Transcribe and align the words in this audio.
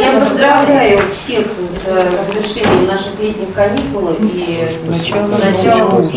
Я 0.00 0.20
поздравляю 0.20 1.00
всех 1.14 1.46
с 1.46 1.84
завершением 1.84 2.86
наших 2.86 3.18
летних 3.20 3.52
каникул 3.54 4.08
и 4.10 4.68
началом 4.88 5.30
началом 5.30 6.10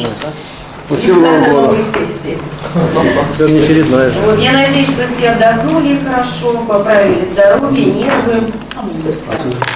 Учебного 0.90 1.40
года. 1.50 1.76
сессии. 1.76 2.38
Это 3.36 3.52
не 3.52 3.60
очередная 3.60 4.10
же. 4.10 4.20
Вот, 4.22 4.38
я 4.38 4.52
надеюсь, 4.52 4.88
что 4.90 5.04
все 5.16 5.30
отдохнули 5.30 5.98
хорошо, 6.06 6.58
поправили 6.68 7.26
здоровье, 7.32 7.86
нервы. 7.86 8.48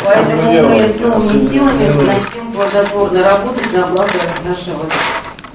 Поэтому 0.04 0.70
мы 0.70 0.88
с 0.88 1.00
новыми 1.00 1.50
силами 1.50 1.88
начнем 2.06 2.52
плодотворно 2.54 3.24
работать 3.24 3.74
на 3.74 3.88
благо 3.88 4.12
нашего 4.46 4.86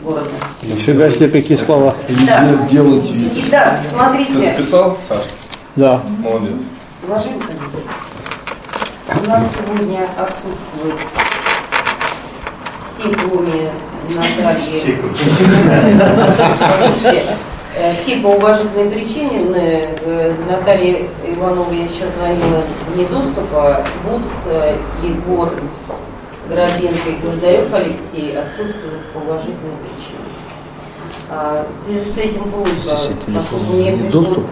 города. 0.02 0.30
Нифига 0.62 1.10
себе, 1.10 1.28
какие 1.28 1.58
слова. 1.58 1.94
Да. 2.26 2.48
Делать 2.70 3.10
вид. 3.10 3.32
Итак, 3.48 3.80
Ты 3.82 3.90
смотрите, 3.94 4.32
записал, 4.32 4.98
Саш? 5.08 5.18
Да. 5.76 6.00
Молодец. 6.22 6.58
Уважаемые 7.12 7.42
коллеги, 7.42 7.84
у 9.22 9.28
нас 9.28 9.46
сегодня 9.54 10.04
отсутствует 10.16 10.96
все, 12.86 13.10
кроме 13.10 13.70
Натальи. 14.16 14.98
Послушайте, 16.58 17.24
э, 17.76 17.94
все 17.96 18.16
по 18.20 18.28
уважительной 18.28 18.90
причине, 18.90 19.90
э, 20.00 20.34
Наталья 20.48 21.06
Иванова, 21.22 21.70
я 21.72 21.86
сейчас 21.86 22.14
звонила, 22.14 22.62
вне 22.88 23.04
доступа, 23.04 23.84
Буц, 24.08 24.28
э, 24.46 24.76
Егор 25.02 25.50
Горобенко 26.48 27.10
и 27.10 27.16
Гвоздарев 27.22 27.74
Алексей 27.74 28.38
отсутствуют 28.38 29.04
по 29.12 29.18
уважительной 29.18 29.76
причине. 29.84 30.21
А, 31.34 31.66
В 31.66 31.84
связи 31.84 32.12
с 32.12 32.18
этим 32.18 32.42
просьба, 32.50 32.98
поскольку 33.34 33.72
мне 33.72 33.92
не 33.92 34.02
пришлось 34.02 34.48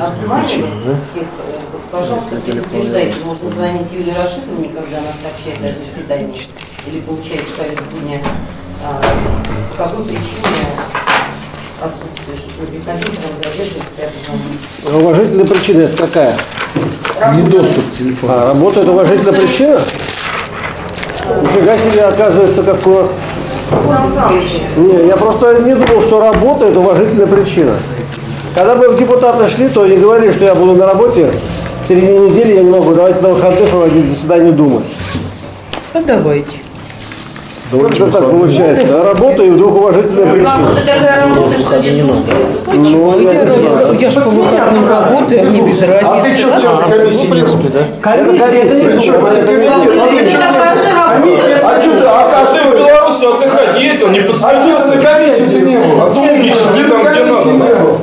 обзванивать 0.00 0.84
да? 0.84 0.94
тех, 1.14 1.22
э, 1.22 1.60
вот, 1.70 1.82
пожалуйста, 1.92 2.36
предупреждайте, 2.44 3.18
можно 3.24 3.48
звонить 3.48 3.86
Юлии 3.92 4.10
Рашитовне, 4.10 4.70
когда 4.70 4.98
она 4.98 5.12
сообщает 5.22 5.58
о 5.60 5.78
заседании, 5.78 6.42
или 6.88 7.00
получаете 7.02 7.44
повестку 7.56 7.98
дня, 8.02 8.18
а, 8.84 9.00
по 9.70 9.84
какой 9.84 10.04
причине 10.04 10.66
отсутствие, 11.80 12.70
приходилось 12.72 13.18
вам 13.22 13.36
задерживаться 13.36 14.98
Уважительная 14.98 15.46
причина 15.46 15.82
это 15.82 15.96
какая? 15.96 16.36
Недоступ 17.36 17.84
к 17.92 17.98
телефону. 17.98 18.32
А, 18.32 18.46
работает 18.48 18.88
уважительная 18.88 19.32
причина? 19.32 19.78
Нифига 21.42 21.78
себе, 21.78 22.02
оказывается, 22.02 22.64
как 22.64 22.84
у 22.84 22.90
вас. 22.90 23.10
Не, 24.76 25.06
я 25.06 25.16
просто 25.16 25.60
не 25.62 25.74
думал, 25.74 26.00
что 26.02 26.20
работа 26.20 26.66
это 26.66 26.78
уважительная 26.78 27.26
причина. 27.26 27.72
Когда 28.54 28.74
мы 28.74 28.88
в 28.88 28.98
депутаты 28.98 29.48
шли, 29.48 29.68
то 29.68 29.82
они 29.82 29.96
говорили, 29.96 30.32
что 30.32 30.44
я 30.44 30.54
буду 30.54 30.74
на 30.76 30.86
работе, 30.86 31.30
в 31.84 31.88
середине 31.88 32.30
недели 32.30 32.54
я 32.54 32.62
не 32.62 32.70
могу, 32.70 32.94
давайте 32.94 33.20
на 33.20 33.28
выходных 33.30 33.68
проводить 33.68 34.08
заседание 34.08 34.52
Думы. 34.52 34.82
А 35.92 36.00
давайте. 36.02 36.58
Как 37.70 37.94
это 37.94 38.06
так 38.06 38.30
получается? 38.30 39.02
Работа 39.02 39.42
и 39.42 39.50
вдруг 39.50 39.76
уважительная 39.76 40.26
причина. 40.26 40.52
работа 40.52 40.80
такая 40.86 41.26
работа, 41.26 41.58
что 41.58 41.78
дежурство. 41.80 42.34
Ну, 42.66 43.20
я 43.20 43.34
не 43.34 43.46
знаю. 43.46 43.98
Я 44.00 44.10
же 44.10 44.20
по 44.20 44.30
выходным 44.30 44.88
работаю, 44.88 45.50
мне 45.50 45.60
без 45.62 45.82
разницы. 45.82 46.04
А 46.04 46.22
ты 46.22 46.38
что, 46.38 46.60
член 46.60 46.78
комиссии 46.90 47.26
не 47.26 47.42
был? 47.42 47.58
Комиссия, 48.00 48.62
это 48.62 48.74
не 48.74 48.82
комиссия? 48.84 49.12
Работа. 51.16 51.42
А 51.64 51.80
что 51.80 51.98
ты, 51.98 52.04
а 52.04 52.30
Каждый 52.30 52.60
в 52.60 52.64
каждый... 52.64 52.78
Беларуси 52.78 53.24
отдыхать 53.24 53.80
ездил, 53.80 54.08
не 54.08 54.18
А 54.20 54.22
что 54.22 54.32
посвятился. 54.32 54.90
ты 54.90 54.96
на 54.96 55.02
комиссии 55.02 55.44
ты 55.44 55.60
не 55.60 55.76
был? 55.76 56.00
А 56.00 56.10
то 56.14 56.20
умничал, 56.20 56.66
где 56.72 56.84
там, 56.88 57.00
где 57.00 57.10
комиссии 57.10 57.48
не 57.48 57.58
надо. 57.58 57.74
был. 57.76 58.00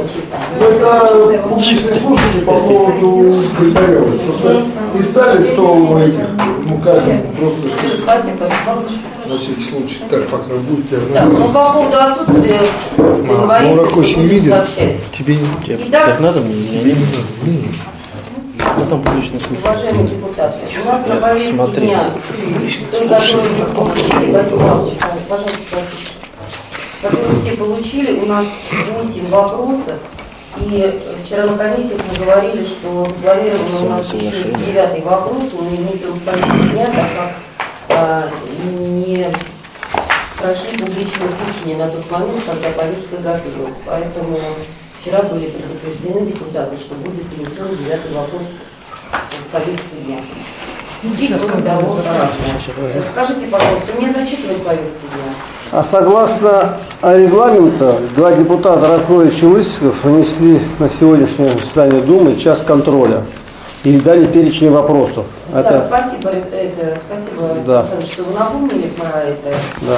Это 0.60 1.40
публичное 1.50 1.96
слушание 1.96 2.42
по 2.46 2.54
поводу 2.54 3.36
Григорьева. 3.60 4.12
Просто 4.18 4.64
не 4.94 5.02
стали 5.02 5.42
100 5.42 6.00
этих, 6.00 6.28
ну, 6.70 6.78
каждый 6.84 7.20
просто, 7.38 7.70
что 7.70 7.98
Спасибо, 8.04 8.50
на 9.26 9.38
всякий 9.38 9.64
случай. 9.64 10.00
Так, 10.10 10.28
пока 10.28 10.54
будет, 10.56 10.86
я 10.92 11.22
Так, 11.22 11.32
ну 11.32 11.48
по 11.52 11.74
поводу 11.74 11.98
отсутствия 11.98 12.60
Ракович 12.98 14.18
не 14.18 14.50
сообщайте. 14.50 15.00
Тебе 15.18 15.36
не... 15.36 15.88
Итак, 15.90 16.20
надо 16.20 16.40
мне? 16.42 16.56
Я 16.56 16.84
не 16.84 16.94
буду. 16.94 17.68
Там 18.90 19.04
публично 19.04 19.40
слушать. 19.40 19.64
уважаемые 19.64 20.08
депутаты, 20.08 20.58
у 20.82 20.86
нас 20.86 21.08
на 21.08 21.16
повестке 21.18 21.54
Смотри. 21.54 21.88
дня, 21.88 22.12
Павлович, 23.76 24.98
пожалуйста, 25.28 25.78
которую 27.02 27.40
все 27.40 27.58
получили, 27.58 28.20
у 28.20 28.26
нас 28.26 28.46
8 28.72 29.30
вопросов. 29.30 29.96
И 30.60 31.00
вчера 31.26 31.48
на 31.48 31.58
комиссиях 31.58 32.00
мы 32.12 32.26
говорили, 32.26 32.64
что 32.64 33.06
запланирован 33.06 33.86
у 33.86 33.90
нас 33.90 34.14
еще 34.14 34.52
девятый 34.66 35.02
вопрос, 35.02 35.54
он 35.58 35.70
не 35.70 35.78
внесен 35.78 36.14
в 36.14 36.20
повестку 36.22 36.58
дня, 36.74 36.86
так 36.86 37.08
как 37.18 37.32
а, 37.90 38.30
не 38.54 39.28
прошли 40.40 40.78
публичные 40.78 41.30
слушания 41.30 41.78
на 41.78 41.90
тот 41.90 42.10
момент, 42.12 42.44
когда 42.46 42.70
повестка 42.70 43.18
готовилась. 43.18 43.76
Поэтому 43.86 44.38
вчера 45.04 45.22
были 45.24 45.48
предупреждены 45.48 46.32
депутаты, 46.32 46.78
что 46.78 46.96
будет 46.96 47.26
внесен 47.36 47.76
девятый 47.78 48.14
вопрос 48.14 48.44
в 49.12 49.52
повестку 49.52 49.96
дня. 50.06 50.20
Скажите, 53.12 53.48
пожалуйста, 53.48 53.88
мне 54.00 54.14
зачитывать 54.14 54.64
повестку 54.64 55.08
дня? 55.14 55.34
А 55.72 55.84
согласно 55.84 56.78
регламенту, 57.02 57.96
два 58.16 58.32
депутата 58.32 58.88
Ракович 58.88 59.44
и 59.44 59.46
Лысиков 59.46 60.02
внесли 60.04 60.62
на 60.80 60.90
сегодняшнее 60.90 61.50
заседание 61.50 62.02
Думы 62.02 62.38
час 62.38 62.62
контроля 62.66 63.26
и 63.84 64.00
дали 64.00 64.26
перечень 64.26 64.72
вопросов. 64.72 65.26
Да, 65.52 65.60
Это, 65.60 65.86
спасибо, 65.88 66.30
это, 66.30 66.98
спасибо, 67.06 67.42
Да. 67.66 67.80
Александр, 67.82 68.06
что 68.06 68.24
вы 68.24 68.40
напомнили 68.40 68.88
про 68.88 69.24
это. 69.24 69.58
да. 69.82 69.98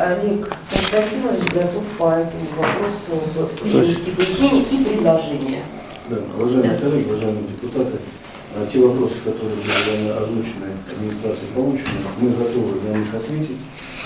Олег 0.00 0.48
Константинович 0.72 1.44
готов 1.52 1.84
по 1.98 2.10
этому 2.16 2.46
вопросу 2.56 3.52
внести 3.62 4.10
пояснение 4.12 4.62
и 4.62 4.84
предложение. 4.84 5.62
Да, 6.08 6.16
уважаемые 6.36 6.78
коллеги, 6.78 7.06
уважаемые 7.08 7.44
депутаты, 7.48 7.98
а, 8.56 8.66
те 8.72 8.78
вопросы, 8.80 9.14
которые 9.22 9.56
были 9.60 10.08
озвучены 10.08 10.72
администрацией 10.90 11.52
получены, 11.54 12.00
мы 12.18 12.30
готовы 12.30 12.80
на 12.80 12.96
них 12.96 13.14
ответить. 13.14 13.58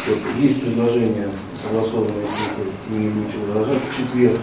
Вот, 0.06 0.18
есть 0.40 0.60
предложение, 0.62 1.28
согласованное, 1.62 2.26
если 2.26 2.66
вы 2.90 2.98
не 2.98 3.08
будете 3.08 3.38
возражать, 3.38 3.80
в 3.88 3.96
четверг, 3.96 4.40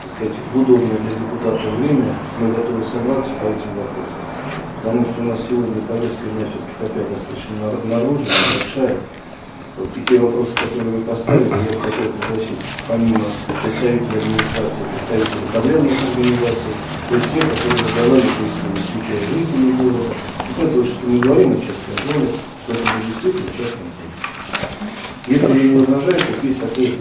так 0.00 0.10
сказать, 0.14 0.36
в 0.54 0.60
удобное 0.60 0.98
для 1.02 1.10
депутатов 1.10 1.74
время, 1.78 2.14
мы 2.40 2.52
готовы 2.54 2.84
собраться 2.84 3.32
по 3.42 3.46
этим 3.50 3.74
вопросам. 3.74 4.22
Потому 4.80 5.04
что 5.04 5.20
у 5.20 5.24
нас 5.24 5.40
сегодня 5.42 5.82
повестка 5.82 6.22
дня 6.38 6.46
все-таки 6.46 6.74
такая 6.80 7.04
достаточно 7.10 7.52
нар- 7.60 7.84
наружная, 7.84 8.38
большая. 8.54 8.96
Вот, 9.78 9.88
те 10.08 10.18
вопросы, 10.18 10.50
которые 10.54 10.96
вы 10.96 11.02
поставили, 11.02 11.44
я 11.50 11.78
хотел 11.78 12.10
пригласить 12.18 12.58
помимо 12.88 13.20
представителей 13.62 14.18
администрации, 14.18 14.82
представителей 14.90 15.46
подрядных 15.54 15.92
организаций, 16.02 16.74
то 17.08 17.14
есть 17.14 17.28
те, 17.32 17.40
которые 17.46 17.78
разговаривают, 17.78 18.24
если 18.42 18.66
не 18.66 18.80
исключая 18.82 19.22
жителей 19.30 19.72
города. 19.78 20.10
И 20.42 20.62
это 20.64 20.84
что 20.84 21.06
мы 21.06 21.18
говорим, 21.20 21.48
мы 21.50 21.56
сейчас 21.56 21.78
что 21.94 22.72
это 22.72 22.82
действительно 23.06 23.50
частный. 23.56 23.88
Если 25.28 25.68
не 25.68 25.78
возражаете, 25.78 26.24
есть 26.42 26.60
такое 26.60 26.92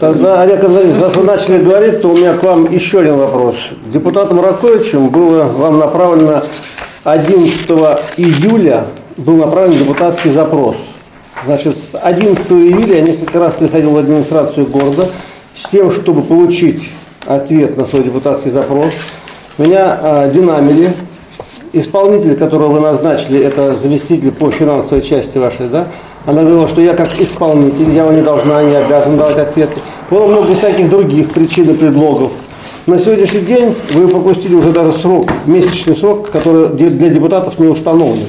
Тогда, 0.00 0.42
Олег 0.42 0.64
Анатольевич, 0.64 1.00
раз 1.00 1.14
вы 1.14 1.22
начали 1.22 1.58
говорить, 1.62 2.02
то 2.02 2.08
у 2.08 2.16
меня 2.16 2.34
к 2.34 2.42
вам 2.42 2.72
еще 2.72 3.00
один 3.00 3.18
вопрос. 3.18 3.54
Депутатом 3.92 4.40
Раковичем 4.40 5.10
было 5.10 5.44
вам 5.44 5.78
направлено 5.78 6.42
11 7.04 7.70
июля 8.16 8.86
был 9.16 9.36
направлен 9.36 9.78
депутатский 9.78 10.30
запрос. 10.30 10.76
Значит, 11.44 11.78
с 11.78 11.96
11 11.96 12.50
июля 12.50 12.96
я 12.96 13.00
несколько 13.02 13.38
раз 13.38 13.52
приходил 13.52 13.92
в 13.92 13.98
администрацию 13.98 14.66
города 14.66 15.08
с 15.56 15.68
тем, 15.70 15.92
чтобы 15.92 16.22
получить 16.22 16.82
ответ 17.26 17.76
на 17.76 17.84
свой 17.84 18.02
депутатский 18.02 18.50
запрос. 18.50 18.92
Меня 19.56 19.98
а, 20.00 20.28
динамили. 20.28 20.92
Исполнитель, 21.72 22.34
которого 22.34 22.74
вы 22.74 22.80
назначили, 22.80 23.40
это 23.40 23.76
заместитель 23.76 24.32
по 24.32 24.50
финансовой 24.50 25.02
части 25.02 25.36
вашей, 25.36 25.68
да? 25.68 25.86
Она 26.24 26.40
говорила, 26.40 26.66
что 26.66 26.80
я 26.80 26.94
как 26.94 27.20
исполнитель, 27.20 27.90
я 27.90 28.04
вам 28.04 28.16
не 28.16 28.22
должна, 28.22 28.62
не 28.62 28.74
обязан 28.74 29.16
давать 29.16 29.38
ответы. 29.38 29.78
Было 30.10 30.26
много 30.26 30.54
всяких 30.54 30.88
других 30.88 31.30
причин 31.30 31.70
и 31.70 31.74
предлогов. 31.74 32.32
На 32.86 32.98
сегодняшний 32.98 33.42
день 33.42 33.74
вы 33.92 34.08
пропустили 34.08 34.54
уже 34.54 34.72
даже 34.72 34.92
срок, 34.92 35.26
месячный 35.44 35.94
срок, 35.94 36.30
который 36.30 36.68
для 36.68 37.10
депутатов 37.10 37.58
не 37.58 37.66
установлен. 37.66 38.26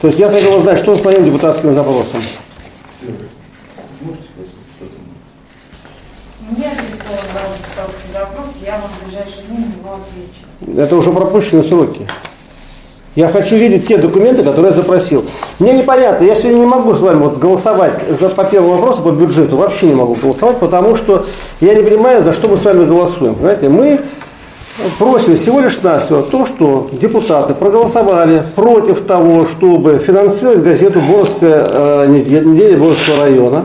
То 0.00 0.06
есть 0.06 0.18
я 0.18 0.30
хотел 0.30 0.54
узнать, 0.54 0.78
что 0.78 0.96
с 0.96 1.04
моим 1.04 1.24
депутатским 1.24 1.74
запросом. 1.74 2.22
Мне 6.50 6.70
данный 6.70 6.88
депутатский 6.88 8.12
запрос, 8.12 8.46
я 8.64 8.72
вам 8.78 8.90
в 8.98 9.04
ближайшие 9.04 9.42
дни 9.48 9.58
на 9.58 9.78
него 9.78 9.98
отвечу. 10.00 10.80
Это 10.80 10.96
уже 10.96 11.12
пропущенные 11.12 11.64
сроки. 11.64 12.06
Я 13.14 13.28
хочу 13.28 13.56
видеть 13.56 13.88
те 13.88 13.98
документы, 13.98 14.42
которые 14.42 14.68
я 14.68 14.72
запросил. 14.72 15.24
Мне 15.58 15.74
непонятно, 15.74 16.24
я 16.24 16.34
сегодня 16.34 16.60
не 16.60 16.66
могу 16.66 16.94
с 16.94 17.00
вами 17.00 17.18
вот 17.18 17.38
голосовать 17.38 18.00
за, 18.08 18.30
по 18.30 18.44
первому 18.44 18.76
вопросу, 18.76 19.02
по 19.02 19.10
бюджету, 19.10 19.56
вообще 19.56 19.86
не 19.86 19.94
могу 19.94 20.14
голосовать, 20.14 20.58
потому 20.58 20.96
что 20.96 21.26
я 21.60 21.74
не 21.74 21.82
понимаю, 21.82 22.24
за 22.24 22.32
что 22.32 22.48
мы 22.48 22.56
с 22.56 22.64
вами 22.64 22.84
голосуем. 22.84 23.34
Понимаете, 23.34 23.68
мы 23.68 24.00
просим 24.98 25.36
всего 25.36 25.60
лишь 25.60 25.80
навсего 25.82 26.22
то, 26.22 26.46
что 26.46 26.88
депутаты 26.92 27.54
проголосовали 27.54 28.42
против 28.54 29.02
того, 29.02 29.46
чтобы 29.46 29.98
финансировать 29.98 30.62
газету 30.62 31.00
«Боровская 31.00 31.66
э, 31.68 32.06
неделя 32.08 32.78
Боровского 32.78 33.24
района». 33.24 33.64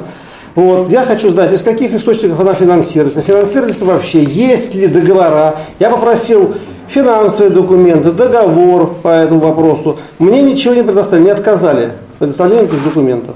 Вот. 0.56 0.89
Я 0.89 1.01
хочу 1.03 1.29
знать, 1.29 1.53
из 1.53 1.62
каких 1.62 1.94
источников 1.94 2.39
она 2.39 2.53
финансируется, 2.53 3.21
финансируется 3.21 3.85
вообще, 3.85 4.23
есть 4.23 4.73
ли 4.73 4.88
договора. 4.88 5.56
Я 5.79 5.89
попросил 5.89 6.56
финансовые 6.88 7.50
документы, 7.50 8.11
договор 8.11 8.94
по 9.01 9.09
этому 9.09 9.41
вопросу. 9.41 9.97
Мне 10.18 10.41
ничего 10.41 10.73
не 10.73 10.83
предоставили, 10.83 11.25
не 11.25 11.31
отказали 11.31 11.91
в 12.15 12.19
предоставлении 12.19 12.65
этих 12.65 12.83
документов. 12.83 13.35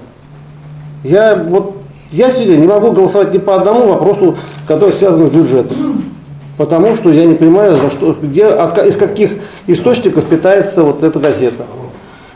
Я 1.04 1.36
вот 1.36 1.76
я 2.12 2.32
сегодня 2.32 2.56
не 2.56 2.68
могу 2.68 2.92
голосовать 2.92 3.34
ни 3.34 3.38
по 3.38 3.56
одному 3.56 3.90
вопросу, 3.90 4.36
который 4.68 4.94
связан 4.94 5.30
с 5.30 5.34
бюджетом. 5.34 6.09
Потому 6.60 6.98
что 6.98 7.10
я 7.10 7.24
не 7.24 7.36
понимаю, 7.36 7.78
за 7.78 7.90
что, 7.90 8.18
где, 8.22 8.44
от, 8.44 8.78
из 8.86 8.98
каких 8.98 9.32
источников 9.66 10.26
питается 10.26 10.84
вот 10.84 11.02
эта 11.04 11.18
газета. 11.18 11.66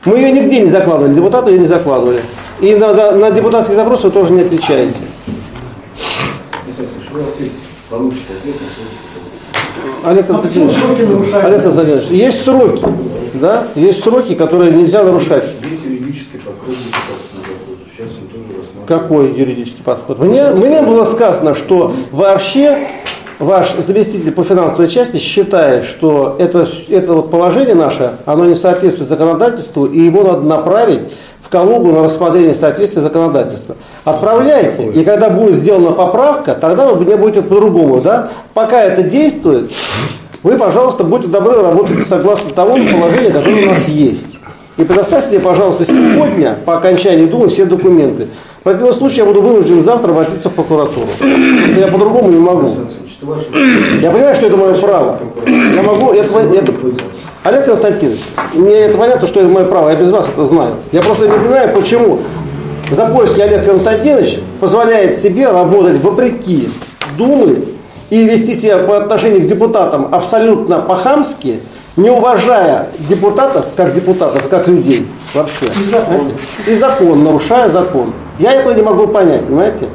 Мы 0.06 0.16
ее 0.16 0.32
нигде 0.32 0.62
не 0.62 0.68
закладывали, 0.68 1.14
депутаты 1.14 1.52
ее 1.52 1.60
не 1.60 1.66
закладывали. 1.66 2.22
И 2.62 2.74
на, 2.74 2.94
на, 2.94 3.12
на 3.12 3.32
депутатские 3.32 3.76
запросы 3.76 4.04
вы 4.04 4.12
тоже 4.12 4.32
не 4.32 4.44
отвечаете. 4.44 4.94
Олег 10.06 10.26
А 10.30 10.34
почему 10.36 10.70
Константинович? 10.70 11.34
Олег 11.44 11.64
Константинович, 11.64 12.08
есть 12.08 12.44
сроки, 12.46 12.86
да, 13.34 13.68
есть 13.76 14.04
сроки, 14.04 14.36
которые 14.36 14.72
нельзя 14.72 15.04
нарушать. 15.04 15.44
Есть 15.70 15.84
юридический 15.84 16.40
подход. 16.40 16.76
Сейчас 17.92 18.10
он 18.22 18.28
тоже. 18.30 18.68
Какой 18.88 19.34
юридический 19.34 19.84
подход? 19.84 20.20
Мне, 20.20 20.46
мне 20.52 20.82
было 20.82 21.04
сказано, 21.04 21.56
что 21.56 21.94
вообще 22.12 22.78
ваш 23.40 23.74
заместитель 23.78 24.32
по 24.32 24.44
финансовой 24.44 24.88
части 24.88 25.18
считает, 25.18 25.86
что 25.86 26.36
это, 26.40 26.68
это 26.90 27.14
вот 27.14 27.32
положение 27.32 27.76
наше, 27.76 28.14
оно 28.26 28.46
не 28.46 28.56
соответствует 28.56 29.10
законодательству, 29.10 29.86
и 29.86 30.00
его 30.00 30.24
надо 30.24 30.42
направить 30.42 31.02
в 31.42 31.50
Калугу 31.50 31.92
на 31.92 32.04
рассмотрение 32.04 32.54
соответствия 32.54 33.02
законодательства. 33.02 33.76
Отправляйте, 34.06 34.90
и 34.90 35.04
когда 35.04 35.30
будет 35.30 35.56
сделана 35.56 35.92
поправка, 35.92 36.54
тогда 36.54 36.88
вы 36.88 37.04
мне 37.04 37.16
будете 37.16 37.42
по-другому. 37.42 38.02
Да? 38.02 38.30
Пока 38.54 38.82
это 38.84 39.04
действует, 39.04 39.72
вы, 40.42 40.58
пожалуйста, 40.58 41.04
будьте 41.04 41.28
добры, 41.28 41.62
работайте 41.62 42.04
согласно 42.04 42.50
тому 42.50 42.76
положению, 42.76 43.32
которое 43.32 43.68
у 43.68 43.70
нас 43.70 43.88
есть. 43.88 44.28
И 44.76 44.84
предоставьте 44.84 45.30
мне, 45.30 45.40
пожалуйста, 45.40 45.86
сегодня, 45.86 46.58
по 46.66 46.78
окончании 46.78 47.26
Думы, 47.26 47.48
все 47.48 47.66
документы. 47.66 48.30
В 48.60 48.64
противном 48.64 48.94
случае 48.94 49.20
я 49.20 49.26
буду 49.26 49.42
вынужден 49.42 49.84
завтра 49.84 50.12
обратиться 50.12 50.50
в 50.50 50.54
прокуратуру. 50.54 51.08
Я 51.78 51.88
по-другому 51.88 52.32
не 52.32 52.40
могу. 52.40 52.74
Ваше 53.24 53.46
Я 54.02 54.12
понимаю, 54.12 54.36
что 54.36 54.48
это 54.48 54.58
мое 54.58 54.74
право. 54.74 55.18
Я 55.48 55.84
могу, 55.84 56.12
это, 56.12 56.40
это- 56.40 56.74
Олег 57.44 57.66
Константинович, 57.66 58.20
мне 58.54 58.74
это 58.74 58.98
понятно, 58.98 59.28
что 59.28 59.42
это 59.42 59.50
мое 59.50 59.66
право, 59.66 59.90
я 59.90 59.96
без 59.96 60.12
вас 60.12 60.28
это 60.28 60.46
знаю. 60.46 60.76
Я 60.92 61.02
просто 61.02 61.28
не 61.28 61.38
понимаю, 61.38 61.74
почему 61.76 62.20
Запольский 62.90 63.44
Олег 63.44 63.66
Константинович 63.66 64.40
позволяет 64.60 65.18
себе 65.18 65.50
работать 65.50 66.02
вопреки 66.02 66.70
Думы 67.18 67.64
и 68.10 68.24
вести 68.26 68.54
себя 68.56 68.80
по 68.80 68.98
отношению 68.98 69.42
к 69.42 69.48
депутатам 69.48 70.08
абсолютно 70.12 70.80
по-хамски, 70.80 71.60
не 71.96 72.10
уважая 72.10 72.90
депутатов 73.10 73.66
как 73.76 73.94
депутатов, 73.94 74.48
как 74.50 74.68
людей 74.68 75.06
вообще. 75.34 75.66
И 75.66 75.90
закон. 75.90 76.32
И 76.66 76.76
закон, 76.76 77.24
нарушая 77.24 77.70
закон. 77.70 78.14
Я 78.40 78.54
этого 78.54 78.74
не 78.74 78.82
могу 78.82 79.08
понять, 79.08 79.46
понимаете? 79.46 79.88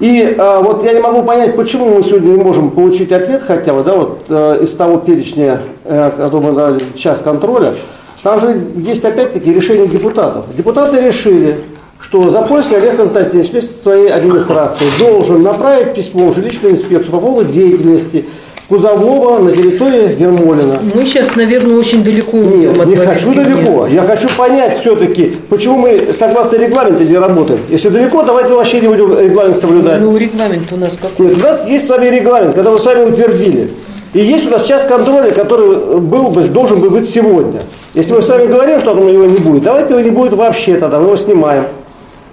И 0.00 0.34
э, 0.36 0.60
вот 0.62 0.82
я 0.82 0.94
не 0.94 1.00
могу 1.00 1.22
понять, 1.22 1.56
почему 1.56 1.90
мы 1.90 2.02
сегодня 2.02 2.30
не 2.30 2.42
можем 2.42 2.70
получить 2.70 3.12
ответ 3.12 3.42
хотя 3.42 3.74
бы, 3.74 3.82
да, 3.82 3.94
вот 3.94 4.24
э, 4.30 4.60
из 4.62 4.70
того 4.70 4.96
перечня, 4.96 5.60
э, 5.84 6.10
который 6.16 6.44
мы 6.46 6.52
дали 6.52 6.80
час 6.96 7.20
контроля, 7.20 7.74
там 8.22 8.40
же 8.40 8.62
есть 8.76 9.04
опять-таки 9.04 9.52
решение 9.52 9.86
депутатов. 9.86 10.46
Депутаты 10.56 11.06
решили, 11.06 11.58
что 12.00 12.30
Запольский 12.30 12.76
Олег 12.76 12.96
Константинович 12.96 13.50
вместе 13.50 13.74
со 13.74 13.82
своей 13.82 14.08
администрацией 14.08 14.90
должен 14.98 15.42
направить 15.42 15.94
письмо 15.94 16.28
в 16.28 16.34
жилищную 16.34 16.76
инспекцию 16.76 17.12
по 17.12 17.20
поводу 17.20 17.52
деятельности 17.52 18.24
Кузового 18.70 19.40
на 19.40 19.50
территории 19.50 20.14
Гермолина. 20.14 20.78
Мы 20.94 21.04
сейчас, 21.04 21.34
наверное, 21.34 21.76
очень 21.76 22.04
далеко 22.04 22.36
Нет, 22.36 22.78
от 22.78 22.86
не 22.86 22.94
хочу 22.94 23.34
далеко. 23.34 23.88
Я 23.88 24.02
хочу 24.02 24.28
понять 24.38 24.80
все-таки, 24.80 25.36
почему 25.48 25.78
мы 25.78 26.10
согласно 26.16 26.56
регламенту 26.56 27.02
не 27.02 27.18
работаем. 27.18 27.58
Если 27.68 27.88
далеко, 27.88 28.22
давайте 28.22 28.52
вообще 28.52 28.80
не 28.80 28.86
будем 28.86 29.18
регламент 29.18 29.58
соблюдать. 29.60 30.00
Ну, 30.00 30.16
регламент 30.16 30.72
у 30.72 30.76
нас 30.76 30.96
какой? 31.02 31.26
Нет, 31.26 31.36
у 31.36 31.40
нас 31.40 31.68
есть 31.68 31.86
с 31.86 31.88
вами 31.88 32.06
регламент, 32.10 32.54
когда 32.54 32.70
мы 32.70 32.78
с 32.78 32.84
вами 32.84 33.10
утвердили. 33.10 33.70
И 34.14 34.20
есть 34.20 34.46
у 34.46 34.50
нас 34.50 34.64
час 34.64 34.84
контроля, 34.86 35.32
который 35.32 35.98
был 35.98 36.28
бы, 36.30 36.42
должен 36.44 36.78
бы 36.78 36.90
быть 36.90 37.10
сегодня. 37.10 37.60
Если 37.94 38.12
мы 38.12 38.22
с 38.22 38.28
вами 38.28 38.46
говорим, 38.46 38.78
что 38.80 38.94
там 38.94 39.08
его 39.08 39.24
не 39.24 39.38
будет, 39.38 39.64
давайте 39.64 39.94
его 39.94 40.00
не 40.02 40.10
будет 40.10 40.34
вообще 40.34 40.76
тогда, 40.76 41.00
мы 41.00 41.06
его 41.06 41.16
снимаем. 41.16 41.64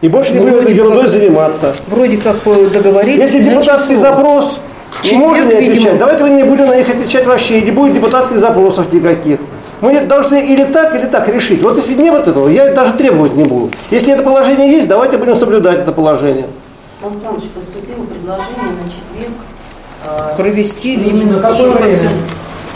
И 0.02 0.08
больше 0.08 0.34
не 0.34 0.38
Ну, 0.38 0.44
будем 0.44 0.58
вроде 0.60 0.76
ерундой 0.76 1.04
как- 1.06 1.12
заниматься. 1.12 1.74
Вроде 1.88 2.18
как 2.18 2.36
э, 2.46 2.68
договорились. 2.72 3.22
Если 3.24 3.42
депутатский 3.42 3.96
запрос, 3.96 4.60
В 5.02 5.04
не 5.04 5.18
не 5.18 5.54
отвечать, 5.54 5.76
видимо. 5.76 6.00
давайте 6.00 6.24
мы 6.24 6.30
не 6.32 6.44
будем 6.44 6.66
на 6.68 6.76
них 6.76 6.90
отвечать 6.90 7.26
вообще, 7.26 7.60
и 7.60 7.62
не 7.64 7.72
будет 7.72 7.94
депутатских 7.94 8.38
запросов 8.40 8.92
никаких. 8.92 9.40
Мы 9.80 10.02
должны 10.02 10.44
или 10.44 10.64
так, 10.64 10.96
или 10.96 11.06
так 11.06 11.28
решить. 11.30 11.62
Вот 11.62 11.78
если 11.78 11.94
нет 11.94 12.12
вот 12.14 12.28
этого, 12.28 12.48
я 12.48 12.74
даже 12.74 12.94
требовать 12.94 13.34
не 13.34 13.44
буду. 13.44 13.72
Если 13.92 14.12
это 14.12 14.24
положение 14.24 14.72
есть, 14.72 14.88
давайте 14.88 15.18
будем 15.18 15.36
соблюдать 15.36 15.80
это 15.80 15.92
положение. 15.92 16.48
Сан 17.00 17.14
Саныч, 17.14 17.44
поступило 17.54 18.06
предложение 18.06 18.74
на 18.84 18.90
четверг. 18.90 19.36
а, 20.04 20.34
Провести 20.36 20.96
именно 20.96 21.22
именно 21.22 21.40
какое 21.40 21.72
время? 21.72 22.10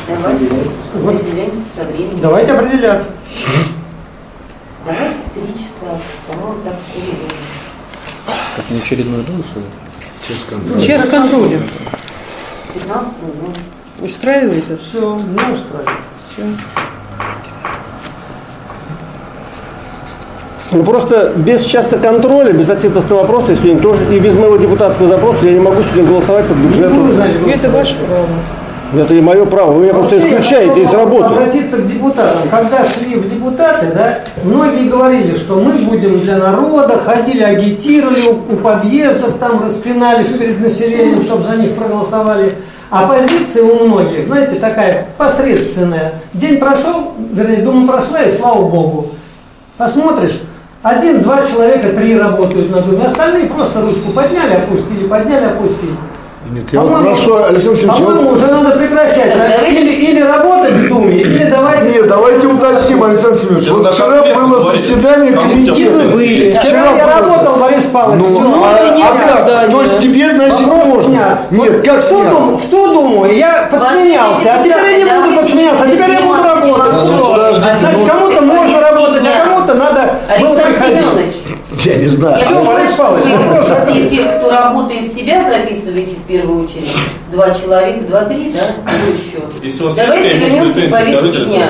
Давайте 0.08 0.46
определяемся 0.94 1.62
со 1.76 1.84
временем. 1.86 2.20
Давайте 2.22 2.52
определяться. 2.52 3.10
Давайте 4.86 5.16
в 5.16 5.34
три 5.34 5.54
часа. 5.54 5.98
По-моему, 6.28 6.58
так 6.64 6.74
все 6.88 7.02
Как 8.56 8.70
не 8.70 8.80
очередную 8.80 9.24
думу, 9.24 9.44
что 9.44 9.60
ли? 9.60 9.66
Час 10.86 11.06
контроля. 11.10 11.60
15 12.74 13.22
минут. 13.24 13.58
Устраивает 14.02 14.64
это? 14.70 14.82
Все, 14.82 15.16
не 15.16 15.54
устраивает. 15.54 16.00
Все. 16.28 16.44
Ну 20.72 20.84
просто 20.84 21.34
без 21.36 21.66
часа 21.66 21.98
контроля, 21.98 22.54
без 22.54 22.70
ответов 22.70 23.10
на 23.10 23.18
вопросы 23.18 23.58
сегодня 23.58 23.80
тоже, 23.80 24.06
и 24.16 24.20
без 24.20 24.34
моего 24.34 24.56
депутатского 24.56 25.10
запроса 25.10 25.46
я 25.46 25.52
не 25.52 25.60
могу 25.60 25.84
сегодня 25.84 26.06
голосовать 26.06 26.46
по 26.46 26.54
бюджету. 26.54 26.96
Ну, 26.96 27.12
значит, 27.12 27.38
Это 27.46 27.70
ваше 27.70 27.98
право. 27.98 28.26
Это 28.94 29.14
не 29.14 29.22
мое 29.22 29.46
право, 29.46 29.72
вы 29.72 29.84
меня 29.84 29.94
просто 29.94 30.16
Вообще, 30.16 30.30
я 30.30 30.40
исключаете 30.40 30.84
из 30.84 30.94
работы. 30.94 31.26
Обратиться 31.26 31.78
к 31.78 31.88
депутатам. 31.88 32.50
Когда 32.50 32.86
шли 32.86 33.16
в 33.16 33.30
депутаты, 33.30 33.88
да, 33.94 34.20
многие 34.44 34.90
говорили, 34.90 35.38
что 35.38 35.62
мы 35.62 35.72
будем 35.74 36.20
для 36.20 36.38
народа, 36.38 37.00
ходили, 37.00 37.42
агитировали 37.42 38.28
у, 38.28 38.54
у 38.54 38.58
подъездов, 38.58 39.38
там 39.40 39.64
распинались 39.64 40.30
перед 40.30 40.60
населением, 40.60 41.22
чтобы 41.22 41.46
за 41.46 41.56
них 41.56 41.72
проголосовали. 41.76 42.54
А 42.92 43.08
позиция 43.08 43.64
у 43.64 43.88
многих, 43.88 44.28
знаете, 44.28 44.60
такая 44.60 45.08
посредственная. 45.18 46.16
День 46.34 46.60
прошел, 46.60 47.14
вернее, 47.32 47.62
дума 47.64 47.88
прошла, 47.88 48.22
и 48.22 48.36
слава 48.36 48.68
богу. 48.68 49.12
Посмотришь, 49.78 50.42
один, 50.84 51.22
два 51.22 51.46
человека, 51.46 51.94
три 51.94 52.20
работают 52.20 52.70
на 52.70 52.82
думе, 52.82 53.06
остальные 53.06 53.46
просто 53.46 53.82
ручку 53.82 54.12
подняли, 54.12 54.56
опустили, 54.56 55.08
подняли, 55.08 55.46
опустили. 55.46 55.96
Нет, 56.52 56.66
я 56.74 56.82
вот 56.82 57.04
прошу, 57.04 57.44
Александр 57.44 57.80
вот- 57.86 57.98
По-моему, 57.98 58.32
уже 58.32 58.48
надо 58.48 58.72
прекращать. 58.78 59.38
да? 59.38 59.68
Или, 59.68 59.92
или 59.92 60.22
работать 60.22 60.74
в 60.74 60.90
Думе, 60.90 61.22
или 61.22 61.46
давайте... 61.46 61.92
Нет, 61.92 62.08
давайте 62.08 62.48
уточним, 62.48 63.04
Александр 63.04 63.38
Семенович. 63.38 63.70
Вот 63.70 63.94
вчера 63.94 64.22
было 64.34 64.62
заседание 64.62 65.32
комитета. 65.32 66.08
Были. 66.12 66.52
Вчера 66.52 66.92
я 66.98 67.20
работал, 67.20 67.56
Борис 67.56 67.86
Павлович. 67.86 68.22
Ну, 68.22 68.28
всё. 68.28 68.64
а, 68.66 68.78
это 68.78 68.96
не 68.96 69.02
как? 69.02 69.72
То 69.72 69.82
есть 69.82 70.00
тебе, 70.00 70.30
значит, 70.30 70.68
можно? 70.68 71.40
Нет, 71.52 71.86
как 71.88 72.10
думу, 72.10 72.58
в 72.58 72.66
ту 72.66 72.88
думу 72.88 73.26
я 73.28 73.70
подсменялся, 73.72 74.56
а 74.56 74.64
теперь 74.64 74.92
я 74.92 74.98
не 74.98 75.06
буду 75.06 75.36
подсменяться, 75.38 75.84
а 75.86 75.88
теперь 75.88 76.12
я 76.12 76.22
буду 76.22 76.44
работать. 76.44 77.32
подождите, 77.32 77.68
Значит, 77.80 78.00
ну- 78.00 78.08
кому-то 78.08 78.42
можно 78.42 78.82
работать, 78.82 79.24
а 79.26 79.46
кому-то 79.46 79.74
надо 79.76 80.02
было 80.40 80.50
Александр 80.50 80.74
приходить. 80.74 81.41
Я 81.86 81.96
не 81.98 82.08
знаю. 82.08 82.38
я 82.40 82.46
понимаю, 82.46 82.66
Борис 82.78 82.94
что 82.94 83.04
Павлович, 83.04 83.26
вы 83.26 83.48
вопрос 83.48 84.10
тех, 84.10 84.38
кто 84.38 84.50
работает, 84.52 85.14
себя 85.14 85.44
записываете 85.50 86.12
в 86.16 86.28
первую 86.28 86.64
очередь. 86.66 86.92
Два 87.32 87.50
человека, 87.52 88.02
два-три, 88.02 88.54
да? 88.54 88.62
Ну 88.86 89.14
еще. 89.14 89.44
Если 89.64 89.82
у 89.84 89.86
вас 89.88 89.96
Давайте 89.96 90.24
есть 90.28 90.36
вернемся 90.40 90.82
к 90.82 90.92
повестке 90.92 91.46
дня. 91.46 91.68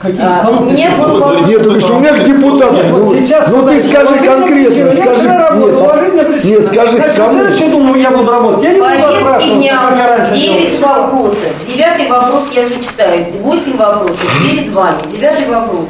Какие- 0.00 0.20
А, 0.22 0.44
кому 0.44 0.60
у 0.62 0.64
меня 0.70 0.90
был 0.92 1.18
вопрос. 1.18 1.48
Нет, 1.48 1.62
ты 1.72 1.80
что, 1.80 1.96
у 1.96 1.98
меня 2.00 2.12
к 2.12 2.24
депутатам. 2.24 2.76
Нет, 2.76 2.86
Ну, 2.90 3.02
вот 3.02 3.16
сейчас 3.18 3.48
ну 3.48 3.66
ты 3.66 3.80
скажи 3.80 4.14
конкретно, 4.18 4.92
скажи. 4.96 5.28
Нет, 5.28 5.74
уважительно 5.74 6.22
причина. 6.24 6.50
нет, 6.50 6.66
скажи, 6.66 6.92
Значит, 6.92 7.16
кому? 7.16 7.28
в 7.28 7.32
следующую 7.32 7.70
думу 7.70 7.96
я 7.96 8.10
буду 8.12 8.30
работать. 8.30 8.62
Я 8.62 8.72
не 8.74 8.78
буду 8.78 8.90
Повестки 8.90 9.54
дня 9.54 9.80
у 9.90 9.96
нас 9.96 10.08
раньше 10.18 10.34
9 10.34 10.78
делал. 10.78 10.92
вопросов. 10.94 11.38
Девятый 11.66 12.08
вопрос 12.08 12.42
я 12.52 12.68
зачитаю. 12.68 13.24
8 13.42 13.76
вопросов 13.76 14.20
перед 14.48 14.72
вами. 14.72 14.96
Девятый 15.10 15.46
вопрос. 15.48 15.86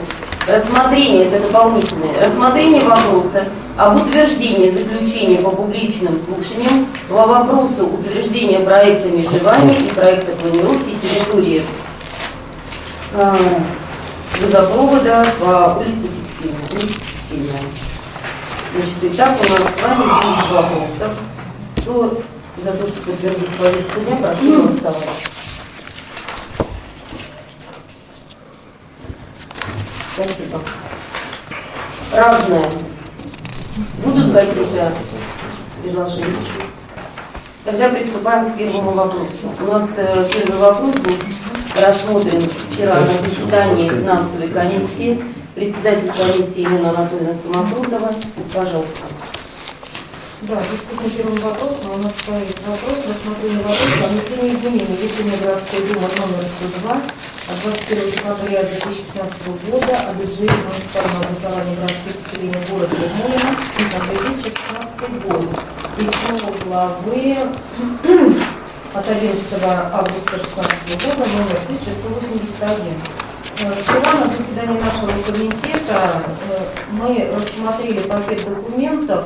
Рассмотрение, 0.48 1.26
это 1.26 1.40
дополнительное, 1.40 2.24
рассмотрение 2.24 2.80
вопроса 2.80 3.44
об 3.76 3.96
утверждении 3.96 4.70
заключения 4.70 5.42
по 5.42 5.50
публичным 5.50 6.18
слушаниям 6.18 6.86
по 7.06 7.26
вопросу 7.26 7.86
утверждения 7.86 8.60
проекта 8.60 9.10
межевания 9.10 9.76
и 9.76 9.94
проекта 9.94 10.32
планировки 10.36 10.96
территории 11.02 11.62
газопровода 14.40 15.26
по 15.38 15.80
улице 15.80 16.08
Текстильная. 16.08 16.66
Улица 16.72 16.98
Текстильная. 16.98 17.60
Значит, 18.72 19.14
итак, 19.14 19.36
у 19.38 19.42
нас 19.50 19.74
с 19.74 19.82
вами 19.82 20.04
9 20.06 20.50
вопросов. 20.50 21.18
Кто 21.76 22.22
за 22.56 22.72
то, 22.72 22.86
чтобы 22.86 23.12
подтвердить 23.12 23.56
повестку 23.58 24.00
дня, 24.00 24.16
прошу 24.16 24.62
голосовать. 24.62 25.37
Спасибо. 30.18 30.60
Разные. 32.12 32.68
Будут 34.04 34.32
какие-то 34.32 34.92
предложения? 35.80 36.26
Тогда 37.64 37.88
приступаем 37.90 38.52
к 38.52 38.56
первому 38.56 38.90
вопросу. 38.90 39.54
У 39.60 39.64
нас 39.66 39.90
э, 39.98 40.28
первый 40.32 40.58
вопрос 40.58 40.96
был 40.96 41.14
рассмотрен 41.80 42.40
вчера 42.40 42.94
на 42.94 43.28
заседании 43.28 43.90
финансовой 43.90 44.48
комиссии. 44.48 45.22
Председатель 45.54 46.10
комиссии 46.10 46.62
Елена 46.62 46.90
Анатольевна 46.90 47.32
Самокрутова. 47.32 48.12
Пожалуйста. 48.52 49.02
Да, 50.42 50.54
действительно, 50.70 51.10
первый 51.10 51.40
вопрос, 51.40 51.78
но 51.82 51.94
у 51.94 51.98
нас 51.98 52.12
стоит 52.22 52.54
вопрос 52.64 53.10
рассмотрения 53.10 53.58
вопроса 53.58 54.04
о 54.04 54.06
внесении 54.06 54.54
изменений 54.54 54.94
в 54.94 55.02
решение 55.02 55.36
городской 55.36 55.80
думы 55.82 56.06
номер 56.14 56.46
102 56.78 56.92
от 56.94 57.62
21 57.64 58.10
декабря 58.12 58.62
2015 58.62 59.48
года 59.66 59.98
о 59.98 60.14
бюджете 60.14 60.54
муниципального 60.62 61.26
образования 61.26 61.74
городских 61.74 62.14
поселений 62.22 62.62
города 62.70 62.94
Ермолина 62.94 63.50
на 63.50 63.98
2016 63.98 65.26
год. 65.26 65.42
Письмо 65.98 66.54
главы 66.62 67.18
от 68.94 69.08
11 69.08 69.42
августа 69.90 70.38
2016 70.38 71.02
года 71.02 71.22
номер 71.34 71.58
1181. 71.66 72.94
Э, 73.58 73.74
Вчера 73.82 74.12
на 74.14 74.26
заседании 74.30 74.78
нашего 74.78 75.10
комитета 75.26 76.22
э, 76.46 76.62
мы 76.92 77.26
рассмотрели 77.34 78.06
пакет 78.06 78.44
документов, 78.48 79.24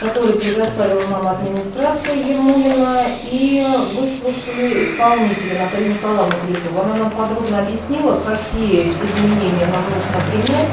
который 0.00 0.34
предоставила 0.34 1.06
нам 1.06 1.26
администрация 1.26 2.14
Ермолина, 2.14 3.04
и 3.24 3.66
выслушали 3.94 4.84
исполнителя 4.84 5.62
Наталью 5.62 5.94
Николаевну 5.94 6.34
Кликову. 6.46 6.80
Она 6.82 6.96
нам 6.96 7.10
подробно 7.10 7.60
объяснила, 7.60 8.20
какие 8.20 8.92
изменения 8.92 9.66
нам 9.66 9.84
нужно 9.88 10.20
принять, 10.30 10.68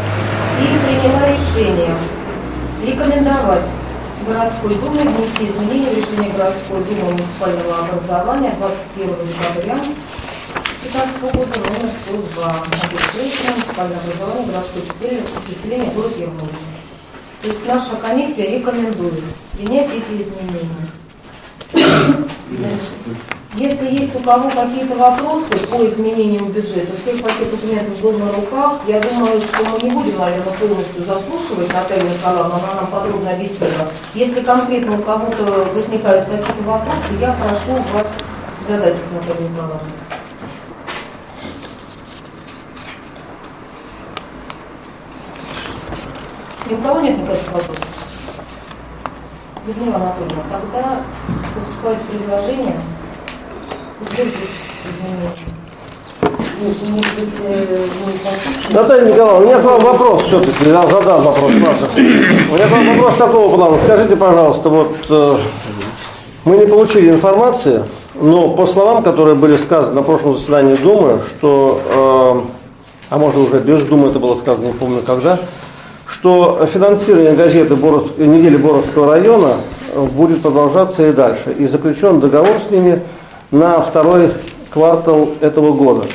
и 0.59 0.65
приняла 0.85 1.29
решение 1.29 1.95
рекомендовать 2.85 3.65
городской 4.27 4.75
думе 4.75 5.01
внести 5.01 5.49
изменения 5.49 5.89
в 5.89 5.97
решение 5.97 6.31
городской 6.31 6.83
думы 6.83 7.11
муниципального 7.11 7.79
образования 7.79 8.55
21 8.57 9.15
декабря 9.27 9.83
2015 10.91 11.21
года 11.21 11.59
номер 11.59 11.89
102 12.07 12.43
о 12.43 12.55
муниципального 13.23 14.01
образования 14.01 14.51
городской 14.51 14.81
поселения 15.47 15.91
город 15.91 16.13
Ермолин. 16.17 16.72
То 17.43 17.49
есть 17.49 17.65
наша 17.67 17.97
комиссия 17.97 18.57
рекомендует 18.57 19.21
принять 19.51 19.89
эти 19.91 20.21
изменения. 20.21 20.87
Если 23.55 23.91
есть 23.91 24.15
у 24.15 24.19
кого 24.19 24.49
какие-то 24.49 24.95
вопросы 24.95 25.57
по 25.69 25.85
изменениям 25.85 26.49
бюджета, 26.53 26.95
всех 27.01 27.21
пакет 27.21 27.51
документов 27.51 27.99
был 27.99 28.13
на 28.13 28.31
руках, 28.31 28.79
я 28.87 29.01
думаю, 29.01 29.41
что 29.41 29.57
мы 29.65 29.81
не 29.81 29.91
будем, 29.91 30.17
наверное, 30.17 30.53
полностью 30.53 31.03
заслушивать 31.05 31.67
Наталью 31.73 32.09
Николаевну, 32.09 32.53
она 32.55 32.75
нам 32.75 32.87
подробно 32.87 33.31
объяснила. 33.31 33.89
Если 34.15 34.39
конкретно 34.39 34.97
у 34.97 35.03
кого-то 35.03 35.67
возникают 35.75 36.29
какие-то 36.29 36.63
вопросы, 36.63 37.13
я 37.19 37.33
прошу 37.33 37.75
вас 37.91 38.07
задать 38.65 38.95
их 38.95 39.11
Наталью 39.11 39.49
Николаевну. 39.49 40.22
Ни 46.73 46.75
у 46.75 46.81
кого 46.81 47.01
нет 47.01 47.21
никаких 47.21 47.45
вопросов? 47.53 47.77
Людмила 49.67 49.95
Анатольевна, 49.95 50.43
когда 50.51 51.01
поступает 51.53 51.99
предложение, 52.01 52.75
утвердить 54.01 54.49
изменения. 54.83 55.29
Ну, 56.61 56.69
э? 57.45 58.73
Наталья 58.73 59.11
Николаевна, 59.11 59.37
у 59.37 59.45
меня 59.45 59.59
к 59.59 59.63
вам 59.65 59.81
вопрос 59.81 60.23
все-таки, 60.23 60.69
я 60.69 60.87
задам 60.87 61.21
вопрос, 61.21 61.51
ладно. 61.53 61.87
У 61.95 62.55
меня 62.55 62.67
к 62.67 62.71
вам 62.71 62.87
вопрос 62.87 63.17
такого 63.17 63.55
плана. 63.55 63.77
Скажите, 63.83 64.15
пожалуйста, 64.15 64.69
вот 64.69 64.95
э, 65.09 65.37
мы 66.45 66.57
не 66.57 66.65
получили 66.65 67.11
информации, 67.11 67.83
но 68.15 68.49
по 68.49 68.65
словам, 68.65 69.03
которые 69.03 69.35
были 69.35 69.57
сказаны 69.57 69.93
на 69.93 70.01
прошлом 70.01 70.37
заседании 70.37 70.75
Думы, 70.77 71.19
что, 71.37 72.41
э, 72.41 73.11
а 73.11 73.17
может 73.19 73.37
уже 73.37 73.59
без 73.59 73.83
Думы 73.83 74.07
это 74.07 74.17
было 74.17 74.39
сказано, 74.39 74.65
не 74.65 74.73
помню 74.73 75.03
когда, 75.05 75.37
что 76.07 76.67
финансирование 76.71 77.33
газеты 77.33 77.75
Боров- 77.75 78.17
недели 78.17 78.57
Боровского 78.57 79.13
района 79.13 79.57
будет 79.95 80.41
продолжаться 80.41 81.07
и 81.07 81.13
дальше. 81.13 81.55
И 81.57 81.67
заключен 81.67 82.19
договор 82.19 82.59
с 82.67 82.71
ними 82.71 83.01
на 83.51 83.81
второй 83.81 84.31
квартал 84.71 85.29
этого 85.41 85.73
года. 85.73 86.05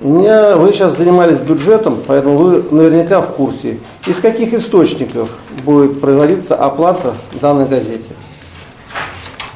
Меня, 0.00 0.56
вы 0.56 0.72
сейчас 0.72 0.96
занимались 0.96 1.38
бюджетом, 1.38 2.02
поэтому 2.06 2.36
вы 2.36 2.62
наверняка 2.70 3.22
в 3.22 3.32
курсе, 3.34 3.78
из 4.06 4.16
каких 4.18 4.52
источников 4.52 5.30
будет 5.64 6.00
производиться 6.00 6.54
оплата 6.54 7.14
данной 7.40 7.66
газете. 7.66 8.04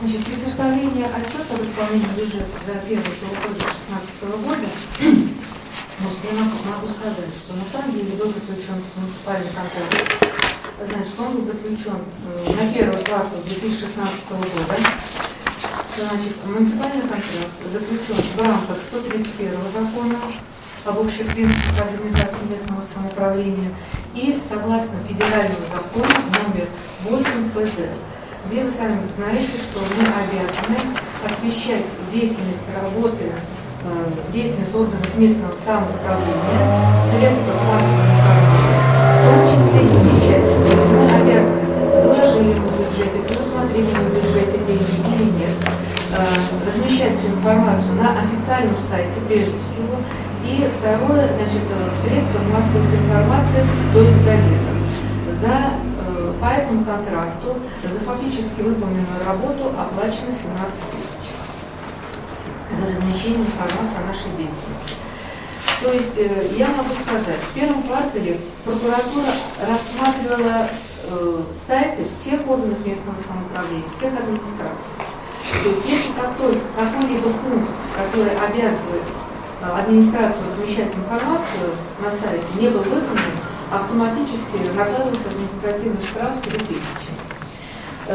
Значит, 0.00 0.24
при 0.24 0.34
составлении 0.34 1.04
отчета 1.04 1.52
об 1.52 1.60
исполнении 1.60 2.06
бюджета 2.16 2.46
за 2.66 2.72
первый 2.88 3.04
полугодие 3.20 3.68
2016 3.84 4.46
года, 4.46 4.66
может, 6.00 6.18
я 6.24 6.40
могу 6.40 6.88
сказать, 6.88 7.34
самом 7.70 7.92
деле 7.92 8.12
был 8.16 8.26
заключен 8.26 8.82
муниципальный 8.96 9.50
контракт. 9.54 10.26
Значит, 10.80 11.14
он 11.18 11.44
заключен 11.44 12.00
э, 12.26 12.52
на 12.52 12.72
первый 12.72 13.02
квартал 13.04 13.38
2016 13.46 14.30
года. 14.30 14.76
Значит, 15.96 16.34
муниципальный 16.46 17.02
контракт 17.02 17.50
заключен 17.72 18.22
в 18.36 18.42
рамках 18.42 18.78
131 18.80 19.50
закона 19.72 20.18
об 20.84 20.98
общих 20.98 21.26
принципах 21.28 21.86
организации 21.86 22.46
местного 22.50 22.82
самоуправления 22.82 23.70
и 24.14 24.40
согласно 24.40 24.96
федеральному 25.06 25.66
закону 25.70 26.14
номер 26.42 26.66
8 27.04 27.50
ФЗ 27.54 28.10
где 28.46 28.64
вы 28.64 28.70
сами 28.70 29.06
знаете, 29.16 29.58
что 29.58 29.80
мы 29.80 30.02
обязаны 30.02 30.96
освещать 31.24 31.84
деятельность 32.10 32.64
работы, 32.74 33.32
деятельность 34.32 34.74
органов 34.74 35.08
местного 35.16 35.54
самоуправления, 35.54 37.00
средства 37.08 37.52
массовой 37.64 38.06
информации, 38.12 38.80
в 39.00 39.24
том 39.24 39.40
числе 39.48 39.80
и 39.84 39.98
печать. 40.04 40.48
То 40.50 40.70
есть 40.70 40.88
мы 40.92 41.04
обязаны, 41.08 41.64
заложили 42.00 42.54
мы 42.60 42.68
в 42.68 42.76
бюджете, 42.76 43.18
предусмотрели 43.26 43.88
мы 43.96 44.04
в 44.04 44.14
бюджете 44.14 44.58
деньги 44.64 44.96
или 45.08 45.26
нет, 45.40 45.56
э, 46.12 46.26
размещать 46.66 47.18
всю 47.18 47.28
информацию 47.28 47.94
на 47.94 48.20
официальном 48.20 48.76
сайте 48.88 49.18
прежде 49.26 49.56
всего. 49.64 49.96
И 50.44 50.68
второе, 50.78 51.32
значит, 51.36 51.64
э, 51.64 51.90
средства 52.04 52.40
массовой 52.52 52.84
информации, 52.96 53.64
то 53.92 54.00
есть 54.00 54.16
газета. 54.24 54.72
За 55.40 55.72
э, 56.06 56.32
по 56.40 56.46
этому 56.46 56.84
контракту 56.84 57.56
за 57.82 58.00
фактически 58.00 58.60
выполненную 58.60 59.24
работу 59.26 59.72
оплачено 59.72 60.30
17 60.30 60.80
тысяч 60.92 61.29
за 62.74 62.86
размещение 62.86 63.46
информации 63.46 63.96
о 63.98 64.06
нашей 64.06 64.30
деятельности. 64.36 64.94
То 65.82 65.92
есть 65.92 66.18
э, 66.18 66.52
я 66.56 66.68
могу 66.68 66.92
сказать, 66.92 67.40
в 67.40 67.54
первом 67.54 67.82
квартале 67.82 68.38
прокуратура 68.64 69.32
рассматривала 69.66 70.68
э, 71.04 71.42
сайты 71.66 72.04
всех 72.04 72.46
органов 72.48 72.84
местного 72.84 73.16
самоуправления, 73.16 73.88
всех 73.88 74.12
администраций. 74.12 74.92
То 75.62 75.68
есть 75.70 75.84
если 75.88 76.12
как 76.12 76.36
только 76.36 76.60
какой-либо 76.76 77.30
пункт, 77.32 77.72
который 77.96 78.36
обязывает 78.36 79.08
э, 79.62 79.72
администрацию 79.72 80.44
размещать 80.52 80.92
информацию 80.94 81.72
на 82.04 82.10
сайте, 82.10 82.44
не 82.60 82.68
был 82.68 82.82
выполнен, 82.84 83.40
автоматически 83.72 84.60
накладывался 84.76 85.28
административный 85.28 86.02
штраф 86.02 86.40
3000. 86.42 87.19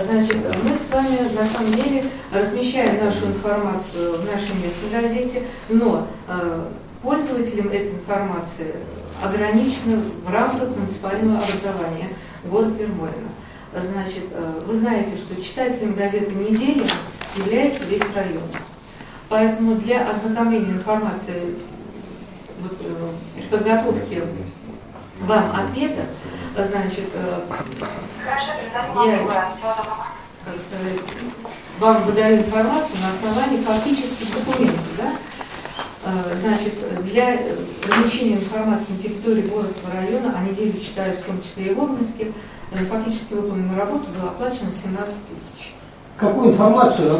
Значит, 0.03 0.37
мы 0.61 0.77
с 0.77 0.89
вами 0.91 1.19
на 1.33 1.45
самом 1.45 1.73
деле 1.73 2.03
размещаем 2.33 3.05
нашу 3.05 3.27
информацию 3.27 4.19
в 4.19 4.25
нашей 4.25 4.53
местной 4.55 4.89
газете, 4.91 5.43
но 5.69 6.05
э, 6.27 6.67
пользователям 7.01 7.69
этой 7.69 7.91
информации 7.91 8.75
ограничено 9.23 10.01
в 10.25 10.29
рамках 10.29 10.75
муниципального 10.75 11.39
образования 11.39 12.09
города 12.43 12.83
Ермолина. 12.83 13.29
Значит, 13.73 14.25
э, 14.31 14.61
вы 14.65 14.73
знаете, 14.73 15.15
что 15.15 15.41
читателем 15.41 15.93
газеты 15.93 16.33
«Неделя» 16.33 16.85
является 17.37 17.87
весь 17.87 18.03
район. 18.13 18.43
Поэтому 19.29 19.75
для 19.75 20.09
ознакомления 20.09 20.73
информации 20.73 21.55
вот, 22.59 22.73
э, 22.81 23.11
при 23.35 23.47
подготовке 23.47 24.23
вам 25.21 25.51
ответа, 25.55 26.05
значит, 26.63 27.09
э, 27.13 27.39
я, 29.05 29.17
как 30.45 30.55
сказать, 30.59 30.99
вам 31.79 32.03
выдаю 32.03 32.37
информацию 32.37 32.97
на 33.01 33.09
основании 33.09 33.61
фактических 33.61 34.33
документов, 34.33 34.85
да? 34.97 35.11
Э, 36.05 36.35
Значит, 36.39 37.03
для 37.03 37.39
размещения 37.87 38.35
информации 38.35 38.91
на 38.91 38.99
территории 38.99 39.41
Боровского 39.41 39.95
района, 39.95 40.35
а 40.37 40.43
неделю 40.43 40.79
читают 40.79 41.19
в 41.19 41.23
том 41.23 41.41
числе 41.41 41.71
и 41.71 41.73
в 41.73 41.81
Обнинске, 41.81 42.31
за 42.71 42.85
фактически 42.85 43.33
выполненную 43.33 43.79
работу 43.79 44.05
было 44.11 44.29
оплачено 44.29 44.71
17 44.71 45.15
тысяч. 45.29 45.74
Какую 46.17 46.51
информацию? 46.51 47.19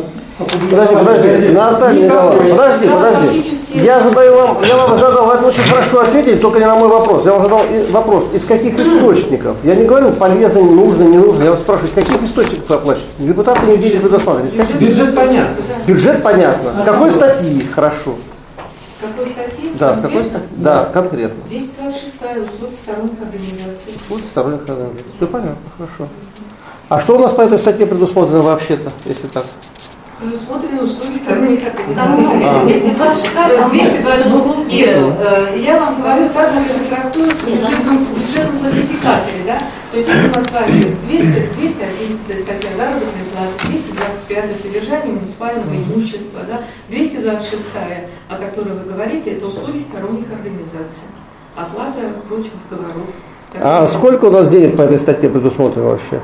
Подожди, 0.70 0.96
подожди, 0.96 1.50
Наталья 1.50 2.06
Николаевна, 2.06 2.56
подожди, 2.56 2.88
подожди. 2.90 3.62
Я 3.74 4.00
задаю 4.00 4.36
вам, 4.36 4.64
я 4.64 4.76
вам 4.76 4.98
задал, 4.98 5.28
вы 5.28 5.48
очень 5.48 5.64
хорошо 5.64 6.02
ответили, 6.02 6.38
только 6.38 6.60
не 6.60 6.66
на 6.66 6.76
мой 6.76 6.88
вопрос. 6.88 7.26
Я 7.26 7.32
вам 7.34 7.42
задал 7.42 7.62
вопрос, 7.92 8.30
из 8.34 8.46
каких 8.46 8.78
источников? 8.78 9.58
Я 9.64 9.76
не 9.76 9.86
говорю 9.86 10.12
полезно, 10.12 10.60
не 10.60 10.72
нужно, 10.72 11.04
не 11.04 11.18
нужно. 11.18 11.44
Я 11.44 11.52
вас 11.52 11.60
спрашиваю, 11.62 11.90
из 11.90 11.94
каких 11.94 12.22
источников 12.24 12.70
вы 12.70 12.76
оплачиваете? 12.76 13.12
Депутаты 13.20 13.66
не 13.66 13.78
видели 13.78 14.00
предусмотрены. 14.00 14.48
Из 14.48 14.54
каких? 14.54 14.80
Бюджет 14.80 15.16
понятно. 15.16 15.56
Бюджет 15.88 16.24
понятно. 16.24 16.78
С 16.78 16.84
какой 16.84 17.12
статьи? 17.12 17.66
Хорошо. 17.74 18.16
С 19.00 19.06
какой 19.06 19.26
статьи? 19.26 19.72
Да, 19.80 19.94
с 19.94 20.00
какой 20.00 20.24
статьи? 20.26 20.48
Да, 20.52 20.86
конкретно. 20.86 21.44
226 21.50 22.14
услуги 22.54 22.74
сторонних 22.82 23.22
организаций. 23.22 23.94
Вот 24.10 24.22
сторонних 24.22 24.62
организаций. 24.62 25.06
Все 25.18 25.28
понятно, 25.28 25.58
хорошо. 25.78 26.08
А 26.88 27.00
что 27.00 27.16
у 27.16 27.20
нас 27.20 27.34
по 27.34 27.42
этой 27.42 27.58
статье 27.58 27.88
предусмотрено 27.88 28.44
вообще-то, 28.44 28.92
если 29.06 29.26
так? 29.28 29.46
Предусмотрены 30.20 30.84
услуги 30.84 31.18
сторонних 31.18 31.60
Там 31.96 32.14
организаций. 32.14 32.64
226, 32.64 33.34
То 33.34 33.42
есть 33.42 33.60
там 33.60 33.70
220 33.72 34.26
услуги, 34.34 34.74
Нет. 34.76 34.98
э, 35.20 35.60
я 35.66 35.80
вам 35.80 35.96
говорю, 36.02 36.30
так 36.30 36.54
как 36.54 36.64
это 36.64 36.90
трактуется 36.90 37.46
в 37.46 37.50
бюджетном, 37.50 38.06
бюджетном 38.14 38.60
классификаторе, 38.60 39.42
да? 39.46 39.60
То 39.92 39.98
есть 39.98 40.10
если 40.10 40.30
у 40.30 40.34
нас 40.34 40.44
с 40.46 40.52
вами 40.52 40.96
200, 41.08 41.50
211 41.58 42.44
статья 42.44 42.70
заработной 42.78 43.26
платы, 43.34 43.68
225 43.68 44.62
содержание 44.62 45.14
муниципального 45.16 45.74
имущества, 45.76 46.42
да? 46.48 46.62
226, 46.90 47.66
о 48.30 48.36
которой 48.36 48.74
вы 48.78 48.94
говорите, 48.94 49.32
это 49.32 49.48
услуги 49.48 49.80
сторонних 49.80 50.32
организаций. 50.32 51.10
Оплата 51.56 52.14
прочих 52.30 52.52
договоров. 52.70 53.10
А 53.60 53.88
сколько 53.88 54.26
у 54.26 54.32
нас 54.32 54.48
денег 54.50 54.78
по 54.78 54.84
этой 54.84 55.00
статье 55.00 55.30
предусмотрено 55.30 55.88
вообще? 55.88 56.22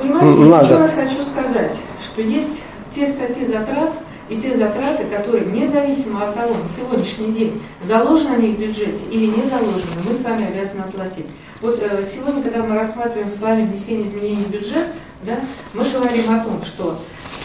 Понимаете, 0.00 0.40
я 0.40 0.46
надо. 0.46 0.64
еще 0.64 0.76
раз 0.78 0.92
хочу 0.92 1.22
сказать, 1.22 1.76
что 2.02 2.22
есть 2.22 2.62
те 2.94 3.06
статьи 3.06 3.44
затрат 3.44 3.92
и 4.28 4.40
те 4.40 4.56
затраты, 4.56 5.04
которые 5.04 5.46
независимо 5.46 6.28
от 6.28 6.34
того, 6.34 6.54
на 6.54 6.68
сегодняшний 6.68 7.32
день 7.32 7.62
заложены 7.82 8.34
они 8.34 8.52
в 8.52 8.58
бюджете 8.58 9.04
или 9.10 9.26
не 9.26 9.42
заложены, 9.42 10.00
мы 10.06 10.12
с 10.12 10.24
вами 10.24 10.46
обязаны 10.46 10.82
оплатить. 10.82 11.26
Вот 11.60 11.80
э, 11.82 12.04
сегодня, 12.04 12.42
когда 12.42 12.62
мы 12.62 12.76
рассматриваем 12.76 13.28
с 13.28 13.38
вами 13.38 13.66
внесение 13.66 14.06
изменений 14.06 14.44
в 14.44 14.50
бюджет, 14.50 14.86
да, 15.24 15.40
мы 15.74 15.84
говорим 15.84 16.30
о 16.32 16.42
том, 16.42 16.62
что 16.62 17.00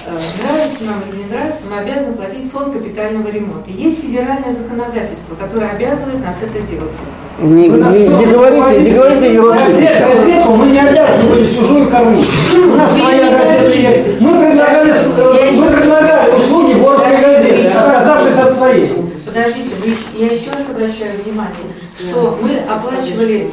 нравится 0.07 0.83
нам 0.83 1.01
или 1.09 1.23
не 1.23 1.29
нравится, 1.29 1.63
мы 1.69 1.79
обязаны 1.79 2.13
платить 2.13 2.51
фонд 2.51 2.73
капитального 2.73 3.27
ремонта. 3.29 3.69
Есть 3.69 4.01
федеральное 4.01 4.53
законодательство, 4.53 5.35
которое 5.35 5.71
обязывает 5.71 6.23
нас 6.23 6.37
это 6.41 6.59
делать. 6.65 6.95
Не, 7.39 7.69
Вы 7.69 7.77
не- 7.77 8.07
не 8.07 8.25
говорите, 8.25 8.81
не 8.81 8.91
говорите 8.93 9.33
ерунду 9.33 9.59
сейчас. 9.75 9.97
газету 10.13 10.51
мы 10.55 10.67
не 10.67 10.79
обязаны 10.79 11.29
были 11.29 11.45
чужую 11.45 11.87
кормить. 11.89 12.27
У 12.53 12.75
нас 12.75 12.97
своя 12.97 13.31
газета 13.31 13.69
есть. 13.75 14.21
Мы 14.21 14.45
предлагали, 14.47 14.91
э, 14.91 15.51
мы 15.51 15.71
предлагали 15.71 16.31
услуги 16.37 16.73
Боровской 16.79 17.21
газеты, 17.21 17.67
отказавшись 17.67 18.37
от 18.37 18.51
своей. 18.51 18.93
Подождите, 19.25 19.69
я 20.17 20.27
еще 20.27 20.51
раз 20.51 20.69
обращаю 20.69 21.11
внимание, 21.23 21.65
что 21.99 22.37
мы 22.41 22.57
оплачивали 22.73 23.49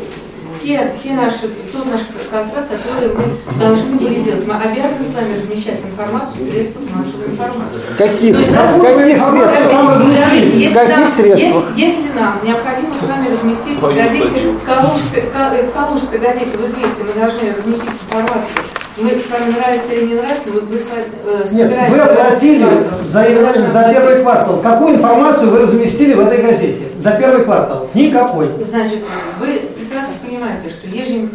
те, 0.62 0.92
те 1.02 1.10
наши, 1.12 1.48
тот 1.72 1.86
наш 1.86 2.00
контракт, 2.30 2.68
который 2.70 3.14
мы 3.14 3.58
должны 3.58 3.96
были 3.96 4.22
делать. 4.22 4.46
Мы 4.46 4.54
обязаны 4.54 5.04
с 5.04 5.14
вами 5.14 5.34
размещать 5.34 5.80
информацию 5.84 6.46
в 6.46 6.50
средствах 6.50 6.84
массовой 6.94 7.26
информации. 7.26 7.80
Каких, 7.98 8.38
есть, 8.38 8.52
в 8.52 8.80
каких 8.80 9.18
средствах? 9.18 9.52
Если 10.54 10.68
В 10.68 10.74
каких 10.74 10.96
нам- 10.98 11.08
средствах? 11.08 11.64
Если, 11.76 12.02
если 12.02 12.12
нам 12.18 12.38
необходимо 12.44 12.92
с 12.94 13.02
вами 13.06 13.28
разместить 13.28 13.78
в 13.78 13.94
газете, 13.94 14.40
в 14.50 14.64
Калужской, 14.64 15.20
в 15.22 15.32
Ка- 15.32 15.62
в 15.62 15.72
Калужской 15.72 16.18
газете 16.18 16.56
в 16.56 16.60
известии 16.62 17.02
мы 17.06 17.20
должны 17.20 17.40
разместить 17.56 17.90
информацию. 18.08 18.62
Мы 18.98 19.08
с 19.10 19.30
вами 19.30 19.52
нравится 19.56 19.92
или 19.94 20.04
не 20.04 20.14
нравится, 20.14 20.50
мы, 20.52 20.60
мы 20.60 20.78
с 20.78 20.84
вами 20.86 21.04
э, 21.24 21.44
Нет, 21.52 21.90
вы 21.90 21.98
оплатили 21.98 22.66
за, 23.06 23.10
за 23.10 23.22
оплатить. 23.24 23.96
первый 23.96 24.20
квартал. 24.22 24.60
Какую 24.62 24.94
информацию 24.96 25.50
вы 25.50 25.58
разместили 25.60 26.12
в 26.12 26.20
этой 26.20 26.42
газете? 26.42 26.88
За 27.00 27.12
первый 27.12 27.44
квартал? 27.44 27.88
Никакой. 27.94 28.50
Значит, 28.60 28.98
вы 29.40 29.60
понимаете, 30.42 30.70
что 30.70 30.86
еженедельно 30.88 31.31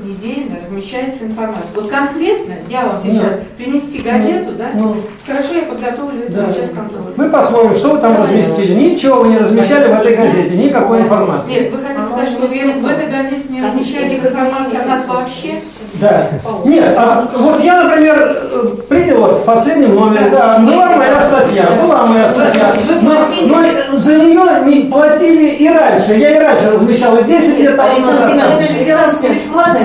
размещается 0.78 1.26
информация. 1.26 1.64
Вот 1.76 1.90
конкретно 1.90 2.54
я 2.70 2.86
вам 2.86 3.02
сейчас 3.02 3.40
принести 3.58 4.00
газету, 4.00 4.52
да? 4.58 4.66
Ну. 4.76 4.96
Хорошо, 5.26 5.56
я 5.56 5.64
подготовлю 5.64 6.24
это 6.24 6.34
Да. 6.34 6.54
сейчас 6.54 6.70
контроль. 6.70 7.14
Мы 7.16 7.30
посмотрим, 7.30 7.76
что 7.76 7.90
вы 7.90 8.00
там 8.00 8.14
Давай. 8.14 8.28
разместили. 8.28 8.74
Ничего 8.74 9.22
вы 9.22 9.30
не 9.30 9.38
размещали 9.38 9.88
в 9.92 10.00
этой 10.00 10.16
газете, 10.16 10.56
никакой 10.56 11.02
информации. 11.02 11.52
Нет, 11.52 11.72
вы 11.72 11.80
хотите 11.80 12.06
сказать, 12.06 12.30
что 12.30 12.42
вы 12.48 12.48
в 12.48 12.88
этой 12.88 13.08
газете 13.10 13.44
не 13.50 13.62
размещаете 13.62 14.18
информацию 14.18 14.82
о 14.84 14.86
нас 14.86 15.08
вообще? 15.08 15.60
Да. 15.96 16.28
Нет, 16.66 16.94
а 16.96 17.28
вот 17.36 17.64
я, 17.64 17.84
например, 17.84 18.48
принял 18.88 19.18
вот 19.18 19.40
в 19.40 19.44
последнем 19.46 19.96
номере, 19.96 20.30
да, 20.30 20.60
была 20.60 20.90
моя 20.96 21.24
статья, 21.24 21.66
была 21.82 22.06
моя 22.06 22.30
статья. 22.30 22.74
Но, 23.02 23.14
но 23.92 23.98
за 23.98 24.16
нее 24.18 24.66
не 24.66 24.92
платили 24.92 25.48
и 25.56 25.68
раньше. 25.70 26.14
Я 26.14 26.38
и 26.38 26.40
раньше 26.40 26.72
размещал, 26.72 27.18
и 27.18 27.24
10 27.24 27.60
лет 27.60 27.78
тому 27.78 27.94
Александр 27.94 28.36
назад. 28.36 28.62
Семенович, 28.62 28.70
Это 28.88 29.34
же 29.40 29.50
правда? 29.54 29.80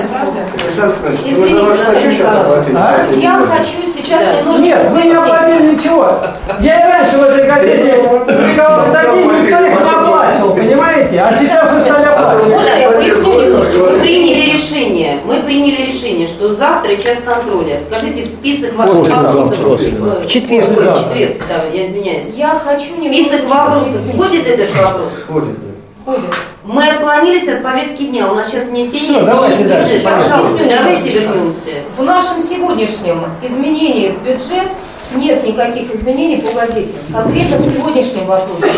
Александр 0.83 1.07
Александрович, 1.09 1.37
вы 1.37 1.47
за 1.49 1.63
вашу 1.63 1.83
статью 1.83 2.11
сейчас 2.11 2.35
оплатили. 2.35 2.75
А? 2.75 3.05
Я 3.17 3.31
хочу 3.47 3.93
сейчас 3.93 4.19
Да. 4.19 4.33
немножечко 4.41 4.65
Нет, 4.67 4.91
вы 4.91 5.01
не 5.03 5.13
оплатили 5.13 5.73
ничего. 5.73 6.19
Я 6.59 6.79
и 6.79 6.91
раньше 6.91 7.17
в 7.17 7.23
этой 7.23 7.45
газете 7.47 7.93
публиковал 8.25 8.85
статьи, 8.87 9.23
никто 9.23 9.65
их 9.65 9.79
не 9.79 9.91
оплачивал, 9.95 10.53
понимаете? 10.55 11.19
А 11.21 11.33
сейчас 11.33 11.73
вы 11.73 11.81
стали 11.81 12.05
оплачивать. 12.05 12.53
Можно 12.53 12.69
я 12.69 12.91
поясню 12.91 13.41
немножечко? 13.41 13.79
Мы 13.79 13.99
приняли 13.99 14.51
решение, 14.51 15.19
мы 15.25 15.39
приняли 15.41 15.85
решение, 15.87 16.27
что 16.27 16.53
завтра 16.53 16.95
час 16.97 17.17
контроля. 17.25 17.79
Скажите 17.85 18.23
в 18.23 18.27
список 18.27 18.75
ваших 18.75 18.95
После 18.95 19.15
вопросов. 19.15 19.49
завтра. 19.57 20.21
В 20.21 20.27
четверг. 20.27 20.67
В 20.67 21.03
четверг, 21.03 21.37
да, 21.49 21.55
я 21.77 21.85
извиняюсь. 21.85 22.25
Я 22.35 22.59
хочу 22.63 22.93
список 22.93 23.47
вопросов 23.49 24.01
входит 24.13 24.47
этот 24.47 24.69
вопрос? 24.75 25.09
Входит, 25.27 25.55
да. 25.59 25.72
Будет. 26.05 26.35
Мы 26.65 26.89
отклонились 26.89 27.47
от 27.47 27.63
повестки 27.63 28.03
дня. 28.03 28.29
У 28.29 28.35
нас 28.35 28.49
сейчас 28.49 28.67
внесение 28.67 29.19
Всё, 29.21 29.25
давайте 29.25 29.63
дальше, 29.63 30.01
пожалуйста. 30.03 30.65
Давайте 30.69 31.09
вернемся. 31.09 31.71
В 31.97 32.03
нашем 32.03 32.41
сегодняшнем 32.41 33.25
изменении 33.41 34.09
в 34.09 34.21
бюджет 34.21 34.67
нет 35.15 35.45
никаких 35.45 35.93
изменений 35.95 36.37
по 36.37 36.51
газете. 36.51 36.93
Конкретно 37.11 37.57
в 37.57 37.65
сегодняшнем 37.65 38.25
вопросе. 38.25 38.73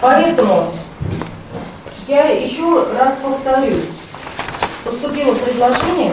Поэтому 0.00 0.66
я 2.06 2.28
еще 2.28 2.84
раз 2.98 3.14
повторюсь. 3.22 3.84
Поступило 4.84 5.34
предложение 5.34 6.12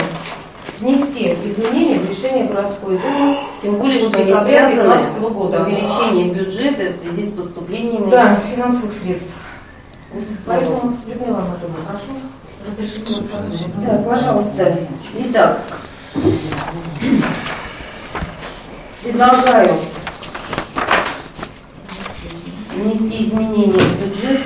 внести 0.79 1.35
изменения 1.45 1.99
в 1.99 2.09
решение 2.09 2.45
городской 2.45 2.97
думы. 2.97 3.37
Тем 3.61 3.75
более, 3.75 3.99
что 3.99 4.15
они 4.17 4.25
декабря 4.25 4.69
связаны 4.69 4.93
2015 4.95 5.09
с 5.09 5.35
года. 5.35 5.61
увеличением 5.63 6.29
бюджета 6.33 6.91
в 6.91 6.95
связи 6.95 7.29
с 7.29 7.33
поступлениями. 7.33 8.09
Да, 8.09 8.39
финансовых 8.53 8.93
средств. 8.93 9.33
Поэтому, 10.45 10.97
Людмила 11.05 11.39
Анатольевна, 11.39 11.83
прошу 11.87 12.11
разрешить 12.65 13.09
нас 13.09 13.19
Да, 13.81 13.97
пожалуйста. 14.03 14.79
Итак, 15.15 15.61
предлагаю 19.03 19.73
внести 22.75 23.23
изменения 23.25 23.73
в 23.73 24.01
бюджет. 24.01 24.41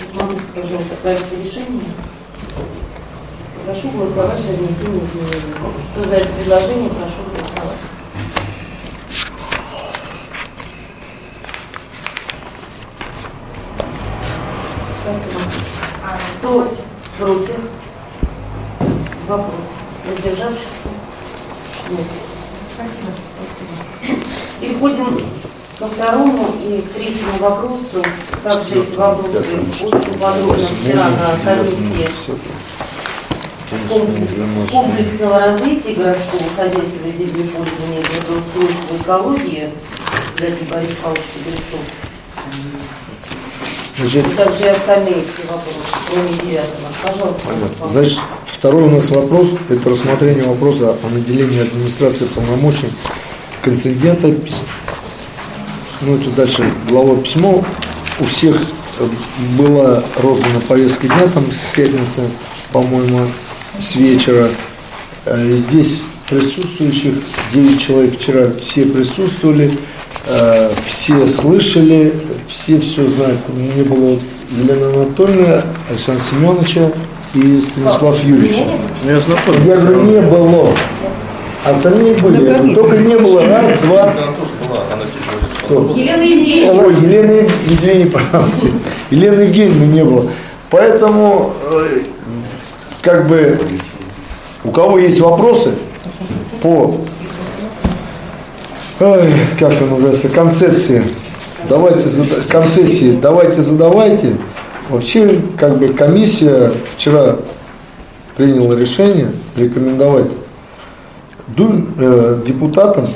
Посмотрите, 0.00 0.42
пожалуйста, 0.54 0.94
проект 1.02 1.32
решения. 1.32 1.82
Прошу 3.64 3.90
голосовать 3.90 4.40
за 4.40 4.52
внесение 4.54 5.02
изменений. 5.04 5.54
Кто 5.92 6.04
за 6.04 6.16
это 6.16 6.28
предложение, 6.30 6.90
прошу 6.90 7.22
голосовать. 7.30 7.78
Спасибо. 15.02 15.40
Кто 16.38 16.68
против? 17.20 17.56
Два 19.26 19.36
против. 19.38 19.70
Воздержавшихся? 20.08 20.88
Нет. 21.90 22.06
Спасибо. 22.74 23.12
Спасибо. 23.36 24.22
Переходим 24.60 25.20
ко 25.78 25.86
второму 25.88 26.54
и 26.62 26.80
к 26.80 26.92
третьему 26.94 27.38
вопросу. 27.38 28.02
Также 28.42 28.82
эти 28.82 28.94
вопросы 28.94 29.38
очень 29.82 30.18
подробно 30.18 30.54
вчера 30.54 31.08
на 31.10 31.44
комиссии 31.44 32.08
комплекс- 33.88 34.70
комплексного 34.70 35.38
развития 35.40 35.94
городского 35.94 36.42
хозяйства 36.56 37.06
и 37.06 37.10
землепользования, 37.12 38.02
благоустройства 38.02 38.94
и 38.94 39.02
экологии, 39.02 39.70
председатель 40.36 40.68
Борис 40.70 40.90
Павлович 41.02 41.24
Кудряшов 41.34 42.09
Значит, 44.00 44.26
И 44.26 44.30
также 44.36 44.64
остальные 44.70 45.24
все 45.32 45.42
вопросы, 45.48 45.78
кроме 46.10 46.28
девятого. 46.50 46.88
Пожалуйста, 47.02 47.48
Руслан. 47.60 47.90
Значит, 47.92 48.18
второй 48.46 48.82
у 48.84 48.90
нас 48.90 49.10
вопрос, 49.10 49.48
это 49.68 49.90
рассмотрение 49.90 50.44
вопроса 50.44 50.96
о 51.02 51.08
наделении 51.10 51.60
администрации 51.60 52.24
полномочий 52.26 52.88
концедента. 53.62 54.28
Пис- 54.28 54.62
Ну, 56.00 56.16
это 56.16 56.30
дальше 56.30 56.64
глава 56.88 57.16
письмо. 57.16 57.62
У 58.20 58.24
всех 58.24 58.56
э, 59.00 59.06
была 59.58 60.02
роздана 60.22 60.60
повестка 60.66 61.06
дня, 61.08 61.28
там 61.34 61.44
с 61.52 61.66
пятницы, 61.76 62.22
по-моему, 62.72 63.30
с 63.80 63.96
вечера. 63.96 64.48
Э, 65.26 65.56
Здесь 65.56 66.02
присутствующих 66.30 67.14
9 67.52 67.80
человек 67.82 68.18
вчера 68.18 68.50
все 68.62 68.84
присутствовали, 68.86 69.70
все 70.86 71.26
слышали, 71.26 72.12
все 72.48 72.80
все 72.80 73.08
знают. 73.08 73.40
Не 73.48 73.82
было 73.82 74.18
Елены 74.50 74.84
Анатольевны, 74.94 75.62
Александра 75.88 76.22
Семеновича 76.24 76.90
и 77.34 77.62
Станислав 77.62 78.22
Юрьевич. 78.24 78.56
Ну, 79.04 79.10
я 79.10 79.20
знаком. 79.20 79.54
Я 79.66 79.76
говорю, 79.76 80.02
не 80.02 80.20
было. 80.20 80.70
Остальные 81.64 82.14
были. 82.14 82.36
Говорю, 82.44 82.74
Только 82.74 82.98
не 82.98 83.16
было 83.18 83.42
раз, 83.46 83.64
два. 83.82 84.14
Кто? 85.64 85.92
Елена 85.94 86.22
Евгеньевна. 86.22 86.82
Ой, 86.82 86.94
Елены, 86.94 87.30
Ев- 87.42 87.70
извини, 87.70 88.04
пожалуйста. 88.06 88.66
Елены 89.10 89.40
Евгеньевны 89.42 89.84
не 89.84 90.04
было. 90.04 90.26
Поэтому, 90.70 91.52
э, 91.70 92.00
как 93.02 93.28
бы, 93.28 93.60
у 94.64 94.70
кого 94.70 94.98
есть 94.98 95.20
вопросы 95.20 95.74
по, 96.62 96.96
как 99.00 99.72
это 99.72 99.86
называется, 99.86 100.28
концепции, 100.28 101.02
давайте, 101.66 102.06
концессии, 102.50 103.18
давайте 103.20 103.62
задавайте. 103.62 104.36
Вообще, 104.90 105.40
как 105.58 105.78
бы, 105.78 105.88
комиссия 105.88 106.70
вчера 106.94 107.36
приняла 108.36 108.76
решение 108.76 109.32
рекомендовать 109.56 110.26
э, 111.56 112.42
депутатам 112.46 113.08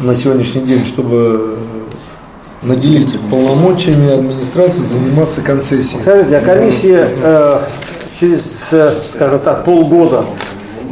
на 0.00 0.14
сегодняшний 0.14 0.62
день, 0.62 0.86
чтобы 0.86 1.58
наделить 2.62 3.20
полномочиями 3.28 4.10
администрации 4.10 4.84
заниматься 4.84 5.42
концессией. 5.42 6.00
Скажите, 6.00 6.38
а 6.38 6.40
комиссия 6.40 7.10
э, 7.22 7.60
через, 8.18 8.40
э, 8.70 8.90
скажем 9.14 9.40
так, 9.40 9.66
полгода 9.66 10.24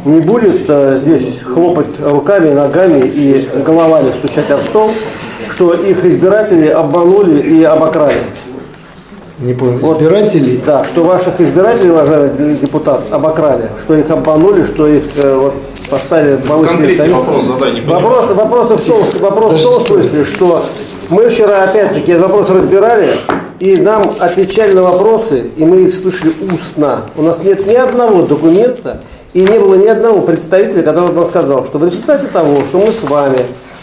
не 0.05 0.19
будет 0.21 0.63
э, 0.67 0.99
здесь 1.01 1.39
хлопать 1.43 1.99
руками, 2.03 2.51
ногами 2.51 3.01
и 3.05 3.47
головами 3.65 4.11
стучать 4.11 4.49
об 4.49 4.61
стол, 4.63 4.91
что 5.51 5.73
их 5.73 6.03
избиратели 6.03 6.67
обманули 6.67 7.39
и 7.41 7.63
обокрали? 7.63 8.21
Не 9.39 9.53
понял, 9.53 9.79
Вот. 9.79 10.01
избирателей? 10.01 10.61
Да, 10.65 10.85
что 10.85 11.03
ваших 11.03 11.39
избирателей, 11.41 11.91
уважаемый 11.91 12.55
депутат, 12.55 13.01
обокрали, 13.11 13.69
что 13.83 13.95
их 13.95 14.09
обманули, 14.09 14.63
что 14.63 14.87
их 14.87 15.03
э, 15.15 15.35
вот, 15.35 15.53
поставили 15.89 16.37
повышенный 16.37 16.95
Конкретный 16.95 17.13
вопрос 17.13 17.43
задай, 17.45 17.73
не 17.73 17.81
понимаю. 17.81 18.03
Вопрос, 18.03 18.37
вопрос, 18.37 18.79
в 18.79 18.85
том, 18.85 19.03
вопрос 19.19 19.53
в 19.53 19.63
том 19.63 19.85
смысле, 19.85 20.25
что 20.25 20.65
мы 21.09 21.29
вчера 21.29 21.63
опять-таки 21.63 22.11
этот 22.11 22.27
вопрос 22.27 22.49
разбирали, 22.49 23.09
и 23.59 23.77
нам 23.77 24.03
отвечали 24.19 24.73
на 24.73 24.83
вопросы, 24.83 25.45
и 25.57 25.65
мы 25.65 25.83
их 25.83 25.93
слышали 25.93 26.33
устно. 26.51 27.01
У 27.15 27.23
нас 27.23 27.43
нет 27.43 27.65
ни 27.67 27.75
одного 27.75 28.23
документа, 28.23 29.01
и 29.33 29.41
не 29.41 29.59
было 29.59 29.75
ни 29.75 29.87
одного 29.87 30.21
представителя, 30.21 30.83
который 30.83 31.13
нам 31.13 31.25
сказал, 31.25 31.65
что 31.65 31.77
в 31.77 31.85
результате 31.85 32.27
того, 32.27 32.61
что 32.67 32.79
мы 32.79 32.91
с 32.91 33.03
вами 33.03 33.39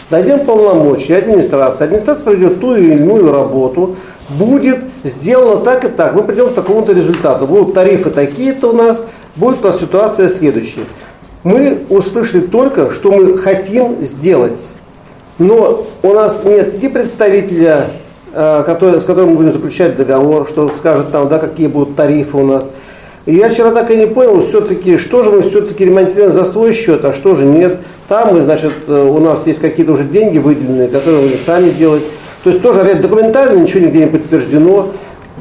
дадим 0.09 0.45
полномочия 0.45 1.17
администрации, 1.17 1.85
администрация 1.85 2.23
проведет 2.23 2.59
ту 2.59 2.75
или 2.75 2.93
иную 2.93 3.31
работу, 3.31 3.95
будет 4.29 4.79
сделано 5.03 5.61
так 5.61 5.85
и 5.85 5.87
так, 5.87 6.13
мы 6.13 6.23
придем 6.23 6.49
к 6.49 6.53
такому-то 6.53 6.93
результату. 6.93 7.47
Будут 7.47 7.73
тарифы 7.73 8.09
такие-то 8.09 8.69
у 8.69 8.73
нас, 8.73 9.03
будет 9.35 9.63
у 9.63 9.67
нас 9.67 9.79
ситуация 9.79 10.29
следующая. 10.29 10.85
Мы 11.43 11.79
услышали 11.89 12.41
только, 12.41 12.91
что 12.91 13.11
мы 13.11 13.37
хотим 13.37 14.03
сделать. 14.03 14.57
Но 15.39 15.85
у 16.03 16.13
нас 16.13 16.43
нет 16.43 16.83
ни 16.83 16.89
представителя, 16.89 17.91
э, 18.33 18.63
который, 18.65 18.99
с 18.99 19.05
которым 19.05 19.29
мы 19.29 19.35
будем 19.37 19.53
заключать 19.53 19.95
договор, 19.95 20.47
что 20.47 20.69
скажет 20.77 21.11
там, 21.11 21.29
да, 21.29 21.39
какие 21.39 21.67
будут 21.67 21.95
тарифы 21.95 22.37
у 22.37 22.45
нас. 22.45 22.65
И 23.25 23.35
я 23.35 23.49
вчера 23.49 23.71
так 23.71 23.91
и 23.91 23.95
не 23.95 24.07
понял, 24.07 24.41
все-таки, 24.47 24.97
что 24.97 25.23
же 25.23 25.29
мы 25.29 25.41
все-таки 25.41 25.85
ремонтируем 25.85 26.31
за 26.31 26.43
свой 26.43 26.73
счет, 26.73 27.03
а 27.05 27.13
что 27.13 27.35
же 27.35 27.45
нет. 27.45 27.77
Там, 28.07 28.33
мы, 28.33 28.41
значит, 28.41 28.73
э, 28.87 29.09
у 29.09 29.19
нас 29.19 29.45
есть 29.45 29.59
какие-то 29.59 29.91
уже 29.91 30.03
деньги 30.03 30.37
выделенные, 30.37 30.87
которые 30.87 31.27
мы 31.27 31.31
сами 31.45 31.69
делать. 31.69 32.03
То 32.43 32.49
есть 32.49 32.61
тоже 32.61 32.81
опять 32.81 33.01
документально 33.01 33.59
ничего 33.59 33.81
нигде 33.81 33.99
не 33.99 34.07
подтверждено. 34.07 34.89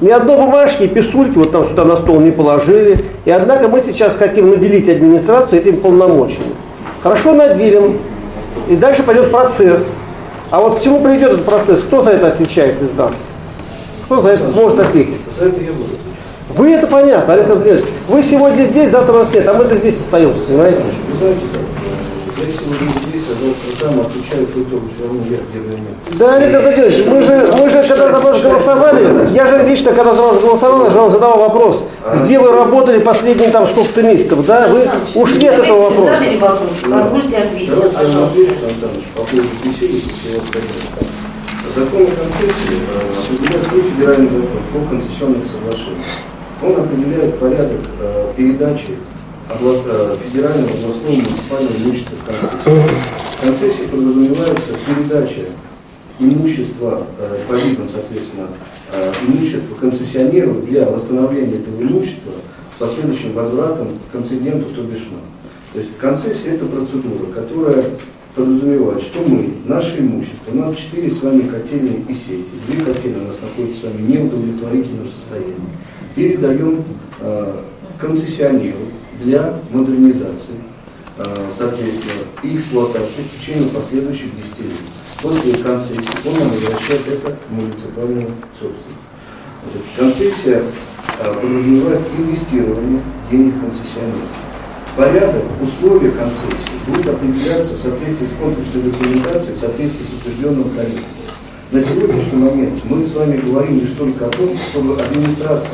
Ни 0.01 0.11
одной 0.11 0.37
бумажки, 0.37 0.87
писульки 0.87 1.37
вот 1.39 1.53
там 1.53 1.65
сюда 1.65 1.85
на 1.85 1.97
стол 1.97 2.21
не 2.21 2.31
положили. 2.31 2.99
И 3.25 3.31
однако 3.31 3.69
мы 3.69 3.81
сейчас 3.81 4.15
хотим 4.17 4.51
наделить 4.51 4.89
администрацию 4.89 5.61
этими 5.61 5.77
полномочиями. 5.77 6.55
Хорошо 7.03 7.33
наделим. 7.33 7.99
И 8.69 8.77
дальше 8.77 9.03
пойдет 9.03 9.31
процесс. 9.31 9.97
А 10.51 10.61
вот 10.61 10.79
к 10.79 10.81
чему 10.81 11.01
приведет 11.01 11.33
этот 11.33 11.45
процесс? 11.45 11.81
Кто 11.81 12.03
за 12.03 12.11
это 12.11 12.29
отвечает 12.29 12.83
из 12.83 12.93
нас? 12.93 13.13
Кто 14.07 14.21
за 14.21 14.29
это 14.31 14.49
сможет 14.49 14.81
ответить? 14.81 15.21
За 15.39 15.47
это 15.47 15.61
я 15.61 15.73
буду. 15.73 16.08
Вы 16.59 16.73
это 16.73 16.89
понятно, 16.89 17.35
Олег 17.35 17.49
Андреевич. 17.51 17.85
Вы 18.09 18.21
сегодня 18.21 18.65
здесь, 18.65 18.91
завтра 18.91 19.13
вас 19.13 19.33
нет, 19.33 19.47
а 19.47 19.55
мы-то 19.55 19.77
здесь 19.77 20.01
остаемся, 20.01 20.43
понимаете? 20.43 20.79
Вы 21.09 21.19
знаете 21.19 21.41
как? 21.53 22.45
Я 22.45 22.53
сегодня 22.53 22.91
здесь, 22.99 23.23
а 23.31 23.35
завтра 23.45 23.87
там 23.87 24.01
отвечаю 24.01 24.47
по 24.47 24.59
итогу 24.59 24.89
все 24.93 25.05
равно 25.07 25.23
я 25.31 25.37
где-то 25.37 25.79
нет. 25.79 26.19
Да, 26.19 26.35
Олег 26.35 26.57
Андреевич, 26.57 27.07
мы 27.07 27.23
же, 27.23 27.49
мы 27.57 27.71
же 27.71 27.89
когда 27.89 28.11
за 28.11 28.19
вас 28.19 28.41
голосовали, 28.41 29.29
я 29.35 29.47
же 29.47 29.65
лично 29.69 29.93
когда 29.93 30.13
за 30.15 30.23
вас 30.23 30.41
голосовал, 30.41 30.83
я 30.83 30.91
же 30.91 30.99
вам 30.99 31.11
задавал 31.11 31.39
вопрос, 31.39 31.85
где 32.25 32.41
вы 32.41 32.51
работали 32.51 32.99
последние 32.99 33.51
там 33.51 33.65
сколько-то 33.69 34.03
месяцев, 34.03 34.45
да? 34.45 34.67
Вы 34.67 34.89
ушли 35.15 35.47
от 35.47 35.61
этого 35.61 35.91
вопроса. 35.91 36.15
задали 36.15 36.39
вопрос, 36.39 36.71
позвольте 36.91 37.37
ответить, 37.37 37.69
я 37.69 37.77
пожалуйста. 37.77 38.25
отвечу, 38.25 38.55
Сан 38.61 38.71
Саныч, 38.91 39.05
по 39.15 39.23
поводу 39.23 39.49
беседы, 39.65 40.03
если 40.09 40.35
я 40.35 40.41
скажу. 40.41 40.67
Закон 41.77 42.03
о 42.03 42.07
концессии 42.07 42.81
э, 42.83 43.11
определяет 43.37 43.67
свой 43.69 43.83
федеральный 43.83 44.29
закон 44.29 44.63
по 44.73 44.91
концессионным 44.91 45.45
соглашениям. 45.47 46.03
Он 46.61 46.77
определяет 46.77 47.39
порядок 47.39 47.81
э, 48.01 48.33
передачи 48.37 48.97
област- 49.49 49.85
э, 49.87 50.17
федерального, 50.25 50.71
областного, 50.71 51.13
муниципального 51.13 51.77
имущества 51.85 52.17
в 52.17 52.27
концессию. 52.27 52.89
В 53.39 53.47
концессии 53.47 53.87
подразумевается 53.91 54.71
передача 54.87 55.45
имущества, 56.19 57.07
э, 57.19 57.39
по 57.49 57.53
видам, 57.55 57.89
соответственно, 57.93 58.49
э, 58.93 59.13
имущества 59.29 59.75
концессионеру 59.77 60.55
для 60.63 60.87
восстановления 60.87 61.59
этого 61.59 61.81
имущества 61.81 62.33
с 62.75 62.81
последующим 62.81 63.33
возвратом 63.35 63.89
концеденту, 64.11 64.75
то 64.75 64.83
бишь. 64.83 65.07
То 65.73 65.79
есть 65.79 65.97
концессия– 65.99 66.53
это 66.55 66.65
процедура, 66.67 67.31
которая 67.33 67.85
подразумевает, 68.35 69.01
что 69.03 69.21
мы, 69.21 69.51
наше 69.67 70.01
имущество, 70.01 70.53
у 70.53 70.57
нас 70.57 70.75
четыре 70.77 71.11
с 71.11 71.23
вами 71.23 71.43
котельные 71.43 72.01
и 72.09 72.15
сети, 72.15 72.47
две 72.67 72.83
котельные 72.83 73.25
у 73.25 73.29
нас 73.29 73.37
находятся 73.41 73.81
с 73.81 73.85
вами 73.85 74.03
в 74.03 74.11
неудовлетворительном 74.11 75.07
состоянии, 75.09 75.55
передаем 76.19 76.83
э, 77.21 77.55
концессионеру 77.97 78.79
для 79.23 79.55
модернизации, 79.71 80.59
э, 81.17 81.25
соответственно, 81.57 82.23
и 82.43 82.57
эксплуатации 82.57 83.23
в 83.23 83.41
течение 83.41 83.69
последующих 83.69 84.35
10 84.37 84.61
лет. 84.65 84.73
После 85.23 85.63
концессии 85.63 86.03
он 86.27 86.49
возвращает 86.49 87.07
это 87.07 87.37
в 87.49 87.55
муниципальную 87.55 88.31
собственность. 88.59 89.07
Значит, 89.63 89.89
концессия 89.97 90.63
э, 91.21 91.35
подразумевает 91.35 92.01
инвестирование 92.19 93.01
денег 93.31 93.55
концессионера. 93.61 94.27
Порядок, 94.97 95.45
условия 95.63 96.11
концессии 96.11 96.83
будут 96.89 97.07
определяться 97.07 97.75
в 97.75 97.81
соответствии 97.81 98.27
с 98.27 98.43
конкурсной 98.43 98.83
документацией, 98.83 99.55
в 99.55 99.61
соответствии 99.61 100.05
с 100.05 100.21
утвержденным 100.21 100.71
тарифом. 100.71 101.05
На 101.71 101.81
сегодняшний 101.81 102.43
момент 102.43 102.81
мы 102.87 103.05
с 103.05 103.13
вами 103.15 103.37
говорим 103.37 103.79
лишь 103.81 103.91
только 103.91 104.27
о 104.27 104.31
том, 104.31 104.57
чтобы 104.57 105.01
администрация 105.01 105.71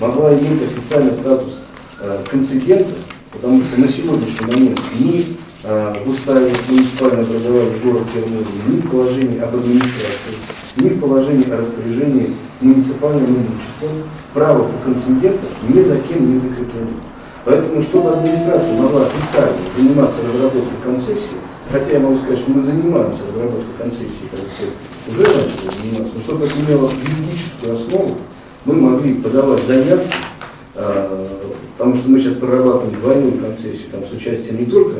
могла 0.00 0.34
иметь 0.34 0.62
официальный 0.62 1.14
статус 1.14 1.60
э, 2.00 2.18
концедента, 2.30 2.94
потому 3.32 3.62
что 3.62 3.80
на 3.80 3.88
сегодняшний 3.88 4.46
момент 4.46 4.80
ни 4.98 5.36
э, 5.62 5.94
в 6.04 6.08
уставе 6.08 6.52
муниципального 6.68 7.22
образования 7.22 7.78
города 7.82 8.04
Тернове, 8.12 8.46
ни 8.68 8.80
в 8.80 8.90
положении 8.90 9.38
об 9.38 9.54
администрации, 9.54 10.34
ни 10.76 10.88
в 10.88 11.00
положении 11.00 11.50
о 11.50 11.58
распоряжении 11.58 12.34
муниципальным 12.60 13.24
имуществом 13.24 14.08
право 14.32 14.64
по 14.64 14.78
концеденту 14.84 15.46
ни 15.68 15.80
за 15.80 15.98
кем 15.98 16.32
не 16.32 16.36
закреплено. 16.38 16.90
Поэтому, 17.44 17.82
чтобы 17.82 18.10
администрация 18.10 18.74
могла 18.74 19.06
официально 19.06 19.56
заниматься 19.76 20.20
разработкой 20.26 20.78
концессии, 20.82 21.36
хотя 21.70 21.92
я 21.92 22.00
могу 22.00 22.16
сказать, 22.16 22.38
что 22.38 22.50
мы 22.52 22.62
занимаемся 22.62 23.20
разработкой 23.28 23.74
концессии, 23.78 24.30
как 24.30 24.40
сказать, 24.40 24.74
уже 25.08 25.20
начали 25.20 25.82
заниматься, 25.82 26.12
но 26.14 26.20
чтобы 26.22 26.46
это 26.46 26.54
имело 26.60 26.90
юридическую 26.90 27.74
основу, 27.74 28.16
мы 28.64 28.74
могли 28.74 29.14
подавать 29.14 29.62
заявки, 29.64 30.14
э, 30.74 31.26
потому 31.76 31.96
что 31.96 32.08
мы 32.08 32.20
сейчас 32.20 32.34
прорабатываем 32.34 32.98
двойную 32.98 33.38
концессию, 33.38 33.90
там, 33.92 34.02
с 34.06 34.12
участием 34.12 34.58
не 34.58 34.66
только 34.66 34.96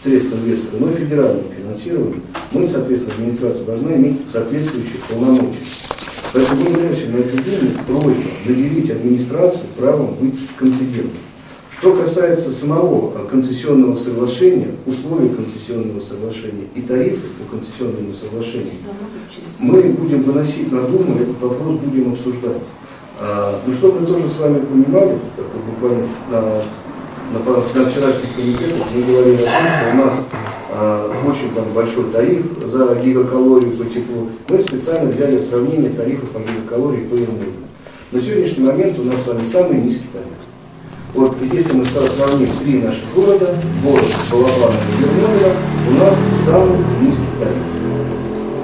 средств 0.00 0.34
инвестора, 0.34 0.76
но 0.80 0.90
и 0.90 0.94
федерального 0.94 1.44
финансирования. 1.56 2.20
Мы, 2.52 2.66
соответственно, 2.66 3.14
администрация 3.14 3.64
должна 3.64 3.94
иметь 3.96 4.28
соответствующие 4.28 5.00
полномочия. 5.08 5.58
Поэтому 6.32 6.60
мы 6.62 6.70
вносим 6.70 7.12
на 7.12 7.16
эту 7.16 7.36
Думу 7.36 7.72
просьбу 7.86 8.30
наделить 8.46 8.90
администрацию 8.90 9.64
правом 9.76 10.14
быть 10.20 10.38
концедентом. 10.56 11.18
Что 11.76 11.94
касается 11.94 12.52
самого 12.52 13.12
э, 13.16 13.26
концессионного 13.28 13.94
соглашения, 13.94 14.68
условий 14.86 15.30
концессионного 15.30 15.98
соглашения 15.98 16.66
и 16.74 16.82
тарифов 16.82 17.30
по 17.32 17.56
концессионному 17.56 18.12
соглашению, 18.12 18.74
мы 19.58 19.82
будем 19.82 20.22
выносить 20.22 20.70
на 20.70 20.82
Думу, 20.82 21.16
этот 21.16 21.40
вопрос 21.40 21.78
будем 21.78 22.12
обсуждать. 22.12 22.58
А, 23.22 23.60
ну, 23.66 23.72
чтобы 23.74 24.00
мы 24.00 24.06
тоже 24.06 24.26
с 24.28 24.38
вами 24.38 24.60
понимали, 24.60 25.18
как 25.36 25.46
буквально 25.66 26.08
на, 26.30 26.40
на, 26.40 27.54
на 27.54 27.90
вчерашних 27.90 28.34
комитетах 28.34 28.86
мы 28.94 29.02
говорили 29.02 29.42
о 29.42 29.44
том, 29.44 29.66
что 29.68 29.92
у 29.92 30.04
нас 30.04 30.14
а, 30.72 31.12
очень 31.28 31.54
там 31.54 31.64
большой 31.74 32.04
тариф 32.12 32.46
за 32.64 32.94
гигакалорию 32.94 33.72
по 33.72 33.84
теплу. 33.84 34.30
Мы 34.48 34.58
специально 34.60 35.10
взяли 35.10 35.38
сравнение 35.38 35.90
тарифов 35.90 36.30
по 36.30 36.38
гигакалории 36.38 37.00
по 37.02 37.14
Ермолину. 37.14 37.68
На 38.10 38.22
сегодняшний 38.22 38.64
момент 38.64 38.98
у 38.98 39.02
нас 39.02 39.20
с 39.20 39.26
вами 39.26 39.44
самый 39.44 39.82
низкий 39.82 40.08
тариф. 40.14 40.28
Вот 41.12 41.36
если 41.42 41.76
мы 41.76 41.84
сравним 41.84 42.48
три 42.62 42.78
наших 42.78 43.04
города, 43.14 43.54
город 43.82 44.04
Балабанова 44.30 44.72
и 44.72 45.02
Ермолина, 45.02 45.56
у 45.88 45.92
нас 45.92 46.14
самый 46.46 46.78
низкий 47.02 47.26
тариф. 47.38 47.70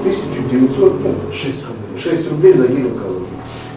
1900, 0.00 1.04
ну, 1.04 1.14
6 1.30 1.44
рублей, 1.44 1.98
6 1.98 2.30
рублей 2.30 2.52
за 2.54 2.68
гигакалорию. 2.68 3.15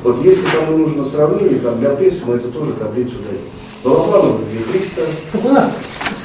Вот 0.03 0.23
если 0.23 0.45
кому 0.45 0.77
нужно 0.77 1.03
сравнение, 1.03 1.59
там 1.59 1.79
для 1.79 1.89
прессы 1.91 2.21
мы 2.25 2.35
это 2.35 2.47
тоже 2.47 2.73
таблицу 2.73 3.15
даем. 3.27 3.41
Балабанова 3.83 4.39
2300. 4.51 5.01
Так 5.31 5.45
у 5.45 5.49
нас 5.49 5.71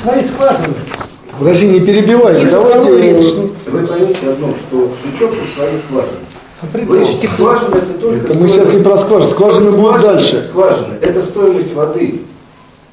свои 0.02 0.22
скважины. 0.22 0.74
Подожди, 1.38 1.68
не 1.68 1.80
перебивай. 1.80 2.44
Давайте... 2.46 3.50
Вы 3.66 3.86
поймите 3.86 4.28
одно, 4.28 4.54
что 4.54 4.90
ключом 5.02 5.32
у 5.32 5.56
своей 5.56 5.78
скважины. 5.78 6.18
Вы, 6.72 7.04
скважина 7.04 7.74
это 7.74 7.98
только 8.00 8.32
это 8.32 8.34
мы 8.38 8.48
сейчас 8.48 8.72
не 8.72 8.82
про 8.82 8.96
скважины, 8.96 9.30
скважины 9.30 9.70
будут 9.72 10.00
дальше. 10.00 10.46
Скважина– 10.48 10.94
это 11.00 11.22
стоимость 11.22 11.74
воды 11.74 12.22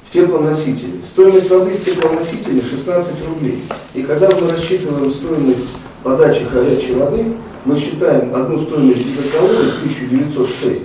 в 0.08 0.12
теплоносителе. 0.12 0.92
Стоимость 1.10 1.50
воды 1.50 1.70
в 1.70 1.84
теплоносителе 1.84 2.60
16 2.60 3.28
рублей. 3.28 3.62
И 3.94 4.02
когда 4.02 4.28
мы 4.28 4.50
рассчитываем 4.50 5.10
стоимость 5.10 5.68
подачи 6.02 6.46
горячей 6.52 6.94
воды, 6.94 7.24
мы 7.64 7.78
считаем 7.78 8.34
одну 8.34 8.58
стоимость 8.58 9.06
гигакалории 9.06 9.70
1906, 9.82 10.82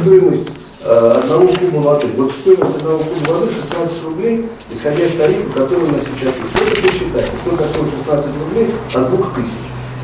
стоимость 0.00 0.50
э, 0.84 1.12
одного 1.16 1.48
куба 1.48 1.78
воды. 1.78 2.06
Вот 2.16 2.32
стоимость 2.32 2.76
одного 2.76 2.98
куба 2.98 3.32
воды 3.32 3.52
16 3.52 4.04
рублей, 4.04 4.48
исходя 4.72 5.04
из 5.04 5.16
тарифа, 5.16 5.50
который 5.54 5.84
у 5.84 5.92
нас 5.92 6.02
сейчас 6.02 6.34
есть. 6.34 6.72
Это 6.72 6.82
посчитайте, 6.88 7.32
что 7.42 7.56
такое 7.56 7.90
16 7.90 8.26
рублей 8.44 8.68
от 8.94 9.10
2000. 9.10 9.50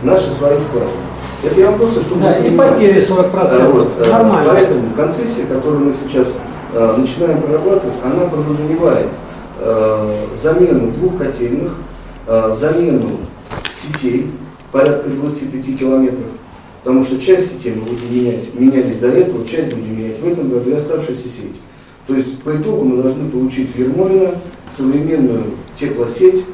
Наши 0.03 0.33
свои 0.33 0.59
скважины. 0.59 0.90
Это 1.42 1.61
я 1.61 1.70
вам 1.70 1.79
просто, 1.79 2.01
чтобы 2.01 2.20
Да, 2.23 2.38
и 2.38 2.57
потери 2.57 3.01
40%. 3.01 3.31
А, 3.33 3.70
вот, 3.70 3.88
э, 3.99 4.11
Нормально. 4.11 4.53
Поэтому 4.53 4.90
концессия, 4.94 5.44
которую 5.46 5.87
мы 5.87 5.94
сейчас 6.07 6.29
э, 6.73 6.96
начинаем 6.96 7.40
прорабатывать, 7.40 7.94
она 8.03 8.27
подразумевает 8.27 9.09
э, 9.59 10.14
замену 10.35 10.90
двух 10.92 11.18
котельных, 11.18 11.73
э, 12.27 12.53
замену 12.59 13.18
сетей, 13.75 14.31
порядка 14.72 15.09
25 15.09 15.78
километров, 15.78 16.26
потому 16.83 17.04
что 17.04 17.20
часть 17.20 17.52
сетей 17.52 17.74
мы 17.74 17.83
будем 17.83 18.14
менять, 18.14 18.54
менялись 18.54 18.98
до 18.98 19.09
этого, 19.09 19.46
часть 19.46 19.74
будем 19.74 19.98
менять 19.98 20.20
в 20.20 20.26
этом 20.26 20.48
году 20.48 20.70
и 20.70 20.74
оставшиеся 20.74 21.22
сети. 21.22 21.61
То 22.06 22.14
есть 22.14 22.42
по 22.42 22.56
итогу 22.56 22.85
мы 22.85 23.02
должны 23.02 23.30
получить 23.30 23.74
в 23.74 23.78
Ермолино 23.78 24.35
современную 24.70 25.44
теплосеть, 25.78 26.44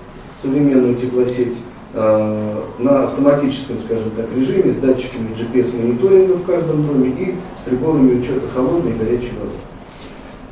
современную 0.42 0.96
теплосеть 0.96 1.54
э, 1.94 2.62
на 2.78 3.04
автоматическом, 3.04 3.76
скажем 3.84 4.10
так, 4.16 4.26
режиме 4.36 4.72
с 4.72 4.76
датчиками 4.76 5.28
GPS-мониторинга 5.34 6.34
в 6.34 6.44
каждом 6.44 6.86
доме 6.86 7.10
и 7.10 7.34
с 7.58 7.68
приборами 7.68 8.18
учета 8.18 8.42
холодной 8.54 8.92
и 8.92 8.94
горячей 8.94 9.32
воды. 9.40 9.56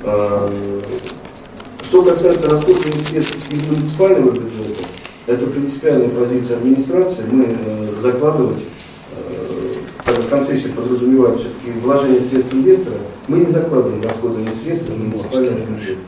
Э, 0.05 0.50
что 1.83 2.03
касается 2.03 2.50
расходования 2.50 3.05
средств 3.09 3.53
из 3.53 3.68
муниципального 3.68 4.31
бюджета, 4.31 4.85
это 5.27 5.47
принципиальная 5.47 6.09
позиция 6.09 6.59
администрации. 6.59 7.25
Мы 7.31 7.47
э, 7.49 8.01
закладывать, 8.01 8.59
э, 9.17 10.23
концессия 10.29 10.71
подразумевает 10.71 11.41
все-таки 11.41 11.79
вложение 11.81 12.21
средств 12.21 12.55
инвестора, 12.55 12.97
мы 13.29 13.39
не 13.39 13.51
закладываем 13.51 14.03
расходование 14.03 14.53
средств 14.53 14.89
в 14.89 14.99
муниципальный 14.99 15.65
бюджет. 15.67 15.99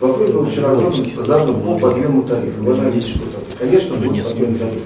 Вопрос 0.00 0.30
был 0.30 0.44
вчера 0.46 0.74
задан 0.74 1.60
по 1.62 1.78
подъему 1.78 2.22
тарифа. 2.24 2.60
Уважаемые 2.60 3.00
депутаты, 3.00 3.46
конечно, 3.58 3.96
будет 3.96 4.28
подъем 4.28 4.54
тарифа. 4.56 4.84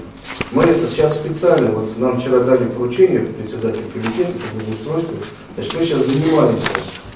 Мы 0.51 0.63
это 0.63 0.87
сейчас 0.87 1.15
специально, 1.15 1.71
вот 1.71 1.97
нам 1.97 2.19
вчера 2.19 2.41
дали 2.41 2.65
поручение, 2.65 3.21
председатель 3.21 3.83
комитета 3.93 4.31
по 4.31 4.57
благоустройству, 4.57 5.15
значит, 5.55 5.73
мы 5.73 5.85
сейчас 5.85 6.05
занимаемся 6.05 6.67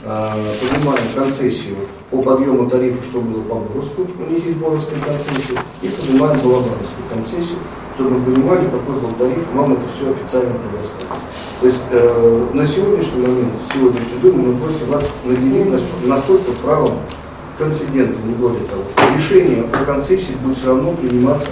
поднимаем 0.05 1.07
концессию 1.15 1.75
по 2.11 2.21
подъему 2.21 2.69
тарифа, 2.69 3.03
что 3.03 3.21
было 3.21 3.41
по 3.41 3.55
Боровску, 3.55 4.01
у 4.03 4.31
них 4.31 4.45
есть 4.45 4.57
Боровская 4.57 4.99
концессия, 4.99 5.59
и 5.81 5.87
поднимаем 5.89 6.39
Балабановскую 6.41 7.05
концессию, 7.11 7.57
чтобы 7.95 8.11
мы 8.11 8.25
понимали, 8.25 8.65
какой 8.65 8.95
был 8.95 9.11
тариф, 9.17 9.43
нам 9.53 9.73
это 9.73 9.83
все 9.95 10.11
официально 10.11 10.53
предоставили. 10.53 11.25
То 11.61 11.67
есть 11.67 11.83
э, 11.91 12.47
на 12.53 12.67
сегодняшний 12.67 13.21
момент, 13.21 13.53
в 13.67 13.73
сегодняшний 13.73 14.19
день 14.21 14.33
мы 14.33 14.55
просим 14.57 14.87
вас 14.87 15.03
наделить 15.23 15.71
нас 15.71 15.81
настолько 16.05 16.51
правом 16.63 16.99
концедента, 17.57 18.19
не 18.25 18.33
более 18.33 18.63
того. 18.65 18.83
Решение 19.15 19.63
о 19.63 19.85
концессии 19.85 20.33
будет 20.43 20.57
все 20.57 20.67
равно 20.67 20.91
приниматься 20.91 21.49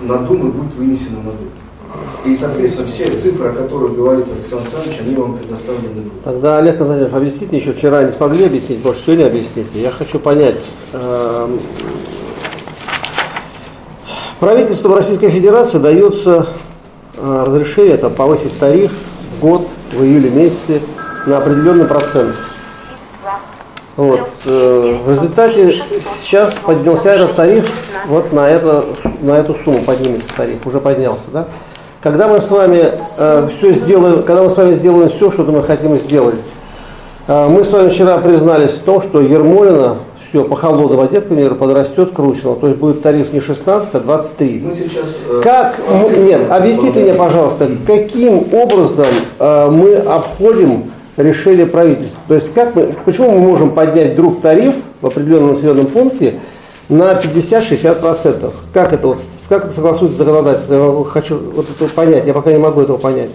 на 0.00 0.18
Думу 0.18 0.50
будет 0.50 0.74
вынесено 0.74 1.18
на 1.18 1.32
Думу. 1.32 1.50
И, 2.24 2.36
соответственно, 2.36 2.86
все 2.86 3.16
цифры, 3.16 3.48
о 3.48 3.52
которых 3.52 3.96
говорит 3.96 4.26
Александр 4.32 4.66
Александрович, 4.66 5.00
они 5.00 5.14
вам 5.14 5.36
предоставлены 5.36 5.88
будут. 5.88 6.22
Тогда, 6.22 6.58
Олег 6.58 6.80
Анатольевич, 6.80 7.12
объясните, 7.12 7.56
еще 7.56 7.72
вчера 7.72 8.04
не 8.04 8.12
смогли 8.12 8.46
объяснить, 8.46 8.84
может, 8.84 9.02
сегодня 9.04 9.26
объясните. 9.26 9.70
Я 9.74 9.90
хочу 9.90 10.18
понять, 10.18 10.56
э, 10.92 11.58
Российской 14.96 15.30
Федерации 15.30 15.78
дается 15.78 16.46
э, 17.16 17.44
разрешение 17.46 17.96
там, 17.96 18.14
повысить 18.14 18.58
тариф 18.58 18.92
в 19.36 19.40
год, 19.40 19.68
в 19.92 20.02
июле 20.02 20.30
месяце 20.30 20.80
на 21.26 21.38
определенный 21.38 21.84
процент. 21.84 22.34
Вот. 23.96 24.20
Э, 24.46 24.98
в 25.04 25.10
результате 25.10 25.82
сейчас 26.20 26.54
поднялся 26.54 27.10
этот 27.10 27.36
тариф 27.36 27.70
вот 28.06 28.32
на, 28.32 28.48
это, 28.48 28.84
на 29.20 29.32
эту 29.32 29.56
сумму 29.64 29.82
поднимется 29.82 30.30
тариф, 30.36 30.66
уже 30.66 30.80
поднялся, 30.80 31.28
да? 31.32 31.48
Когда 32.02 32.26
мы 32.26 32.40
с 32.40 32.50
вами 32.50 32.94
э, 33.16 33.46
все 33.46 33.72
сделаем, 33.72 34.24
когда 34.24 34.42
мы 34.42 34.50
с 34.50 34.56
вами 34.56 34.72
сделаем 34.72 35.08
все, 35.08 35.30
что 35.30 35.44
мы 35.44 35.62
хотим 35.62 35.96
сделать, 35.96 36.34
э, 37.28 37.48
мы 37.48 37.62
с 37.62 37.70
вами 37.70 37.90
вчера 37.90 38.18
признались 38.18 38.72
в 38.72 38.80
том, 38.80 39.00
что 39.00 39.20
Ермолина 39.20 39.98
все 40.28 40.42
по 40.42 40.56
холодной 40.56 40.96
воде, 40.96 41.20
к 41.20 41.28
примеру, 41.28 41.54
подрастет 41.54 42.10
к 42.10 42.18
Русину. 42.18 42.56
То 42.56 42.66
есть 42.66 42.80
будет 42.80 43.02
тариф 43.02 43.32
не 43.32 43.38
16, 43.40 43.94
а 43.94 44.00
23. 44.00 44.62
Мы 44.64 44.74
сейчас, 44.74 45.04
э, 45.28 45.40
как, 45.44 45.76
нет, 46.16 46.50
объясните 46.50 47.00
мне, 47.00 47.14
пожалуйста, 47.14 47.70
каким 47.86 48.52
образом 48.52 49.06
э, 49.38 49.70
мы 49.70 49.94
обходим 49.94 50.90
решение 51.16 51.66
правительства? 51.66 52.18
То 52.26 52.34
есть 52.34 52.52
как 52.52 52.74
мы, 52.74 52.96
почему 53.04 53.30
мы 53.30 53.38
можем 53.38 53.70
поднять 53.70 54.14
вдруг 54.14 54.40
тариф 54.40 54.74
в 55.00 55.06
определенном 55.06 55.52
населенном 55.52 55.86
пункте 55.86 56.40
на 56.88 57.12
50-60%? 57.12 58.50
Как 58.72 58.92
это 58.92 59.06
вот 59.06 59.18
как 59.52 59.66
это 59.66 59.74
согласуется 59.74 60.16
с 60.16 60.18
законодательством? 60.18 60.98
Я 61.00 61.04
хочу 61.04 61.38
вот 61.38 61.66
это 61.68 61.86
понять, 61.92 62.26
я 62.26 62.32
пока 62.32 62.50
не 62.50 62.58
могу 62.58 62.80
этого 62.80 62.96
понять. 62.96 63.28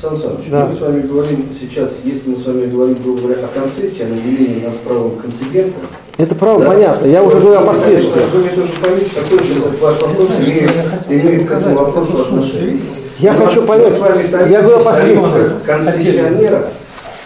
Сан 0.00 0.16
Саныч, 0.16 0.46
Да. 0.48 0.66
мы 0.66 0.74
с 0.76 0.80
вами 0.80 1.00
говорим 1.00 1.48
сейчас, 1.60 1.90
если 2.04 2.30
мы 2.30 2.36
с 2.36 2.46
вами 2.46 2.66
говорим, 2.66 2.96
грубо 3.02 3.22
говоря, 3.22 3.46
о 3.46 3.58
концессии, 3.60 4.02
о 4.04 4.06
наделении 4.08 4.64
нас 4.64 4.74
правом 4.86 5.16
концедента. 5.16 5.80
Это 6.18 6.36
право 6.36 6.64
понятно, 6.64 7.06
я 7.06 7.20
уже 7.24 7.40
говорю 7.40 7.58
о 7.58 7.62
последствиях. 7.62 8.28
Вы 8.32 8.38
мне 8.40 8.50
тоже 8.50 8.68
поймите, 8.80 9.10
какой 9.12 9.38
же 9.44 9.54
ваш 9.80 10.00
вопрос 10.02 10.28
имеет, 10.46 10.70
имеет 11.08 11.48
к 11.48 11.50
этому 11.50 11.74
вопросу 11.78 12.18
отношение. 12.18 12.78
Я 13.18 13.32
У 13.32 13.34
хочу 13.34 13.62
нас- 13.62 13.68
понять, 13.68 14.50
я 14.50 14.62
говорю 14.62 14.78
о 14.78 14.82
последствиях. 14.84 15.62
Концессионера, 15.64 16.68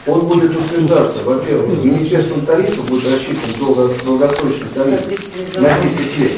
он 0.07 0.21
будет 0.21 0.57
утверждаться, 0.57 1.19
во-первых, 1.27 1.85
Министерством 1.85 2.47
тарифа 2.47 2.81
будет 2.89 3.05
рассчитан 3.05 3.51
долго- 3.59 3.91
долгосрочный 4.07 4.69
тариф 4.75 5.07
на 5.59 5.69
10 5.83 6.19
лет. 6.19 6.33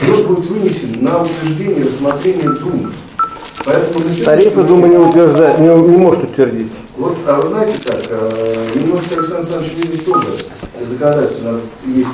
Он 0.00 0.22
будет 0.26 0.50
вынесен 0.50 1.04
на 1.04 1.22
утверждение 1.22 1.80
и 1.80 1.82
рассмотрение 1.84 2.48
Думы. 2.50 2.92
Поэтому 3.64 4.04
на 4.04 4.24
Тарифы, 4.24 4.62
думаю, 4.62 4.90
не, 4.90 4.98
утверждает, 4.98 5.58
не, 5.58 5.68
не 5.68 5.96
может 5.96 6.24
утвердить. 6.24 6.72
Вот, 6.96 7.16
а 7.26 7.40
вы 7.40 7.48
знаете 7.48 7.74
как, 7.86 7.96
э, 8.08 8.66
немножко 8.74 9.14
Александр 9.16 9.36
Александрович 9.36 9.72
видит 9.76 10.04
тоже 10.04 10.28
законодательство, 10.88 11.60
есть 11.86 12.08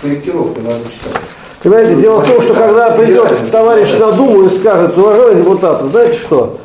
корректировка, 0.00 0.60
надо 0.62 0.80
читать. 0.84 1.22
Понимаете, 1.62 2.00
дело 2.00 2.18
в 2.20 2.26
том, 2.26 2.40
что 2.42 2.54
когда 2.54 2.90
придет 2.90 3.50
товарищ 3.50 3.92
на 3.92 4.12
Думу 4.12 4.44
и 4.44 4.48
скажет, 4.48 4.98
уважаемые 4.98 5.36
депутаты, 5.36 5.86
знаете 5.86 6.18
что, 6.18 6.58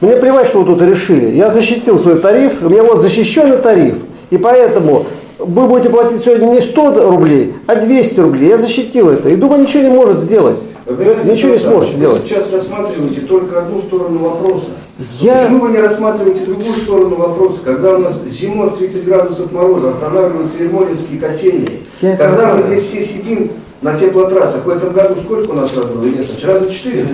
мне 0.00 0.16
плевать, 0.16 0.48
что 0.48 0.62
вы 0.62 0.74
тут 0.74 0.82
решили. 0.82 1.36
Я 1.36 1.50
защитил 1.50 1.98
свой 1.98 2.18
тариф, 2.18 2.62
у 2.62 2.68
меня 2.68 2.82
вот 2.82 3.00
защищенный 3.00 3.58
тариф. 3.58 3.96
И 4.30 4.38
поэтому 4.38 5.06
вы 5.40 5.66
будете 5.66 5.90
платить 5.90 6.22
сегодня 6.24 6.46
не 6.46 6.60
100 6.60 7.10
рублей, 7.10 7.54
а 7.66 7.74
200 7.76 8.20
рублей. 8.20 8.48
Я 8.48 8.58
защитил 8.58 9.08
это. 9.10 9.28
И 9.28 9.36
Дума 9.36 9.56
ничего 9.58 9.82
не 9.82 9.90
может 9.90 10.20
сделать. 10.20 10.56
Ничего 10.86 11.50
не 11.50 11.54
Александр, 11.54 11.58
сможете 11.58 12.08
вы 12.08 12.18
сейчас 12.26 12.50
рассматриваете 12.52 13.20
только 13.20 13.60
одну 13.60 13.80
сторону 13.80 14.18
вопроса. 14.18 14.66
Я- 15.20 15.42
Почему 15.44 15.60
вы 15.60 15.70
не 15.70 15.78
рассматриваете 15.78 16.44
другую 16.44 16.72
сторону 16.74 17.16
вопроса? 17.16 17.58
Когда 17.64 17.94
у 17.94 17.98
нас 17.98 18.20
зимой 18.26 18.70
в 18.70 18.76
30 18.76 19.04
градусов 19.04 19.52
мороза 19.52 19.90
останавливаются 19.90 20.58
ермолинские 20.62 21.20
котельные, 21.20 21.68
Я 22.02 22.16
когда 22.16 22.54
мы 22.56 22.62
здесь 22.64 22.88
все 22.88 23.04
сидим 23.04 23.50
на 23.82 23.96
теплотрассах, 23.96 24.64
в 24.64 24.68
этом 24.68 24.92
году 24.92 25.14
сколько 25.22 25.50
у 25.52 25.54
нас 25.54 25.74
раз 25.76 25.86
было? 25.86 26.04
Вчера 26.36 26.58
за 26.58 26.68
4 26.70 27.06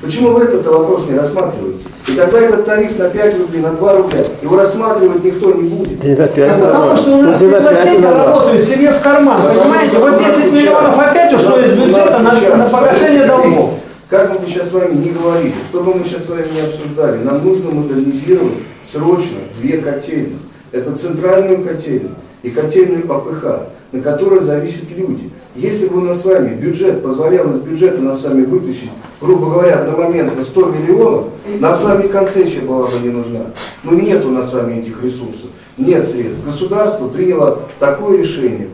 Почему 0.00 0.30
вы 0.30 0.44
этот 0.44 0.64
вопрос 0.66 1.06
не 1.08 1.16
рассматриваете? 1.18 1.80
И 2.06 2.12
тогда 2.12 2.38
этот 2.40 2.64
тариф 2.64 2.96
на 2.98 3.08
5 3.10 3.38
рублей, 3.40 3.60
на 3.62 3.70
2 3.72 3.96
рубля, 3.96 4.24
его 4.42 4.56
рассматривать 4.56 5.24
никто 5.24 5.52
не 5.52 5.68
будет. 5.68 6.04
Не 6.04 6.14
на 6.14 6.28
пять, 6.28 6.50
А 6.52 6.56
на 6.56 6.66
Потому 6.66 6.84
два. 6.86 6.96
что 6.96 7.10
у 7.18 7.22
нас 7.22 7.38
два. 7.40 8.24
работает 8.24 8.64
себе 8.64 8.92
в 8.92 9.00
карман, 9.02 9.42
Потому 9.42 9.60
понимаете? 9.60 9.98
Вот 9.98 10.08
у 10.08 10.10
нас 10.12 10.20
10 10.20 10.34
сейчас- 10.36 10.52
миллионов 10.52 10.98
опять 10.98 11.32
ушло 11.34 11.58
из 11.58 11.72
бюджета 11.76 12.18
на, 12.20 12.56
на 12.56 12.64
погашение 12.66 13.26
долгов. 13.26 13.70
Как 14.08 14.32
бы 14.32 14.38
мы 14.40 14.46
сейчас 14.46 14.68
с 14.68 14.72
вами 14.72 14.94
не 14.94 15.10
говорили, 15.10 15.54
что 15.68 15.80
бы 15.82 15.94
мы 15.94 16.04
сейчас 16.04 16.24
с 16.24 16.28
вами 16.30 16.44
не 16.54 16.60
обсуждали, 16.60 17.18
нам 17.24 17.44
нужно 17.44 17.70
модернизировать 17.72 18.52
срочно 18.90 19.36
две 19.60 19.78
котельные. 19.78 20.38
Это 20.70 20.94
центральную 20.96 21.62
котельную 21.64 22.14
и 22.42 22.50
котельную 22.50 23.04
АПХ, 23.12 23.66
на 23.92 24.00
которой 24.00 24.40
зависят 24.44 24.90
люди. 24.96 25.30
Если 25.54 25.88
бы 25.88 25.98
у 25.98 26.00
нас 26.02 26.20
с 26.20 26.24
вами 26.24 26.54
бюджет 26.54 27.02
позволял 27.02 27.50
из 27.50 27.56
бюджета 27.56 28.00
нам 28.00 28.16
с 28.16 28.22
вами 28.22 28.44
вытащить, 28.44 28.90
грубо 29.20 29.50
говоря, 29.50 29.80
одномоментно 29.80 30.42
100 30.42 30.64
миллионов, 30.66 31.26
нам 31.58 31.76
с 31.76 31.82
вами 31.82 32.06
концессия 32.06 32.60
была 32.60 32.86
бы 32.86 32.98
не 32.98 33.08
нужна. 33.08 33.46
Но 33.82 33.92
нет 33.92 34.24
у 34.24 34.30
нас 34.30 34.50
с 34.50 34.52
вами 34.52 34.80
этих 34.80 35.02
ресурсов, 35.02 35.50
нет 35.76 36.08
средств. 36.08 36.44
Государство 36.44 37.08
приняло 37.08 37.60
такое 37.78 38.18
решение, 38.18 38.68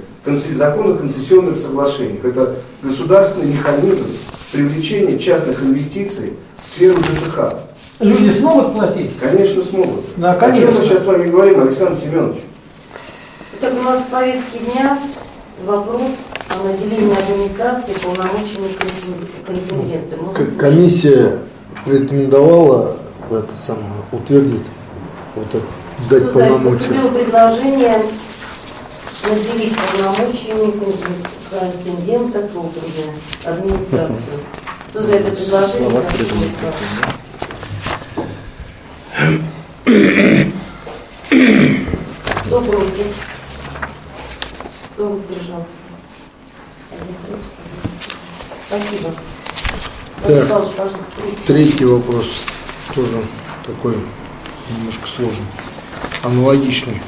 закон 0.56 0.92
о 0.92 0.96
концессионных 0.96 1.56
соглашениях. 1.56 2.24
Это 2.24 2.56
государственный 2.82 3.52
механизм 3.52 4.04
привлечения 4.52 5.18
частных 5.18 5.62
инвестиций 5.62 6.34
в 6.62 6.76
сферу 6.76 7.02
ЖКХ. 7.02 7.54
Люди 8.00 8.30
смогут 8.30 8.74
платить? 8.74 9.12
Конечно, 9.18 9.62
смогут. 9.62 10.04
Да, 10.16 10.32
О 10.32 10.34
чем 10.34 10.40
конечно. 10.40 10.80
мы 10.80 10.84
сейчас 10.84 11.02
с 11.02 11.06
вами 11.06 11.30
говорим, 11.30 11.60
Александр 11.60 11.96
Семенович? 11.96 12.38
Так 13.60 13.72
у 13.72 13.82
нас 13.82 14.02
в 14.02 14.06
повестке 14.08 14.58
дня 14.58 14.98
вопрос 15.64 16.10
о 16.54 16.62
наделении 16.64 17.16
администрации 17.16 17.94
полномочиями 17.94 18.68
контин- 18.78 19.28
контингента. 19.46 20.16
Выслушали. 20.16 20.58
Комиссия 20.58 21.38
рекомендовала 21.86 22.96
это 23.30 23.48
самое, 23.66 23.86
утвердить, 24.12 24.66
вот 25.34 25.46
это, 25.46 25.62
дать 26.10 26.22
Тут 26.24 26.32
за- 26.34 26.40
полномочия. 26.40 26.78
Поступило 26.78 27.08
предложение 27.08 28.04
наделить 29.24 29.74
полномочиями 29.76 30.70
контин- 30.72 31.26
контингента 31.50 32.40
Слотина, 32.48 33.12
администрацию. 33.44 34.22
Кто 34.90 35.02
за 35.02 35.12
это 35.16 35.30
предложение? 35.32 35.90
Слова 35.90 36.00
прошу 36.02 36.16
придумать. 36.18 36.50
голосовать. 36.60 36.74
Кто 42.44 42.60
против? 42.60 43.06
Кто 44.94 45.08
воздержался? 45.08 45.82
Один 46.90 47.14
против, 47.26 47.48
один 47.60 47.78
воздержался. 48.70 49.10
Спасибо. 50.22 50.43
Пожалуйста, 50.54 50.88
третий. 51.48 51.84
Вопрос 51.84 52.26
тоже 52.94 53.22
такой 53.66 53.94
немножко 54.70 55.08
сложный, 55.08 55.46
аналогичный. 56.22 57.00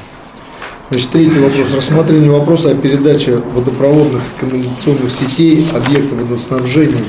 Значит, 0.91 1.11
третий 1.11 1.39
вопрос. 1.39 1.69
Рассмотрение 1.73 2.29
вопроса 2.29 2.73
о 2.73 2.75
передаче 2.75 3.37
водопроводных 3.37 4.23
канализационных 4.41 5.13
сетей 5.13 5.65
объектов 5.73 6.19
водоснабжения 6.23 7.05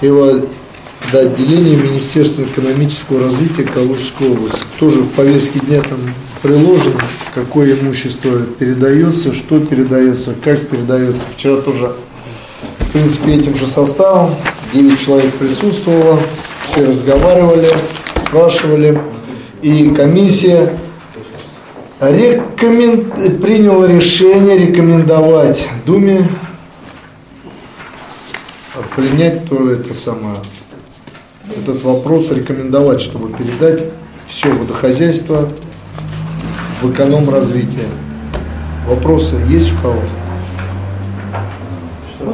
и 0.00 0.08
водоотделения 0.08 1.76
Министерства 1.76 2.44
экономического 2.44 3.24
развития 3.24 3.64
Калужской 3.64 4.30
области. 4.30 4.60
Тоже 4.80 5.02
в 5.02 5.10
повестке 5.10 5.58
дня 5.60 5.82
там 5.82 5.98
приложено, 6.40 7.02
какое 7.34 7.78
имущество 7.78 8.40
передается, 8.58 9.34
что 9.34 9.60
передается, 9.60 10.34
как 10.42 10.66
передается. 10.68 11.24
Вчера 11.36 11.56
тоже 11.58 11.92
в 12.88 12.92
принципе, 12.92 13.34
этим 13.34 13.54
же 13.54 13.66
составом. 13.66 14.34
9 14.72 14.98
человек 14.98 15.32
присутствовало, 15.34 16.18
все 16.70 16.86
разговаривали, 16.86 17.68
спрашивали. 18.26 19.00
И 19.62 19.90
комиссия 19.90 20.76
рекомен- 22.00 23.38
приняла 23.40 23.86
решение 23.86 24.58
рекомендовать 24.58 25.66
Думе 25.84 26.28
принять 28.98 29.48
то 29.48 29.70
это 29.70 29.94
самое, 29.94 30.36
этот 31.56 31.82
вопрос, 31.84 32.30
рекомендовать, 32.30 33.00
чтобы 33.00 33.32
передать 33.36 33.84
все 34.26 34.50
водохозяйство 34.50 35.48
в 36.82 36.90
эконом 36.90 37.30
развитие. 37.30 37.86
Вопросы 38.88 39.36
есть 39.48 39.72
у 39.72 39.82
кого? 39.82 40.00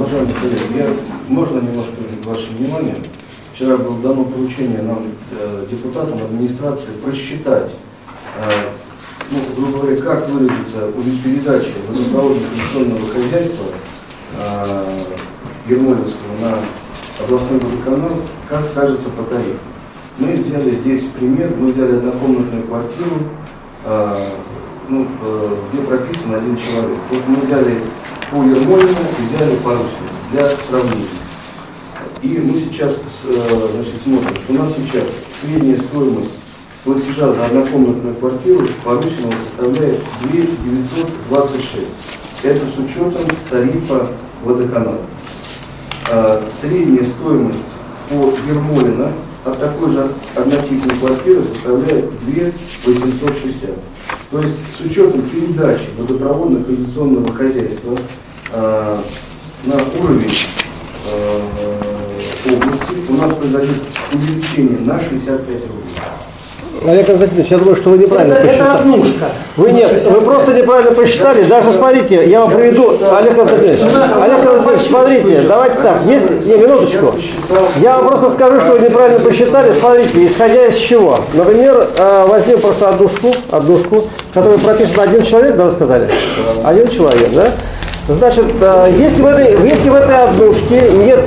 Уважаемые 0.04 0.34
коллеги, 0.34 0.76
я, 0.76 0.88
можно 1.28 1.60
немножко 1.60 1.94
ваше 2.24 2.50
внимание? 2.50 2.94
Вчера 3.54 3.78
было 3.78 3.98
дано 4.02 4.24
поручение 4.24 4.82
нам, 4.82 5.06
э, 5.30 5.64
депутатам 5.70 6.22
администрации, 6.22 6.90
просчитать, 7.02 7.70
э, 8.38 8.50
ну, 9.30 9.38
грубо 9.56 9.78
говоря, 9.78 10.02
как 10.02 10.28
выразится 10.28 10.92
передача 11.24 11.70
водопроводного 11.88 12.50
пенсионного 12.50 13.14
хозяйства 13.14 13.64
э, 14.38 14.98
Ермолинского 15.68 16.36
на 16.42 17.24
областной 17.24 17.60
водоканал, 17.60 18.18
как 18.46 18.66
скажется 18.66 19.08
по 19.08 19.22
тарифу. 19.22 19.58
Мы 20.18 20.32
взяли 20.34 20.72
здесь 20.72 21.04
пример, 21.18 21.50
мы 21.58 21.72
взяли 21.72 21.96
однокомнатную 21.96 22.64
квартиру, 22.64 23.20
э, 23.86 24.28
ну, 24.86 25.06
где 25.72 25.80
прописан 25.80 26.34
один 26.34 26.58
человек. 26.58 26.98
Вот 27.10 27.22
мы 27.26 27.36
взяли 27.46 27.78
по 28.30 28.36
Ермолину 28.36 28.96
взяли 29.20 29.56
по 29.56 29.70
Русину 29.70 30.08
для 30.32 30.48
сравнения. 30.48 31.04
И 32.22 32.38
мы 32.38 32.58
сейчас 32.58 32.98
э, 33.24 33.68
значит, 33.74 33.94
смотрим, 34.02 34.34
у 34.48 34.52
нас 34.54 34.70
сейчас 34.76 35.04
средняя 35.40 35.76
стоимость 35.76 36.30
платежа 36.84 37.32
за 37.32 37.44
однокомнатную 37.46 38.14
квартиру 38.16 38.66
по 38.82 38.94
Русину 38.94 39.32
составляет 39.46 40.00
2 40.22 40.30
926. 40.32 41.86
Это 42.42 42.66
с 42.66 42.78
учетом 42.78 43.26
тарифа 43.50 44.08
водоканала. 44.42 45.00
А 46.10 46.42
Средняя 46.60 47.04
стоимость 47.04 47.58
по 48.08 48.32
Ермолина 48.48 49.12
от 49.44 49.60
такой 49.60 49.92
же 49.92 50.10
однотипной 50.34 50.96
квартиры 50.96 51.42
составляет 51.42 52.10
2 52.24 52.52
860. 52.86 53.70
То 54.30 54.40
есть 54.40 54.54
с 54.76 54.84
учетом 54.84 55.22
передачи 55.22 55.84
водопроводно-канализационного 55.96 57.32
хозяйства 57.34 57.96
э, 58.52 58.98
на 59.64 59.74
уровень 59.74 60.32
э, 61.06 61.40
области 62.46 63.10
у 63.10 63.14
нас 63.14 63.34
произойдет 63.34 63.76
увеличение 64.12 64.78
на 64.80 65.00
65 65.00 65.62
рублей. 65.66 65.94
Олег 66.86 67.06
Константинович, 67.06 67.50
я 67.50 67.58
думаю, 67.58 67.76
что 67.76 67.90
вы 67.90 67.98
неправильно 67.98 68.34
Это, 68.34 68.42
это 68.42 68.48
посчитали. 68.48 68.78
однушка. 68.78 69.24
Вы 69.56 69.72
нет, 69.72 70.02
вы 70.06 70.20
просто 70.20 70.52
неправильно 70.52 70.90
посчитали. 70.92 71.42
Даже 71.44 71.72
смотрите, 71.72 72.28
я 72.28 72.40
вам 72.40 72.50
приведу, 72.50 72.98
Олег 73.16 73.36
Константинович, 73.36 73.80
Олег 73.80 74.42
Константинович, 74.42 74.80
смотрите, 74.80 75.40
давайте 75.48 75.76
так, 75.82 76.00
если, 76.06 76.34
не, 76.34 76.54
минуточку. 76.56 77.14
Я 77.80 77.98
вам 77.98 78.08
просто 78.08 78.30
скажу, 78.30 78.60
что 78.60 78.72
вы 78.72 78.80
неправильно 78.80 79.20
посчитали. 79.20 79.72
Смотрите, 79.72 80.26
исходя 80.26 80.66
из 80.66 80.76
чего? 80.76 81.18
Например, 81.32 81.86
э, 81.96 82.26
возьмем 82.28 82.60
просто 82.60 82.88
однушку, 82.88 83.32
однушку, 83.50 84.04
в 84.30 84.34
которой 84.34 84.58
прописан 84.58 85.00
один 85.00 85.22
человек, 85.22 85.56
да, 85.56 85.64
вы 85.64 85.70
сказали? 85.70 86.08
Один 86.64 86.88
человек, 86.88 87.32
да? 87.32 87.52
Значит, 88.08 88.44
э, 88.60 88.92
если 88.98 89.22
в 89.22 89.26
этой, 89.26 89.66
если 89.66 89.88
в 89.88 89.94
этой 89.94 90.24
однушке 90.24 90.90
нет 90.92 91.20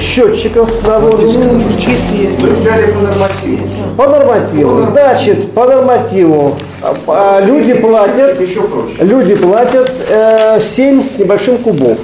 счетчиков 0.00 0.70
на 0.86 0.98
воду, 0.98 1.22
Мы 1.22 2.50
взяли 2.54 2.92
по 2.92 3.00
нормативу. 3.00 3.68
по 3.96 4.06
нормативу. 4.08 4.82
Значит, 4.82 5.52
по 5.52 5.66
нормативу 5.66 6.56
а, 6.80 6.94
а, 7.06 7.40
люди 7.40 7.74
платят, 7.74 8.38
люди 9.00 9.34
платят 9.34 9.92
э, 10.08 10.58
7 10.60 11.02
с 11.02 11.18
небольшим 11.18 11.58
кубов. 11.58 11.98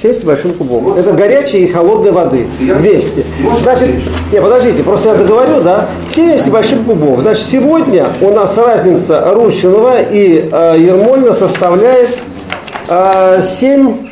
7 0.00 0.12
с 0.12 0.22
небольшим 0.22 0.52
кубом. 0.52 0.94
Это 0.94 1.12
горячей 1.12 1.64
и 1.64 1.72
холодной 1.72 2.12
воды 2.12 2.46
вместе. 2.60 3.24
Значит, 3.62 3.90
не, 4.30 4.40
подождите, 4.40 4.82
просто 4.82 5.10
я 5.10 5.14
договорю, 5.14 5.62
да? 5.62 5.88
7 6.10 6.38
с 6.38 6.46
небольшим 6.46 6.84
кубов. 6.84 7.20
Значит, 7.20 7.44
сегодня 7.46 8.06
у 8.20 8.30
нас 8.30 8.56
разница 8.58 9.32
Русинова 9.34 10.02
и 10.02 10.48
э, 10.50 10.76
Ермольна 10.78 11.32
составляет 11.32 12.10
э, 12.88 13.40
7, 13.42 14.08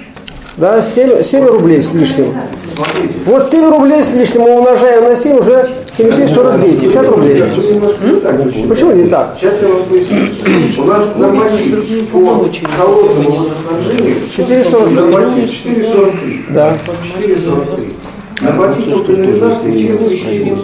да, 0.57 0.83
7, 0.83 1.23
7 1.23 1.47
рублей 1.47 1.83
с 1.83 1.93
лишним. 1.93 2.27
Смотрите. 2.75 3.14
Вот 3.27 3.45
7 3.49 3.70
рублей 3.70 4.03
с 4.03 4.12
лишним 4.14 4.43
мы 4.43 4.59
умножаем 4.59 5.05
на 5.05 5.16
7, 5.16 5.39
уже 5.39 5.68
77,49, 5.97 6.81
50 6.81 7.09
рублей. 7.09 7.43
Немножко 7.43 8.05
не 8.05 8.20
так 8.20 8.43
посчитали. 8.43 8.68
Почему 8.68 8.93
не 8.93 9.09
так? 9.09 9.37
Сейчас 9.41 9.62
я 9.62 9.68
вам 9.68 9.85
поясню. 9.85 10.83
У 10.83 10.87
нас 10.87 11.16
норматив 11.16 12.09
по 12.09 12.18
холодному 12.18 13.31
водоснабжению 13.31 14.16
4,43. 14.37 14.91
норматив 14.91 15.51
4,43. 15.51 16.45
Да. 16.51 16.77
4,43. 17.20 17.89
Норматив 18.41 18.85
по 18.99 19.05
канализации 19.12 19.70
74. 19.70 20.57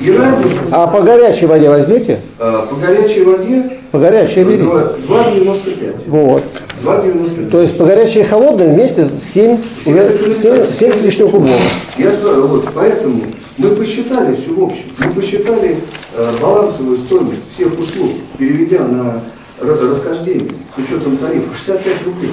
И 0.00 0.10
разница 0.12 0.50
А 0.72 0.86
по 0.86 1.00
горячей 1.02 1.46
воде 1.46 1.68
возьмете? 1.68 2.20
э, 2.38 2.60
по 2.68 2.76
горячей 2.76 3.24
воде 3.24 3.70
По 3.90 3.98
горячей 3.98 4.44
берите. 4.44 4.62
2,95. 4.64 5.94
Вот. 6.06 6.42
2,95. 6.84 7.50
То 7.50 7.60
есть 7.60 7.76
по 7.78 7.84
горячей 7.84 8.20
и 8.20 8.24
холодной 8.24 8.68
вместе 8.68 9.04
7, 9.04 9.58
уже 9.86 10.34
7, 10.34 10.72
7 10.72 10.92
с 10.92 11.00
лишним 11.02 11.28
кубов. 11.30 11.50
Я 11.98 12.10
говорю, 12.10 12.46
вот 12.46 12.68
поэтому 12.74 13.20
мы 13.58 13.68
посчитали 13.70 14.36
все 14.36 14.52
в 14.52 14.62
общем. 14.64 14.84
Мы 14.98 15.12
посчитали 15.12 15.76
э, 16.16 16.28
балансовую 16.40 16.96
стоимость 16.98 17.40
всех 17.54 17.78
услуг, 17.78 18.10
переведя 18.38 18.80
на 18.80 19.20
ра- 19.60 19.90
расхождение 19.90 20.50
с 20.76 20.78
учетом 20.78 21.16
тарифа 21.16 21.48
65 21.54 22.06
рублей. 22.06 22.30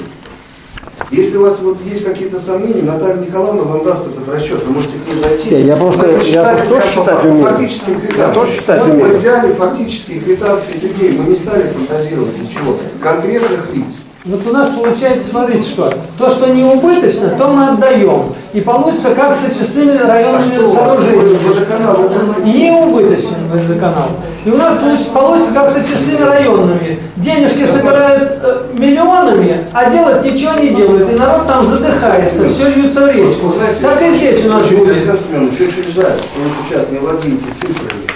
Если 1.10 1.38
у 1.38 1.44
вас 1.44 1.60
вот 1.62 1.78
есть 1.86 2.04
какие-то 2.04 2.38
сомнения, 2.38 2.82
Наталья 2.82 3.16
Николаевна 3.16 3.64
вам 3.64 3.84
даст 3.84 4.06
этот 4.08 4.28
расчет, 4.28 4.62
вы 4.66 4.74
можете 4.74 4.94
к 4.98 5.14
ней 5.14 5.22
зайти. 5.24 5.50
Не, 5.56 5.62
я 5.62 5.78
просто- 5.78 6.06
Мы 6.06 6.12
я 6.14 6.20
посчитали 6.20 6.68
тоже 6.68 6.86
считать 6.88 7.24
умею. 7.26 7.44
фактическим 7.46 8.02
Я 8.18 8.30
тоже 8.34 8.52
считать 8.52 8.86
Мы 8.86 8.94
умею. 8.94 9.18
взяли 9.18 9.54
фактические 9.54 10.20
квитанции 10.20 10.74
людей, 10.82 11.18
мы 11.18 11.30
не 11.30 11.36
стали 11.36 11.72
фантазировать 11.72 12.38
ничего. 12.42 12.78
Конкретных 13.02 13.74
лиц. 13.74 13.86
Вот 14.28 14.46
у 14.46 14.52
нас 14.52 14.72
получается, 14.72 15.30
смотрите, 15.30 15.70
что 15.70 15.94
то, 16.18 16.30
что 16.30 16.48
не 16.48 16.62
убыточно, 16.62 17.30
то 17.30 17.48
мы 17.48 17.70
отдаем. 17.70 18.34
И 18.52 18.60
получится 18.60 19.16
как 19.16 19.34
с 19.34 19.46
очистными 19.46 19.98
А 19.98 20.06
районными 20.06 20.64
вас 20.64 20.74
сооружениями. 20.74 22.46
Не 22.46 22.72
убыточен 22.72 23.48
водоканал. 23.50 24.10
И 24.44 24.50
у 24.50 24.58
нас 24.58 24.80
получится, 24.80 25.12
получится 25.12 25.54
как 25.54 25.70
с 25.70 25.78
очистными 25.78 26.24
районными. 26.24 27.00
Денежки 27.16 27.66
собирают 27.66 28.40
э, 28.44 28.64
миллионами, 28.74 29.66
а 29.72 29.90
делать 29.90 30.26
ничего 30.26 30.60
не 30.60 30.70
делают. 30.72 31.10
И 31.10 31.16
народ 31.16 31.48
там 31.48 31.66
задыхается, 31.66 32.50
все 32.50 32.68
льется 32.68 33.06
в 33.06 33.12
речку. 33.12 33.54
Знаете, 33.54 33.82
Так 33.82 34.02
и 34.02 34.14
здесь 34.14 34.46
у 34.46 34.50
нас 34.50 34.68
будет. 34.68 34.90
Александр 34.90 35.22
Семенович, 35.26 35.62
очень 35.62 35.94
жаль, 35.94 36.18
что 36.18 36.42
вы 36.42 36.50
сейчас 36.68 36.90
не 36.92 36.98
владеете 36.98 37.46
цифрами 37.62 38.08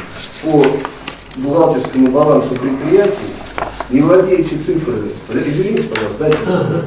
по 0.44 0.66
бухгалтерскому 1.38 2.08
балансу 2.10 2.50
предприятий, 2.50 3.32
не 3.90 4.02
владеете 4.02 4.58
цифрами, 4.58 5.12
извините, 5.30 5.90
пожалуйста, 5.90 6.20
дайте 6.20 6.38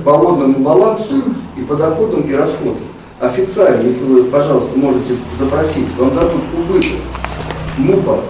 по 0.04 0.16
водному 0.16 0.58
балансу 0.58 1.22
и 1.56 1.62
по 1.62 1.76
доходам 1.76 2.22
и 2.22 2.34
расходам. 2.34 2.82
Официально, 3.20 3.86
если 3.86 4.04
вы, 4.04 4.24
пожалуйста, 4.24 4.76
можете 4.76 5.14
запросить, 5.38 5.86
вам 5.96 6.14
дадут 6.14 6.42
убыток 6.56 6.98
МУПа, 7.78 8.20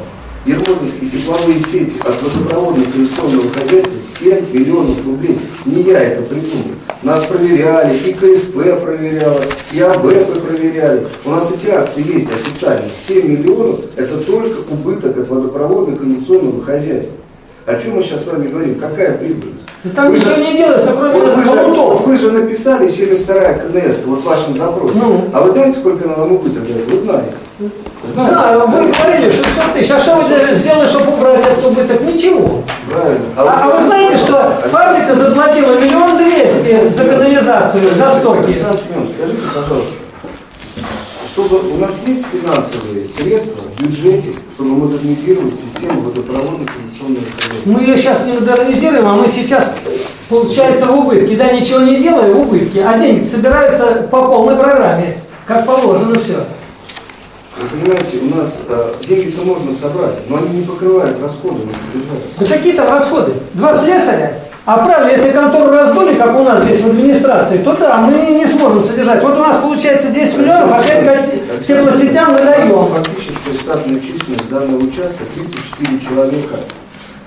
Ермолинские 0.46 1.08
тепловые 1.08 1.58
сети 1.58 1.94
от 2.00 2.22
водопроводного 2.22 2.84
коллекционного 2.90 3.48
хозяйства 3.50 3.98
7 4.20 4.52
миллионов 4.52 5.06
рублей. 5.06 5.38
Не 5.64 5.82
я 5.84 5.98
это 6.00 6.22
придумал. 6.22 6.66
Нас 7.02 7.24
проверяли, 7.24 7.96
и 7.96 8.12
КСП 8.12 8.82
проверяла, 8.82 9.40
и 9.72 9.80
АБП 9.80 10.46
проверяли. 10.46 11.06
У 11.24 11.30
нас 11.30 11.50
эти 11.50 11.70
акты 11.70 12.02
есть 12.02 12.30
официально. 12.30 12.90
7 12.90 13.26
миллионов– 13.26 13.80
это 13.96 14.18
только 14.18 14.58
убыток 14.70 15.16
от 15.16 15.28
водопроводного 15.28 15.96
коллекционного 15.96 16.62
хозяйства. 16.62 17.14
О 17.66 17.74
чем 17.76 17.96
мы 17.96 18.02
сейчас 18.02 18.24
с 18.24 18.26
вами 18.26 18.48
говорим? 18.48 18.78
Какая 18.78 19.12
прибыль? 19.12 19.52
Да 19.84 19.90
там 19.96 20.10
Вы 20.10 20.18
ничего 20.18 20.34
же- 20.34 20.44
не 20.44 20.56
делается, 20.56 20.92
кроме 20.92 21.14
вот 21.14 21.34
вы, 21.34 21.44
же, 21.44 21.50
вы 21.52 22.16
же 22.16 22.32
написали 22.32 22.86
72-я 22.86 23.54
КНС 23.54 23.96
вот 24.06 24.20
в 24.20 24.24
вашем 24.24 24.56
запросе. 24.56 24.98
Ну. 24.98 25.24
А 25.32 25.40
вы 25.40 25.50
знаете, 25.50 25.78
сколько 25.78 26.04
она 26.04 26.14
вам 26.24 26.38
дает? 26.42 26.86
Вы 26.86 27.04
знаете. 27.04 27.32
Знаю, 28.14 28.60
вы 28.66 28.92
говорили, 28.92 29.30
600 29.30 29.72
тысяч. 29.74 29.90
А 29.92 30.00
что 30.00 30.16
вы 30.16 30.54
сделали, 30.54 30.86
чтобы 30.86 31.12
убрать 31.12 31.40
этот 31.40 31.64
убыток? 31.64 32.00
Ничего. 32.02 32.62
Правильно. 32.90 33.24
А, 33.36 33.60
а 33.62 33.76
вы 33.78 33.84
знаете, 33.86 34.18
что 34.18 34.52
фабрика 34.70 35.14
заплатила 35.16 35.78
миллион 35.78 36.18
двести 36.18 36.88
за 36.88 37.04
канализацию, 37.04 37.82
за 37.96 38.14
стоки? 38.14 38.44
Александр 38.44 38.78
Семенович, 38.86 39.10
скажите, 39.16 39.42
пожалуйста, 39.54 39.92
чтобы 41.34 41.58
у 41.68 41.78
нас 41.78 41.90
есть 42.06 42.22
финансовые 42.32 43.06
средства 43.08 43.62
в 43.62 43.82
бюджете, 43.82 44.28
чтобы 44.54 44.70
модернизировать 44.76 45.54
систему 45.54 46.02
водопроводных 46.02 46.70
канализационных 46.72 47.22
хозяйств? 47.36 47.66
Мы 47.66 47.80
ее 47.80 47.98
сейчас 47.98 48.24
не 48.26 48.34
модернизируем, 48.34 49.06
а 49.06 49.14
мы 49.16 49.26
сейчас, 49.28 49.74
получается, 50.28 50.86
в 50.86 50.96
убытке. 50.96 51.34
Да, 51.34 51.50
ничего 51.50 51.80
не 51.80 51.96
делаем 51.96 52.34
в 52.34 52.40
убытке, 52.42 52.84
а 52.84 52.96
деньги 53.00 53.26
собираются 53.26 54.06
по 54.12 54.26
полной 54.26 54.54
программе, 54.54 55.18
как 55.44 55.66
положено 55.66 56.14
все. 56.20 56.44
Вы 57.60 57.68
понимаете, 57.68 58.18
у 58.18 58.36
нас 58.36 58.54
э, 58.68 58.94
деньги-то 59.08 59.44
можно 59.44 59.72
собрать, 59.74 60.28
но 60.28 60.36
они 60.36 60.58
не 60.58 60.64
покрывают 60.64 61.20
расходы 61.20 61.66
на 61.66 61.72
содержание. 61.72 62.28
Да 62.38 62.46
какие 62.46 62.72
там 62.74 62.88
расходы? 62.88 63.32
Два 63.54 63.76
слесаря? 63.76 64.43
А 64.66 64.78
правильно, 64.78 65.10
если 65.10 65.30
контору 65.30 65.72
раздули, 65.72 66.14
как 66.14 66.40
у 66.40 66.42
нас 66.42 66.64
здесь 66.64 66.80
в 66.80 66.86
администрации, 66.86 67.58
то 67.58 67.74
да, 67.74 67.98
мы 67.98 68.14
не 68.14 68.46
сможем 68.46 68.82
содержать. 68.82 69.22
Вот 69.22 69.36
у 69.36 69.40
нас 69.40 69.58
получается 69.58 70.10
10 70.10 70.38
миллионов, 70.38 70.72
опять 70.72 71.04
говорить, 71.04 71.66
теплосетям 71.66 72.32
мы 72.32 72.38
даем. 72.38 72.88
Фактическая 72.88 73.54
штатная 73.54 74.00
численность 74.00 74.48
данного 74.48 74.78
участка 74.78 75.24
34 75.34 76.00
человека. 76.00 76.54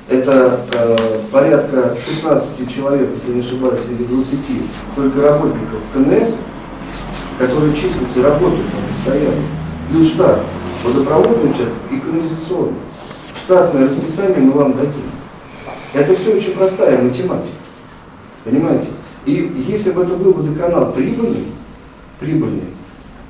Это 0.10 0.62
э, 0.74 0.96
порядка 1.32 1.96
16 2.04 2.74
человек, 2.74 3.10
если 3.14 3.34
не 3.34 3.42
ошибаюсь, 3.42 3.82
или 3.88 4.04
20, 4.06 4.40
только 4.96 5.22
работников 5.22 5.80
КНС, 5.94 6.38
которые 7.38 7.74
числятся 7.76 8.00
и 8.16 8.22
работают 8.24 8.66
там 8.72 8.82
постоянно. 8.96 9.44
Плюс 9.92 10.08
штат, 10.08 10.40
водопроводный 10.84 11.52
участок 11.52 11.76
и 11.92 12.00
канализационный. 12.00 12.80
Штатное 13.36 13.90
расписание 13.90 14.40
мы 14.40 14.54
вам 14.54 14.74
дадим. 14.74 15.17
Это 15.94 16.16
все 16.16 16.36
очень 16.36 16.52
простая 16.52 17.02
математика. 17.02 17.54
Понимаете? 18.44 18.88
И 19.26 19.66
если 19.68 19.92
бы 19.92 20.04
это 20.04 20.16
был 20.16 20.34
водоканал 20.34 20.92
прибыльный, 20.92 21.48
прибыльный, 22.20 22.64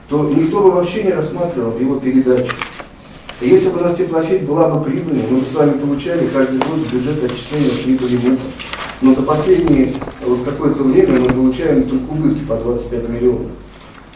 то 0.10 0.30
никто 0.30 0.62
бы 0.62 0.72
вообще 0.72 1.04
не 1.04 1.12
рассматривал 1.12 1.78
его 1.78 2.00
передачу. 2.00 2.52
И 3.42 3.50
если 3.50 3.70
бы 3.70 3.80
у 3.80 3.84
нас 3.84 3.98
теплосеть 3.98 4.44
была 4.44 4.70
бы 4.70 4.84
прибыльной, 4.84 5.24
мы 5.30 5.38
бы 5.38 5.46
с 5.46 5.54
вами 5.54 5.78
получали 5.78 6.28
каждый 6.28 6.60
год 6.60 6.80
в 6.80 6.94
бюджет 6.94 7.24
отчисления 7.24 7.72
прибыли 7.84 8.18
МУПа. 8.18 8.44
Но 9.02 9.14
за 9.14 9.22
последние 9.22 9.94
вот 10.26 10.44
какое-то 10.44 10.84
время 10.84 11.20
мы 11.20 11.28
получаем 11.28 11.84
только 11.84 12.10
убытки 12.12 12.44
по 12.46 12.56
25 12.56 13.10
миллионов. 13.10 13.48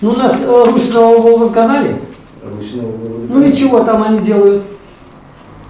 Ну, 0.02 0.12
у 0.12 0.16
нас 0.16 0.42
э, 0.44 0.64
Русь 0.66 0.92
на 0.92 1.02
Волгоканале, 1.02 1.98
Русиного 2.44 2.92
ну 3.30 3.44
и 3.44 3.54
чего 3.54 3.82
там 3.82 4.04
они 4.04 4.20
делают? 4.20 4.64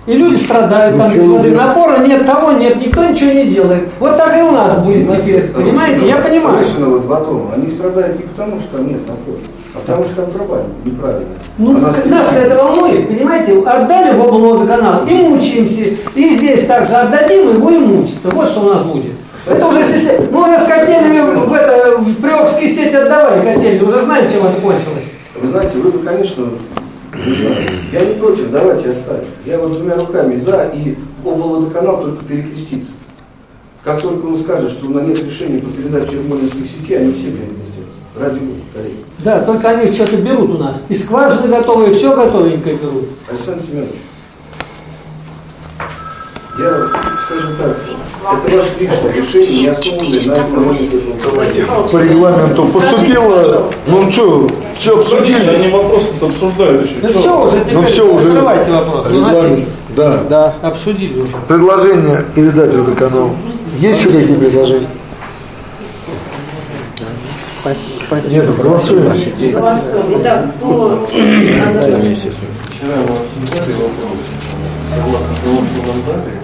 И 0.08 0.14
люди 0.14 0.36
страдают, 0.36 0.98
там, 0.98 1.12
смотри, 1.12 1.28
делают. 1.28 1.56
напора 1.56 1.98
нет, 2.00 2.26
того 2.26 2.54
нет, 2.54 2.76
никто 2.78 3.06
ничего 3.06 3.34
не 3.34 3.46
делает. 3.46 3.84
Вот 4.00 4.18
так 4.18 4.36
и 4.36 4.42
у 4.42 4.52
нас 4.52 4.80
будет 4.80 5.08
теперь, 5.12 5.50
понимаете? 5.50 6.08
Я 6.08 6.16
понимаю. 6.18 6.66
Два 7.02 7.20
дома, 7.22 7.52
они 7.56 7.70
страдают 7.70 8.18
не 8.18 8.24
потому, 8.24 8.60
что 8.60 8.78
там 8.78 8.88
нет 8.88 9.02
напора, 9.08 9.38
а 9.76 9.80
потому 9.80 10.04
что 10.06 10.16
там 10.16 10.32
труба 10.32 10.64
неправильная. 10.84 11.38
Ну, 11.60 11.78
Она 11.78 11.92
нас 12.06 12.34
это 12.34 12.56
волнует, 12.56 13.08
понимаете? 13.08 13.60
Отдали 13.60 14.18
в 14.18 14.22
облводоканал 14.22 15.06
и 15.06 15.14
мучаемся. 15.14 15.84
И 16.16 16.30
здесь 16.34 16.66
также 16.66 16.94
отдадим 16.94 17.52
и 17.52 17.60
будем 17.60 17.84
мучиться. 17.84 18.30
Вот 18.32 18.48
что 18.48 18.62
у 18.62 18.74
нас 18.74 18.82
будет. 18.84 19.14
Это 19.46 19.68
уже 19.68 19.80
если... 19.80 20.28
Ну, 20.32 20.46
раз 20.48 20.66
котельными 20.68 21.46
в, 21.46 21.54
это, 21.54 21.98
в 21.98 22.22
Приокские 22.22 22.70
сети 22.70 22.96
отдавали 22.96 23.44
котельные, 23.44 23.84
уже 23.84 24.02
знаем, 24.02 24.30
чем 24.32 24.46
это 24.46 24.62
кончилось. 24.62 25.12
Вы 25.40 25.48
знаете, 25.48 25.78
вы 25.78 25.92
бы, 25.92 26.00
конечно, 26.00 26.46
я 27.14 28.06
не 28.06 28.14
против, 28.16 28.52
давайте 28.52 28.92
оставим. 28.92 29.26
Я 29.46 29.60
вот 29.60 29.74
двумя 29.74 29.96
руками 29.96 30.38
за 30.38 30.72
и 30.74 30.98
облводоканал 31.26 32.02
только 32.02 32.24
перекрестится. 32.26 32.92
Как 33.84 34.02
только 34.02 34.26
он 34.26 34.38
скажет, 34.38 34.72
что 34.72 34.86
у 34.86 34.90
нас 34.92 35.06
нет 35.06 35.24
решения 35.24 35.60
по 35.60 35.70
передаче 35.70 36.16
Ермолинской 36.16 36.62
сети, 36.62 36.94
они 36.94 37.12
все 37.14 37.32
перекрестятся. 37.32 37.98
Ради 38.18 38.40
бога, 38.40 38.60
коллеги. 38.74 38.98
Да, 39.20 39.44
только 39.44 39.70
они 39.70 39.92
что-то 39.92 40.18
берут 40.18 40.52
у 40.52 40.58
нас. 40.58 40.84
И 40.88 40.96
скважины 40.96 41.48
готовые, 41.48 41.94
все 41.94 42.16
готовенькое 42.16 42.76
берут. 42.76 43.06
Александр 43.30 43.64
Семенович, 43.64 43.96
я, 46.60 46.88
скажем 47.26 47.56
так, 47.58 47.78
это 48.22 48.58
ваше 48.58 48.70
личное 48.80 49.14
решение, 49.14 49.74
По 51.92 51.98
регламенту 51.98 52.66
поступило, 52.66 53.68
ну 53.88 54.12
что, 54.12 54.50
все 54.76 55.00
обсудили. 55.00 55.50
Они 55.50 55.72
вопросы-то 55.72 56.28
обсуждают 56.28 56.86
еще. 56.86 56.96
Ну 57.02 57.10
все 57.10 57.44
уже, 57.44 57.60
теперь 57.62 57.74
Ну 57.74 57.84
все 57.84 58.14
уже. 58.14 58.30
закрывайте 58.30 58.72
вопрос. 58.72 59.08
Ну, 59.10 59.18
Регламент, 59.18 59.66
да. 59.96 60.24
Да. 60.30 60.54
Обсудили 60.62 61.20
уже. 61.22 61.34
Предложение 61.48 62.26
передать 62.36 62.74
водоканалу. 62.74 63.36
Есть 63.80 64.00
еще 64.02 64.12
какие 64.12 64.36
предложения? 64.36 64.88
Нет, 68.30 68.46
ну, 68.48 68.64
голосуем. 68.64 69.04
Голосуем. 69.04 70.22
Итак, 70.22 70.46
кто... 70.58 71.08
Вчера 71.08 72.96
у 72.98 73.14
вопрос. 73.78 74.20
Согласно 74.94 75.36
прошлому 75.44 75.88
мандате, 75.88 76.41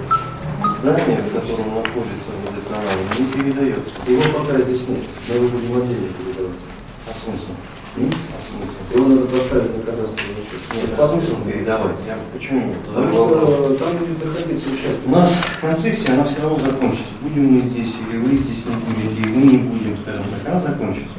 здание, 0.88 1.22
в 1.22 1.34
котором 1.34 1.76
находится 1.76 2.32
водоканал, 2.46 2.98
не 3.20 3.26
передается. 3.26 3.92
Его 4.08 4.24
пока 4.34 4.62
здесь 4.62 4.88
нет. 4.88 5.04
Мы 5.28 5.36
его 5.36 5.48
будем 5.50 5.78
отдельно 5.78 6.08
передавать. 6.16 6.60
А 7.08 7.12
смысл? 7.14 7.52
М? 7.98 8.12
А 8.12 8.38
смысл? 8.40 8.78
Его 8.96 9.08
надо 9.08 9.26
поставить 9.28 9.76
на 9.78 9.84
кадастровый 9.84 10.36
учет. 10.40 10.62
Нет, 10.76 11.00
а 11.00 11.08
смысл 11.08 11.36
передавать? 11.44 11.96
Я 12.08 12.18
почему? 12.34 12.74
Потому 12.88 13.10
что 13.12 13.76
там 13.76 13.98
будет 13.98 14.26
находиться 14.26 14.68
участок. 14.70 15.06
У 15.06 15.10
нас 15.12 15.34
концессия, 15.60 16.14
она 16.14 16.24
все 16.26 16.42
равно 16.42 16.60
закончится. 16.60 17.12
Будем 17.22 17.46
мы 17.54 17.62
здесь, 17.70 17.94
или 18.08 18.18
вы 18.18 18.38
здесь 18.38 18.64
не 18.66 18.76
будете, 18.88 19.22
и 19.22 19.34
мы 19.34 19.42
не 19.52 19.58
будем, 19.58 19.98
скажем 20.04 20.24
так, 20.24 20.54
она 20.54 20.62
закончится. 20.62 21.18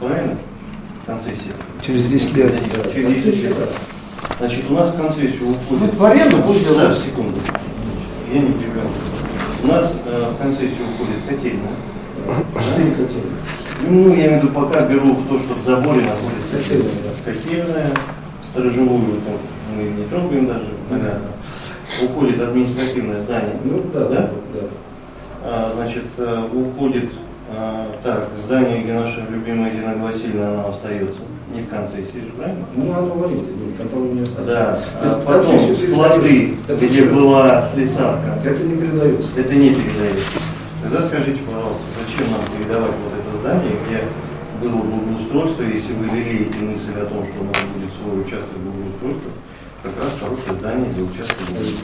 Правильно? 0.00 0.38
концессии? 1.06 1.52
Через 1.84 2.06
10 2.06 2.36
лет. 2.36 2.52
Через 2.92 3.22
10 3.22 3.42
лет. 3.44 3.56
Значит, 4.38 4.64
у 4.70 4.74
нас 4.74 4.94
в 4.94 4.96
концессию 4.96 5.50
уходит... 5.50 5.82
Вот 5.82 5.94
в 5.94 6.04
аренду 6.04 6.38
будет 6.38 6.66
Да, 6.66 6.72
делать. 6.72 6.98
Я 8.32 8.40
не 8.40 8.52
перебиваю. 8.52 8.88
У 9.62 9.66
нас 9.66 9.96
э, 10.06 10.30
в 10.32 10.42
концессию 10.42 10.86
уходит 10.94 11.22
котельная. 11.28 11.72
Четыре 12.62 12.90
котельные. 12.92 13.32
Ну, 13.88 14.14
я 14.14 14.26
имею 14.26 14.40
в 14.40 14.44
виду, 14.44 14.54
пока 14.54 14.86
беру 14.86 15.14
в 15.14 15.28
то, 15.28 15.38
что 15.38 15.54
в 15.54 15.64
заборе 15.66 16.02
находится 16.02 16.52
Котельная, 16.52 16.90
да. 17.04 17.32
котельная, 17.32 17.90
сторожевую 18.50 19.20
там, 19.20 19.34
мы 19.76 19.82
не 19.82 20.04
трогаем 20.04 20.46
даже, 20.46 20.68
понятно. 20.88 21.28
Уходит 22.02 22.40
административное 22.40 23.22
здание. 23.24 23.56
Ну 23.64 23.82
да, 23.92 24.00
Да? 24.00 24.08
да, 24.08 24.30
да. 24.54 24.60
А, 25.42 25.72
значит, 25.76 26.04
э, 26.16 26.48
уходит 26.52 27.10
а, 27.50 27.88
так, 28.02 28.28
здание, 28.46 28.82
где 28.82 28.94
наша 28.94 29.22
любимая 29.28 29.70
Дина 29.70 29.94
Васильевна, 30.02 30.50
она 30.52 30.68
остается. 30.68 31.20
Не 31.54 31.60
в 31.62 31.70
же, 31.70 32.30
правильно? 32.36 32.66
Ну, 32.74 32.92
оно 32.92 33.14
в 33.14 33.24
аренде 33.24 33.52
будет, 33.52 33.78
там, 33.78 33.88
по-моему, 33.88 34.14
не 34.14 34.22
осталось. 34.22 34.46
Да. 34.48 34.78
А 35.00 35.22
потом 35.24 35.76
склады, 35.76 36.56
Это 36.66 36.86
где 36.86 37.04
была 37.04 37.68
слесарка. 37.72 38.40
Это 38.44 38.62
не 38.64 38.76
передается. 38.76 39.28
Это 39.36 39.54
не 39.54 39.70
передается. 39.70 40.42
Тогда 40.82 41.06
скажите, 41.06 41.38
пожалуйста, 41.46 41.82
зачем 42.02 42.32
нам 42.32 42.42
передавать 42.50 42.90
вот 42.90 43.12
это 43.14 43.38
здание, 43.38 43.76
где 43.86 44.02
было 44.60 44.82
благоустройство, 44.82 45.62
если 45.62 45.92
вы 45.92 46.06
лелеете 46.06 46.58
мысль 46.58 46.98
о 47.00 47.06
том, 47.06 47.22
что 47.22 47.40
у 47.40 47.44
нас 47.46 47.56
будет 47.70 47.90
свой 48.02 48.20
участок 48.20 48.58
благоустройства, 48.58 49.30
как 49.84 49.92
раз 50.00 50.12
хорошее 50.18 50.56
здание 50.58 50.90
для 50.96 51.04
участка. 51.04 51.36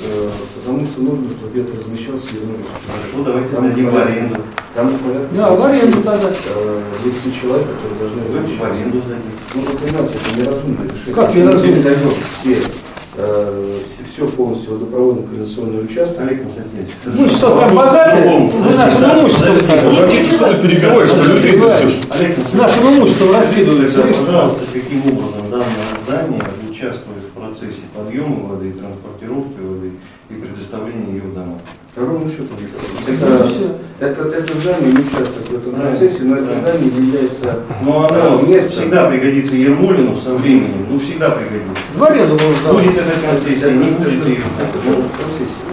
Э, 0.08 0.28
Потому 0.64 0.86
что 0.86 1.00
нужно, 1.02 1.28
чтобы 1.30 1.52
где-то 1.52 1.76
размещался 1.78 2.28
Ермолин. 2.32 2.64
Хорошо, 2.88 3.24
давайте 3.24 3.60
дадим 3.60 3.90
в 3.90 3.96
аренду. 3.98 4.36
Там 4.74 4.98
порядка... 4.98 5.28
Да, 5.36 5.50
в 5.50 5.62
аренду 5.64 6.02
тогда. 6.02 6.30
10 6.30 7.40
человек, 7.40 7.66
которые 7.68 7.98
должны 8.00 8.22
Вы 8.22 8.56
в 8.56 8.64
аренду 8.64 9.02
дадите. 9.02 9.40
Ну, 9.54 9.60
вы 9.62 9.72
понимаете, 9.78 10.18
это 10.18 10.40
неразумное 10.40 10.84
решение. 10.88 11.14
Как 11.14 11.34
мы 11.34 11.52
передаем 11.60 12.10
все, 12.40 12.56
э, 13.16 13.78
все, 13.86 14.02
все 14.10 14.28
полностью 14.32 14.72
водопроводный 14.74 15.24
канализационный 15.26 15.84
участок. 15.84 16.20
Олег 16.20 16.42
Константинович. 16.42 16.90
Вы 17.04 17.28
что, 17.28 17.60
так 17.60 17.72
богатые? 17.74 18.50
Вы 18.50 18.74
нашим 18.76 19.20
имуществом 19.20 19.56
Погодите, 19.66 20.30
что 20.30 20.54
ты 20.54 20.68
перебиваешь, 20.68 21.08
что 21.08 21.22
людей 21.24 21.52
ты 21.52 21.68
все. 21.68 22.56
Нашим 22.56 22.88
имуществом 22.94 23.32
раскидывали. 23.32 23.86
Пожалуйста, 23.86 24.60
каким 24.72 25.00
образом 25.00 25.50
данное 25.50 25.66
здание 26.06 26.42
участвует 26.70 27.24
в 27.28 27.38
процессе 27.38 27.82
подъема 27.94 28.48
воды, 28.48 28.72
транспортировки 28.72 29.58
воды 29.60 29.92
и 30.30 30.34
предоставления 30.34 31.14
ее 31.14 31.22
в 31.22 31.34
дома? 31.34 31.58
Ну, 32.38 32.46
Это, 33.06 34.22
это, 34.22 34.22
это 34.36 34.54
здание 34.60 34.92
не 34.92 34.98
участвует 35.00 35.48
в 35.48 35.54
этом 35.56 35.72
процессе, 35.80 36.18
но 36.22 36.36
это 36.36 36.46
Да. 36.46 36.60
здание 36.60 36.88
является 36.96 37.58
Но 37.82 38.08
э, 38.10 38.20
оно 38.20 38.42
местом. 38.42 38.72
всегда 38.72 39.10
пригодится 39.10 39.56
Ермолину 39.56 40.20
со 40.24 40.34
временем, 40.34 40.86
ну 40.90 40.98
всегда 40.98 41.30
пригодится. 41.30 41.82
В 41.96 42.02
аренду 42.04 42.34
сдавать. 42.36 42.84
Будет 42.84 42.96
эта 42.96 43.26
концессия, 43.28 43.70
не 43.72 43.90
будет 43.90 44.26
ее. 44.26 44.36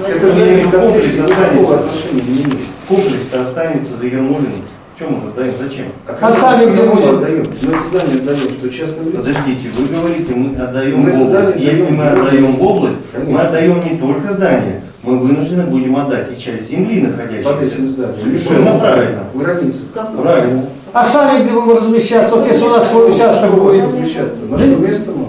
Это 0.05 0.11
Это 0.11 0.31
здание 0.31 0.65
к 0.67 0.71
концессии 0.71 1.21
никакого 1.21 1.75
отношения 1.79 2.21
не 2.27 2.43
имеет. 2.43 2.57
Комплекс-то 2.87 3.41
останется 3.43 3.91
за 3.99 4.05
Ермолиным. 4.07 4.63
Чем 4.99 5.11
мы 5.13 5.29
отдаем? 5.29 5.53
Зачем? 5.61 5.85
А 6.07 6.31
сами 6.33 6.71
где 6.71 6.81
мы 6.81 6.95
будем? 6.95 7.17
отдаем? 7.17 7.45
Мы 7.61 7.69
это 7.71 7.87
здание 7.89 8.15
отдаем, 8.15 8.39
что 8.49 8.69
частным 8.69 9.05
лицам. 9.05 9.19
Подождите, 9.21 9.69
вы 9.77 9.85
говорите, 9.95 10.33
мы 10.33 10.55
отдаем 10.59 10.99
Мы 11.01 11.11
в 11.11 11.21
область. 11.21 11.59
Если 11.59 11.91
мы 11.91 12.03
отдаем 12.07 12.61
область, 12.61 12.95
мы 13.27 13.39
отдаем 13.39 13.79
не 13.79 13.97
только 13.99 14.33
здание, 14.33 14.81
мы 15.07 15.19
вынуждены 15.19 15.63
будем 15.63 15.95
отдать 15.95 16.27
и 16.35 16.41
часть 16.41 16.69
земли, 16.69 16.99
Под 17.01 17.17
находящейся. 17.17 17.65
этим 17.65 17.87
зданием. 17.87 18.15
Совершенно 18.21 18.77
правильно. 18.77 19.19
В 19.33 19.37
границах. 19.37 19.81
Правильно. 20.21 20.65
А 20.91 21.03
сами 21.03 21.43
где 21.43 21.51
будем 21.51 21.77
размещаться? 21.77 22.35
Вот 22.35 22.47
если 22.47 22.65
у 22.65 22.69
нас 22.69 22.89
свой 22.89 23.09
участок 23.09 23.53
будет. 23.53 23.85
Размещаться. 23.85 24.41
Нашего 24.49 24.85
места 24.85 25.11
мало. 25.11 25.27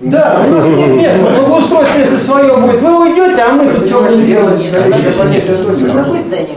Да, 0.00 0.42
у 0.46 0.50
нас 0.50 0.66
нет 0.66 0.88
места. 0.88 1.30
Благоустройство, 1.40 1.98
если 1.98 2.16
свое 2.16 2.56
будет, 2.56 2.80
вы 2.80 3.00
уйдете, 3.02 3.42
а 3.42 3.52
мы 3.52 3.70
тут 3.74 3.86
что 3.86 4.02
будем 4.02 4.26
делать? 4.26 4.62
Какое 4.72 6.22
здание? 6.22 6.56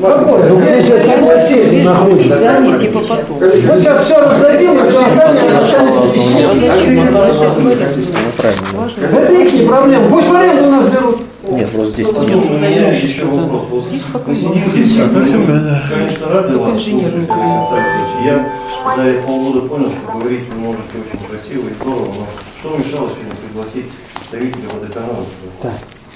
Какое? 0.00 0.48
Ну, 0.48 0.60
где 0.60 0.80
сейчас 0.80 1.06
согласие 1.06 1.84
находится? 1.84 2.38
Здание 2.38 2.78
типа 2.78 3.00
потом. 3.00 3.38
Вот 3.38 3.78
сейчас 3.80 4.04
все 4.04 4.20
раздадим, 4.20 4.78
и 4.78 4.88
все 4.88 5.08
сами 5.08 5.40
Это 9.12 9.32
их 9.32 9.52
не 9.52 9.66
проблема. 9.66 10.08
Пусть 10.08 10.28
в 10.30 10.34
аренду 10.36 10.70
нас 10.70 10.88
берут. 10.88 11.27
Нет, 11.50 11.70
просто 11.70 11.92
здесь 11.92 12.06
Потом 12.06 12.26
нет. 12.26 12.36
у 12.36 12.54
меня 12.54 12.88
еще 12.90 13.24
вопрос. 13.24 13.86
Вот 14.12 14.26
Мы 14.26 14.34
сидим 14.34 14.70
здесь, 14.72 14.96
мы, 14.96 15.08
конечно, 15.14 16.28
рады 16.28 16.58
вас 16.58 16.82
слушать. 16.82 17.28
Я 18.24 18.52
за 18.96 19.02
эти 19.02 19.26
полгода 19.26 19.60
понял, 19.66 19.90
что 19.90 20.18
говорить 20.18 20.40
вы 20.50 20.60
можете 20.60 20.98
очень 20.98 21.26
красиво 21.26 21.68
и 21.68 21.74
здорово, 21.74 22.06
но 22.06 22.26
что 22.58 22.76
мешало 22.76 23.08
сегодня 23.10 23.36
пригласить 23.46 23.86
представителя 24.14 24.68
водоканала? 24.74 25.24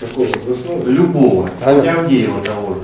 Какого 0.00 0.26
областного? 0.26 0.88
Любого, 0.88 1.50
Алло. 1.64 1.76
хотя 1.80 1.92
Авдеева 2.00 2.40
того 2.44 2.74
же. 2.74 2.80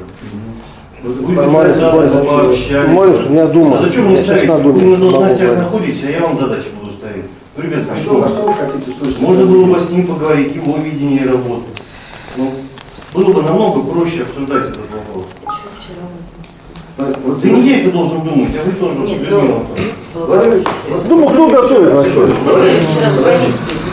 Вы 1.02 1.34
Борис, 1.34 1.78
пообщались. 1.78 2.94
Борис, 2.94 3.26
у 3.26 3.28
меня 3.30 3.46
дума. 3.46 3.78
А 3.78 3.82
зачем 3.82 4.12
на 4.12 4.58
думе. 4.58 4.80
Вы 4.80 4.96
на 4.96 5.10
должностях 5.10 5.58
находитесь, 5.58 6.02
а 6.06 6.10
я 6.10 6.20
вам 6.20 6.38
задачи 6.40 6.66
буду 6.80 6.92
ставить. 6.96 7.24
Ну, 7.56 7.62
Ребят, 7.62 7.82
А 7.88 7.92
а 7.92 7.96
что, 7.96 8.24
а 8.24 8.28
что? 8.28 8.36
что 8.36 8.42
вы 8.46 8.52
хотите 8.54 8.98
слышать? 8.98 9.20
Можно 9.20 9.46
было 9.46 9.64
бы 9.74 9.80
с 9.80 9.90
ним 9.90 10.06
поговорить, 10.06 10.54
его 10.54 10.76
видение 10.76 11.24
работы. 11.26 11.64
Было 13.14 13.32
бы 13.32 13.42
намного 13.42 13.80
проще 13.82 14.22
обсуждать 14.22 14.70
этот 14.70 14.90
вопрос. 14.90 15.26
Вот, 16.98 17.40
Да 17.40 17.48
не 17.48 17.70
я 17.70 17.80
это 17.80 17.90
должен 17.92 18.20
думать, 18.22 18.50
а 18.60 18.64
вы 18.66 18.72
тоже, 18.72 18.98
Нет, 19.00 19.20
Людмила 19.22 19.62
ну. 20.14 21.04
Думаю, 21.08 21.28
кто 21.28 21.48
готовит 21.48 21.92
вообще? 21.92 22.28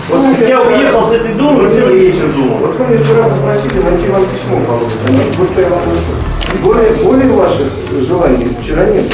Вот 0.10 0.48
я 0.48 0.62
уехал 0.62 1.08
с 1.10 1.14
этой 1.14 1.34
думы, 1.36 1.70
целый 1.70 2.00
вечер 2.00 2.32
думал. 2.36 2.58
Вот 2.60 2.76
вы 2.78 2.86
меня 2.88 3.04
вчера 3.04 3.24
попросили 3.30 3.82
найти 3.82 4.08
вам 4.10 4.24
письмо, 4.26 4.60
потому 4.66 5.48
что 5.52 5.62
я 5.62 5.68
вам 5.70 5.80
нашу. 5.88 6.64
Более, 6.64 6.92
более 7.04 7.30
ваших 7.34 7.68
желаний 8.08 8.48
вчера 8.62 8.86
нет. 8.88 9.06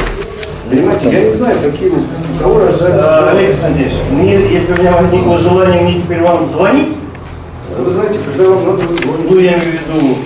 Понимаете, 0.70 1.10
я 1.12 1.22
не 1.30 1.32
знаю, 1.36 1.58
какие 1.62 1.89
вы, 1.89 1.97
у 1.99 2.41
кого 2.41 2.60
А, 2.60 2.66
рождаются. 2.68 3.30
Олег 3.32 3.49
Александрович, 3.49 3.91
мне, 4.12 4.34
если 4.36 4.74
у 4.74 4.78
меня 4.78 4.91
возникло 4.93 5.38
желание 5.38 5.82
мне 5.82 5.93
теперь 6.02 6.22
вам 6.22 6.45
звонить, 6.45 6.95
Вы 7.78 7.91
знаете, 7.91 8.19
когда 8.26 8.49
вам 8.49 8.65
надо 8.65 8.80
звонить, 8.80 9.30
ну 9.30 9.39
я 9.39 9.53
имею 9.53 9.61
в 9.61 9.65
виду, 9.65 10.17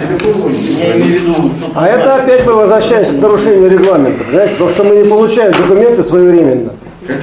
телефон 0.00 0.52
я 0.78 0.96
имею 0.96 1.06
в 1.06 1.22
виду, 1.22 1.34
что... 1.56 1.70
А 1.74 1.86
это 1.88 2.16
опять 2.16 2.46
мы 2.46 2.54
возвращаемся 2.54 3.12
к 3.12 3.20
нарушению 3.20 3.70
регламента, 3.70 4.24
понимаете? 4.24 4.52
Потому 4.52 4.70
что 4.70 4.84
мы 4.84 4.96
не 4.96 5.04
получаем 5.04 5.52
документы 5.52 6.02
своевременно. 6.02 6.70
Мы, 7.06 7.14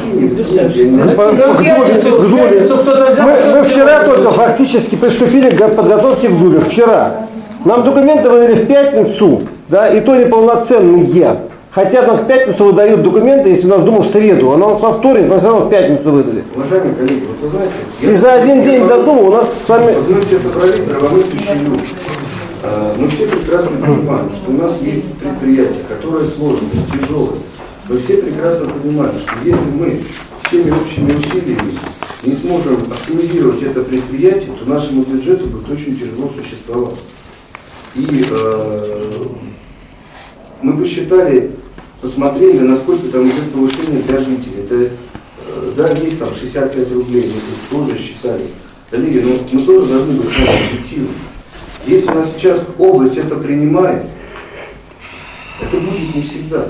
мы 3.53 3.64
вчера 3.64 4.03
только 4.03 4.32
фактически 4.32 4.95
приступили 4.95 5.49
к 5.49 5.70
подготовке 5.70 6.30
к 6.30 6.38
Дуле. 6.38 6.59
Вчера. 6.59 7.28
Нам 7.66 7.84
документы 7.84 8.30
выдали 8.30 8.55
в 8.55 8.68
пятницу, 8.68 9.41
да, 9.70 9.88
и 9.88 10.01
то 10.01 10.16
неполноценные. 10.16 11.38
Хотя 11.72 12.05
нам 12.05 12.17
в 12.17 12.28
пятницу 12.28 12.65
выдают 12.65 13.01
документы, 13.01 13.49
если 13.49 13.67
у 13.67 13.69
нас 13.69 13.82
Дума 13.84 14.01
в 14.01 14.07
среду, 14.07 14.51
а 14.51 14.57
нам 14.57 14.78
во 14.78 14.91
вторник, 14.91 15.30
но 15.30 15.38
все 15.38 15.47
равно 15.47 15.65
в 15.67 15.69
пятницу 15.69 16.11
выдали. 16.11 16.43
Уважаемые 16.53 16.95
коллеги, 16.95 17.26
вот 17.26 17.38
вы 17.39 17.47
знаете... 17.47 17.72
И 18.01 18.11
за 18.11 18.34
один 18.34 18.61
день 18.61 18.88
до 18.88 19.03
Думы 19.03 19.24
у 19.24 19.32
нас 19.32 19.53
с 19.65 19.69
вами... 19.69 19.93
Вот 19.95 20.09
мы 20.09 20.22
все 20.22 20.39
собрались, 20.39 20.84
здравомыслящие 20.84 21.55
люди. 21.59 21.84
А, 22.63 22.95
Мы 22.99 23.07
все 23.07 23.26
прекрасно 23.26 23.78
понимаем, 23.78 24.30
что 24.36 24.51
у 24.51 24.57
нас 24.57 24.82
есть 24.82 25.13
предприятие, 25.17 25.84
которое 25.88 26.26
сложное, 26.26 26.69
тяжелое. 26.91 27.38
Мы 27.88 27.97
все 27.99 28.17
прекрасно 28.17 28.67
понимаем, 28.69 29.13
что 29.17 29.32
если 29.43 29.72
мы 29.74 29.99
всеми 30.43 30.72
общими 30.72 31.13
усилиями 31.13 31.72
не 32.24 32.34
сможем 32.36 32.80
оптимизировать 32.91 33.63
это 33.63 33.82
предприятие, 33.82 34.51
то 34.59 34.69
нашему 34.69 35.03
бюджету 35.03 35.47
будет 35.47 35.72
очень 35.72 35.97
тяжело 35.97 36.30
существовать. 36.36 36.95
И 37.95 38.26
э, 38.30 39.11
мы 40.61 40.78
посчитали, 40.78 41.51
посмотрели, 42.02 42.60
насколько 42.60 43.08
там 43.08 43.26
идет 43.28 43.52
повышение 43.54 44.02
для 44.02 44.20
жителей. 44.20 44.64
Это, 44.64 44.76
э, 44.76 45.72
да, 45.78 45.88
есть 45.89 46.20
там 46.20 46.30
65 46.34 46.91
рублей, 46.93 47.32
мы 47.34 47.80
тут 47.80 47.88
тоже 47.88 47.99
считали. 47.99 48.43
Коллеги, 48.89 49.20
но 49.20 49.36
мы 49.52 49.66
тоже 49.66 49.88
должны 49.88 50.14
быть 50.16 50.28
с 50.28 50.34
вами 50.34 50.68
объективны. 50.68 51.08
Если 51.86 52.10
у 52.10 52.16
нас 52.16 52.34
сейчас 52.36 52.66
область 52.78 53.18
это 53.18 53.36
принимает, 53.36 54.04
это 55.62 55.78
будет 55.80 56.16
не 56.16 56.22
всегда. 56.24 56.68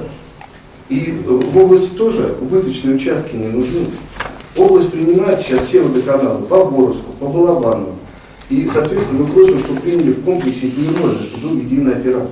И 0.89 1.17
в 1.25 1.57
области 1.57 1.95
тоже 1.95 2.35
убыточные 2.39 2.95
участки 2.95 3.35
не 3.35 3.47
нужны. 3.47 3.85
Область 4.57 4.91
принимает 4.91 5.39
сейчас 5.41 5.67
все 5.67 5.81
водоканалы 5.81 6.43
по 6.43 6.65
Боровску, 6.65 7.13
по 7.13 7.27
Балабану. 7.27 7.95
И, 8.49 8.69
соответственно, 8.71 9.23
мы 9.23 9.27
просим, 9.27 9.59
чтобы 9.59 9.79
приняли 9.79 10.11
в 10.11 10.23
комплексе 10.25 10.67
Ермолина, 10.67 11.23
чтобы 11.23 11.47
был 11.47 11.57
единый 11.57 11.93
оператор. 11.93 12.27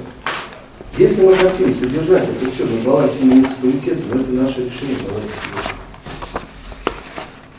Если 1.00 1.26
мы 1.26 1.34
хотим 1.34 1.74
содержать 1.74 2.28
это 2.28 2.52
все 2.52 2.66
на 2.66 2.84
балансе 2.84 3.24
муниципалитета, 3.24 4.02
ну 4.12 4.20
это 4.20 4.32
наше 4.32 4.66
решение. 4.66 4.98
Себе. 4.98 5.14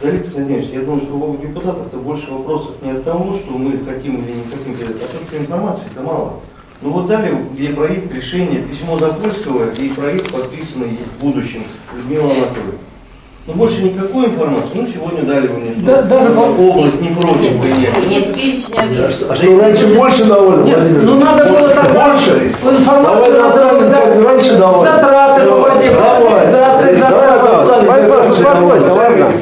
Олег 0.02 0.20
Александрович, 0.20 0.66
я 0.74 0.80
думаю, 0.80 1.00
что 1.00 1.14
у 1.14 1.36
депутатов-то 1.38 1.96
больше 1.96 2.30
вопросов 2.30 2.74
не 2.82 2.90
от 2.90 3.02
того, 3.02 3.34
что 3.34 3.52
мы 3.52 3.82
хотим 3.82 4.22
или 4.22 4.32
не 4.32 4.44
хотим 4.44 4.76
делать, 4.76 5.02
а 5.02 5.16
то, 5.16 5.24
что 5.26 5.38
информации-то 5.38 6.02
мало. 6.02 6.40
Ну 6.82 6.90
вот 6.90 7.06
дали, 7.06 7.34
где 7.54 7.72
проект 7.72 8.12
решения, 8.12 8.60
письмо 8.60 8.98
Запольского 8.98 9.70
и 9.72 9.88
проект, 9.88 10.30
подписанный 10.30 10.98
в 11.16 11.24
будущем 11.24 11.62
Людмила 11.96 12.24
Анатольевна. 12.24 12.89
Но 13.50 13.56
больше 13.56 13.82
никакой 13.82 14.26
информации. 14.26 14.70
Ну, 14.74 14.86
сегодня 14.86 15.22
дали 15.22 15.48
вы 15.48 15.58
мне, 15.58 15.72
Да, 15.78 16.02
даже 16.02 16.30
по- 16.30 16.62
область 16.62 17.00
не 17.00 17.08
против 17.08 17.60
принять. 17.60 18.08
Есть 18.08 18.32
перечень 18.34 18.78
объектов. 18.78 19.30
А 19.30 19.34
что, 19.34 19.58
раньше 19.60 19.86
больше 19.88 20.24
давали, 20.26 20.60
Владимир? 20.60 21.02
Ну 21.02 21.14
надо 21.16 21.44
было 21.46 21.68
тогда 21.68 22.08
Больше? 22.10 22.52
информацию 22.78 23.32
Давай 23.32 23.48
оставим, 23.48 23.90
да, 23.90 24.00
как 24.02 24.24
раньше 24.24 24.56
давали. 24.56 24.84
Затраты 24.90 25.48
выводим, 25.48 25.92
организации, 25.98 26.94
затраты. 26.94 27.86
Павел 27.86 28.30
успокойся, 28.30 28.92
ладно? 28.94 29.32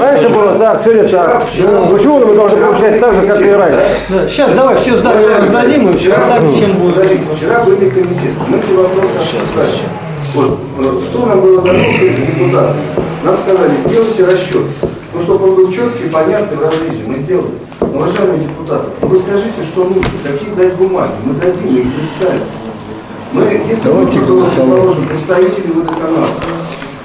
Раньше 0.00 0.28
было 0.28 0.54
так, 0.58 0.80
сегодня 0.80 1.08
так. 1.08 1.42
Почему 1.90 2.18
мы 2.24 2.36
должны 2.36 2.56
получать 2.58 3.00
так 3.00 3.14
же, 3.14 3.22
как 3.22 3.40
и 3.40 3.50
раньше? 3.50 3.86
Да, 4.10 4.28
Сейчас 4.28 4.54
давай 4.54 4.76
все 4.76 4.96
сдачи 4.96 5.24
раздадим 5.24 5.90
и 5.90 5.96
все, 5.96 6.14
сами 6.28 6.54
чем 6.56 6.72
будет. 6.74 7.04
Вчера 7.36 7.64
были 7.64 7.88
комитеты, 7.88 8.34
мы 8.48 8.58
эти 8.58 8.72
вопросы 8.72 9.16
обсуждали. 9.18 9.70
Вот, 10.34 10.58
э, 10.78 11.00
что 11.02 11.26
нам 11.26 11.40
было 11.40 11.62
дано 11.62 11.78
депутатам? 11.98 12.76
Нам 13.24 13.36
сказали, 13.36 13.72
сделайте 13.86 14.24
расчет. 14.24 14.62
Ну, 15.14 15.20
чтобы 15.22 15.48
он 15.48 15.54
был 15.56 15.72
четкий, 15.72 16.08
понятный 16.08 16.56
в 16.56 16.62
разрезе, 16.62 17.04
мы 17.06 17.18
сделали. 17.18 17.46
Но, 17.80 17.86
уважаемые 17.86 18.38
депутаты, 18.40 18.84
ну 19.00 19.08
вы 19.08 19.18
скажите, 19.18 19.62
что 19.64 19.84
нужно, 19.84 20.02
какие 20.22 20.54
дать 20.54 20.74
бумаги, 20.76 21.10
мы 21.24 21.34
дадим, 21.34 21.72
мы 21.72 21.78
их 21.80 21.86
представим. 21.94 22.42
Мы, 23.32 23.42
если 23.68 23.88
Давайте 23.88 24.18
было, 24.20 24.26
голосовать. 24.26 24.80
положим, 24.80 25.04
представители 25.04 25.72
водоканала, 25.72 26.26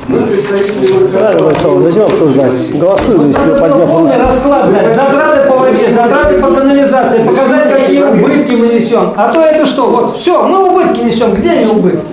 мы 0.07 0.20
представители 0.22 0.93
водоканала. 0.93 1.38
Владислав, 1.39 1.82
зачем 1.84 2.03
обсуждать? 2.05 2.78
Голосуем, 2.78 3.34
подняв 3.59 3.89
Полный 3.89 4.18
расклад, 4.18 4.66
затраты 4.95 5.49
по 5.49 5.57
воде, 5.57 5.91
затраты 5.91 6.41
по 6.41 6.47
канализации, 6.47 7.24
показать, 7.26 7.70
какие 7.74 8.03
убытки 8.03 8.51
мы 8.51 8.68
несем. 8.68 9.14
А 9.16 9.32
то 9.32 9.41
это 9.41 9.66
что, 9.66 9.88
вот, 9.89 10.18
все, 10.18 10.43
мы 10.43 10.70
убытки 10.70 11.01
несем, 11.01 11.34
где 11.34 11.51
они 11.51 11.66
убытки? 11.72 12.05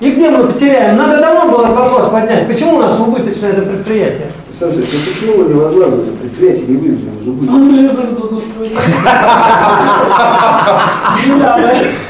И 0.00 0.10
где 0.12 0.30
мы 0.30 0.46
потеряем? 0.46 0.96
Надо 0.96 1.20
давно 1.20 1.50
было 1.50 1.66
вопрос 1.66 2.08
поднять. 2.10 2.46
Почему 2.46 2.76
у 2.76 2.80
нас 2.80 2.98
убыточное 3.00 3.50
это 3.52 3.62
предприятие? 3.62 4.26
Александр 4.48 4.78
Алексеевич, 4.78 5.06
ну 5.06 5.12
почему 5.12 5.42
вы 5.44 5.54
не 5.54 5.60
возглавили 5.60 6.02
это 6.02 6.12
предприятие, 6.20 6.66
не 6.66 6.76
вывели 6.76 7.10
из 7.20 7.26
убытка? 7.28 7.54
Он 7.54 7.68
уже 7.68 7.88
был 7.88 8.02
благоустроен. 8.18 8.72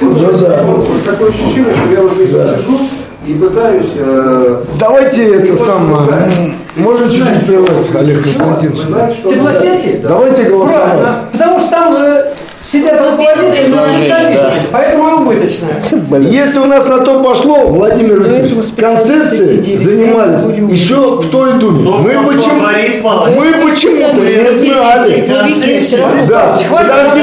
Вот 0.00 1.04
такое 1.04 1.28
ощущение, 1.30 1.74
что 1.74 1.92
я 1.92 2.00
вот 2.02 2.12
здесь 2.14 2.30
вот 2.30 2.58
сижу 2.58 2.78
и 3.26 3.34
пытаюсь... 3.34 3.86
э, 3.96 4.64
Давайте 4.80 5.34
это 5.34 5.56
самое. 5.62 5.96
понимаю. 5.96 6.32
Можно 6.76 7.08
чуть-чуть 7.10 7.46
прервать, 7.46 7.94
Олег 7.94 8.22
Константинович? 8.22 9.16
Теплосети? 9.22 10.00
Давайте 10.02 10.42
голосовать. 10.44 10.84
Правильно. 10.84 11.14
Потому 11.32 11.60
что 11.60 11.70
там 11.70 11.94
э, 11.96 12.27
сидят 12.70 13.00
руководители, 13.00 13.68
но 13.68 13.82
представители, 13.82 14.68
поэтому 14.70 15.08
и 15.08 15.12
убыточное. 15.12 15.82
Если 16.20 16.58
у 16.58 16.66
нас 16.66 16.86
на 16.86 16.98
то 16.98 17.22
пошло, 17.22 17.68
Владимир 17.68 18.20
Владимирович, 18.20 18.52
концепции 18.76 19.76
занимались 19.76 20.44
еще 20.70 20.96
в 20.96 21.30
той 21.30 21.54
думе. 21.54 21.80
Но 21.82 21.98
Мы 21.98 22.10
почему, 22.26 22.60
молодец. 22.60 23.36
мы 23.36 23.52
почему-то 23.70 24.12
не 24.14 24.52
знали. 24.52 25.26
Да, 26.28 26.58
подожди, 26.70 27.22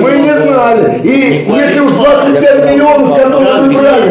мы 0.00 0.10
не 0.18 0.36
знали. 0.36 1.00
И 1.02 1.46
если 1.48 1.80
уж 1.80 1.92
25 1.92 2.70
миллионов, 2.70 3.16
которые 3.18 3.62
вы 3.62 3.72
брали, 3.72 4.04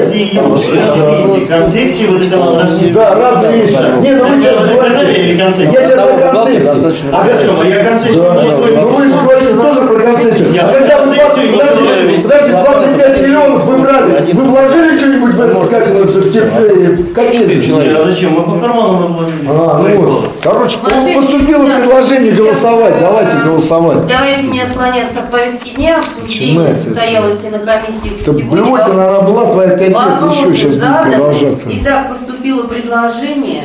Концессии 1.47 2.05
водоканал 2.07 2.59
России. 2.59 2.91
да, 2.91 3.15
разные 3.15 3.61
вещи. 3.61 3.77
Не, 4.01 4.11
ну 4.11 4.25
вы 4.25 4.41
сейчас 4.41 4.65
говорите, 4.65 5.43
концессии? 5.43 5.73
я 5.73 5.83
сейчас 5.83 5.99
о 5.99 6.31
концепции. 6.33 7.09
А 7.11 7.21
о 7.21 7.37
чем? 7.37 7.59
А 7.61 7.65
я 7.65 7.83
концессию 7.83 8.23
не 8.23 8.75
Ну 8.75 8.87
вы 8.87 9.09
же 9.09 9.15
говорите 9.23 9.53
тоже 9.53 9.81
про 9.81 9.99
концепцию. 9.99 10.53
Когда 10.73 11.03
вы 11.03 11.13
20, 11.13 11.33
концессию 11.43 11.51
не 11.51 11.57
подожди, 11.57 12.23
подожди, 12.23 12.51
25 12.51 13.21
миллионов 13.21 13.65
вы 13.65 13.77
брали, 13.77 14.31
вы 14.33 14.43
вложили 14.43 14.97
что-нибудь 14.97 15.33
в 15.33 15.41
это, 15.41 15.65
как 15.67 15.87
это, 15.87 16.03
в 16.03 16.31
тепле, 16.31 16.95
в 16.95 17.13
котельную? 17.13 18.01
А 18.01 18.05
зачем? 18.05 18.33
Мы 18.33 18.43
по 18.43 18.59
карманам 18.59 19.03
разложили. 19.03 19.47
А, 19.49 19.77
ну 19.77 20.01
вот. 20.01 20.31
Короче, 20.41 20.77
поступило 20.77 21.65
предложение 21.65 22.31
голосовать. 22.33 22.99
Давайте 22.99 23.37
голосовать. 23.37 24.07
Давайте 24.07 24.47
не 24.47 24.61
отклоняться 24.61 25.19
от 25.19 25.31
повестки 25.31 25.69
дня. 25.69 25.99
Обсуждение 25.99 26.73
состоялось 26.73 27.43
и 27.43 27.49
на 27.49 27.59
комиссии 27.59 28.17
сегодня. 28.23 28.51
блевотина 28.51 29.09
она 29.09 29.21
была, 29.21 29.51
твоя 29.51 29.77
5 29.77 29.79
лет 29.79 29.89
еще 29.89 30.55
сейчас 30.55 30.75
будет 30.75 31.01
продолжаться. 31.01 31.69
Итак, 31.71 32.09
поступило 32.09 32.63
предложение. 32.63 33.63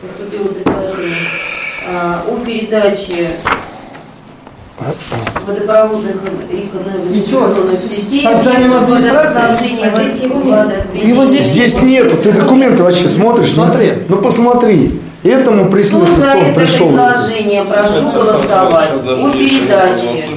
Поступило 0.00 0.48
предложение 0.48 1.16
а, 1.88 2.22
о 2.28 2.44
передаче 2.44 3.30
водопроводных 5.46 6.16
сетей. 7.82 8.22
созданием 8.22 8.74
администрации? 8.74 9.40
водоснабжения, 9.40 9.92
А 9.94 10.00
здесь 10.00 10.22
его 10.22 10.34
нет. 10.42 10.44
водоотведения. 10.56 11.08
Его 11.14 11.26
здесь 11.26 11.44
Здесь 11.46 11.82
нету, 11.82 12.16
ты 12.16 12.32
документы 12.32 12.82
вообще 12.82 13.08
смотришь? 13.08 13.52
Смотри. 13.52 13.92
Ну, 14.08 14.16
ну 14.16 14.22
посмотри. 14.22 15.00
Этому 15.22 15.70
за 15.70 16.04
сон, 16.04 16.36
это 16.36 16.60
пришел. 16.60 16.88
предложение, 16.88 17.64
прошу 17.64 18.10
голосовать 18.12 18.90
о 19.06 19.30
передаче 19.32 20.28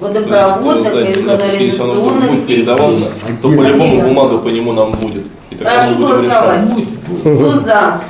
водопроводных 0.00 1.10
и 1.10 1.22
канализационных 1.22 2.30
будет 2.30 2.46
передаваться, 2.46 3.04
сетей. 3.04 3.36
то 3.42 3.48
по-любому 3.50 4.00
бумага 4.02 4.38
по 4.38 4.48
нему 4.48 4.72
нам 4.72 4.92
будет. 4.92 5.26
И 5.50 5.54
Прошу 5.54 5.96
голосовать. 5.98 6.64
решать. 6.70 6.88
Кто 7.20 7.50
за? 7.52 8.00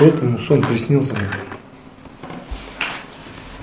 Этому 0.00 0.38
сон 0.40 0.60
приснился 0.62 1.14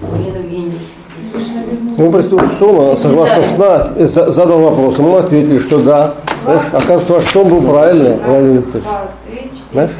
Евгеньевна, 0.01 0.79
не 1.17 1.31
слышно. 1.31 1.63
Ну, 2.01 2.09
представитель 2.11 2.57
Сома, 2.57 2.97
согласно 2.99 3.43
сна, 3.43 3.87
э, 3.95 4.07
за- 4.07 4.31
задал 4.31 4.59
вопрос. 4.61 4.97
Мы 4.97 5.19
ответили, 5.19 5.59
что 5.59 5.77
да. 5.77 6.15
Знаешь, 6.43 6.63
оказывается, 6.73 7.13
ваш 7.13 7.23
сон 7.25 7.47
был 7.47 7.61
правильный, 7.61 8.15
Владимир 8.25 8.57
Викторович. 8.57 8.87
Знаешь? 9.71 9.91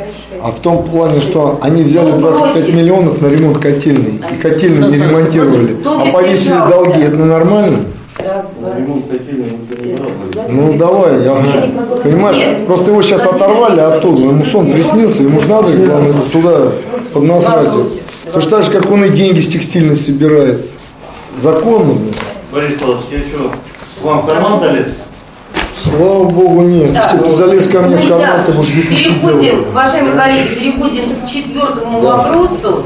А 0.43 0.51
в 0.51 0.59
том 0.61 0.83
плане, 0.83 1.21
что 1.21 1.59
они 1.61 1.83
взяли 1.83 2.09
25 2.09 2.73
миллионов 2.73 3.21
на 3.21 3.27
ремонт 3.27 3.59
котельной. 3.59 4.19
И 4.33 4.41
котельную 4.41 4.91
не 4.91 4.97
ремонтировали. 4.97 5.77
А 5.85 6.11
повесили 6.11 6.55
долги. 6.71 7.03
Это 7.03 7.17
нормально? 7.17 7.77
Ну 10.49 10.73
давай, 10.73 11.23
я 11.23 11.35
понимаешь, 12.03 12.65
просто 12.65 12.89
его 12.89 13.03
сейчас 13.03 13.27
оторвали 13.27 13.79
оттуда, 13.79 14.21
ему 14.23 14.43
сон 14.43 14.71
приснился, 14.71 15.21
ему 15.23 15.39
же 15.39 15.47
надо, 15.47 15.71
главное, 15.71 16.13
туда 16.31 16.71
поднасрать. 17.13 17.69
Потому 18.25 18.41
что 18.41 18.49
так 18.49 18.63
же, 18.63 18.71
как 18.71 18.91
он 18.91 19.05
и 19.05 19.09
деньги 19.09 19.39
с 19.39 19.49
текстильной 19.49 19.95
собирает. 19.95 20.65
Законно. 21.37 21.93
блин. 21.93 22.13
Борис 22.51 22.79
Павлович, 22.79 23.03
я 23.11 23.19
что, 23.19 23.51
вам 24.03 24.21
в 24.21 24.25
карман 24.27 24.59
залез? 24.59 24.87
Слава 25.83 26.25
богу, 26.25 26.61
нет. 26.63 26.93
Так. 26.93 27.03
Если 27.05 27.17
бы 27.17 27.23
ты 27.27 27.33
залез 27.33 27.67
ко 27.69 27.79
мне 27.81 27.97
в 27.97 28.03
Ну, 28.03 28.09
карман, 28.19 28.45
ты 28.45 28.51
бы 28.51 28.59
уже 28.59 28.71
здесь 28.71 28.91
не 28.91 28.97
сидел. 28.97 29.19
Переходим, 29.39 29.67
уважаемые 29.69 30.15
коллеги, 30.15 30.55
переходим 30.55 31.15
к 31.15 31.29
четвертому 31.29 32.01
вопросу. 32.01 32.83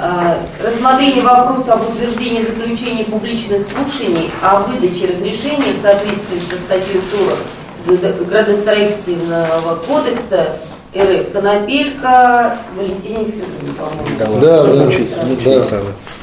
А, 0.00 0.38
Рассмотрение 0.64 1.22
вопроса 1.22 1.72
об 1.74 1.82
утверждении 1.88 2.42
заключения 2.44 3.04
публичных 3.04 3.62
слушаний 3.66 4.30
о 4.40 4.60
выдаче 4.60 5.06
разрешения 5.12 5.72
в 5.76 5.82
соответствии 5.82 6.38
со 6.38 6.56
статьей 6.56 7.00
40 7.10 8.00
Градо- 8.00 8.24
градостроительного 8.24 9.74
кодекса 9.86 10.56
РФ 10.96 11.32
Конопелька 11.32 12.58
Валентине 12.76 13.24
Федоровне, 13.24 13.72
по-моему. 13.76 14.40
Да, 14.40 14.62
да, 14.64 15.64
да. 15.70 15.78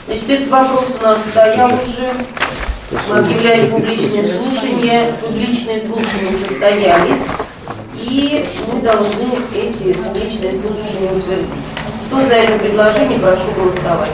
Значит, 0.08 0.30
этот 0.30 0.50
вопрос 0.50 0.86
у 1.00 1.04
нас 1.04 1.18
стоял 1.32 1.68
уже. 1.70 2.10
Мы 3.10 3.18
объявляли 3.18 3.70
публичные 3.72 4.24
слушания. 4.24 5.14
Публичные 5.14 5.80
слушания 5.82 6.32
состоялись. 6.38 7.24
И 7.96 8.46
мы 8.72 8.82
должны 8.82 9.42
эти 9.56 9.94
публичные 9.94 10.52
слушания 10.52 11.12
утвердить. 11.12 11.50
Кто 12.06 12.18
за 12.18 12.34
это 12.34 12.60
предложение, 12.60 13.18
прошу 13.18 13.52
голосовать. 13.58 14.12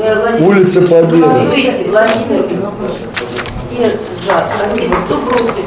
Э, 0.00 0.20
Владимир, 0.20 0.48
Улица 0.48 0.82
Победы. 0.82 1.24
Владимир. 1.24 2.46
Все 3.70 3.90
за. 4.26 4.46
Спасибо. 4.56 4.96
Кто 5.06 5.18
против? 5.18 5.64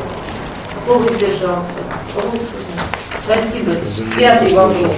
Кто 0.83 0.99
воздержался? 0.99 1.79
Спасибо. 3.25 3.71
Пятый 4.19 4.53
вопрос. 4.53 4.91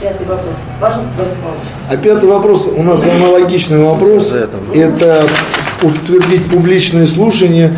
Пятый 0.00 0.26
вопрос. 0.26 0.54
Павлович. 0.80 1.06
А 1.90 1.96
пятый 1.96 2.28
вопрос, 2.30 2.68
у 2.74 2.82
нас 2.82 3.04
аналогичный 3.04 3.82
вопрос. 3.84 4.32
Это 4.74 5.26
утвердить 5.82 6.48
публичные 6.50 7.08
слушания 7.08 7.74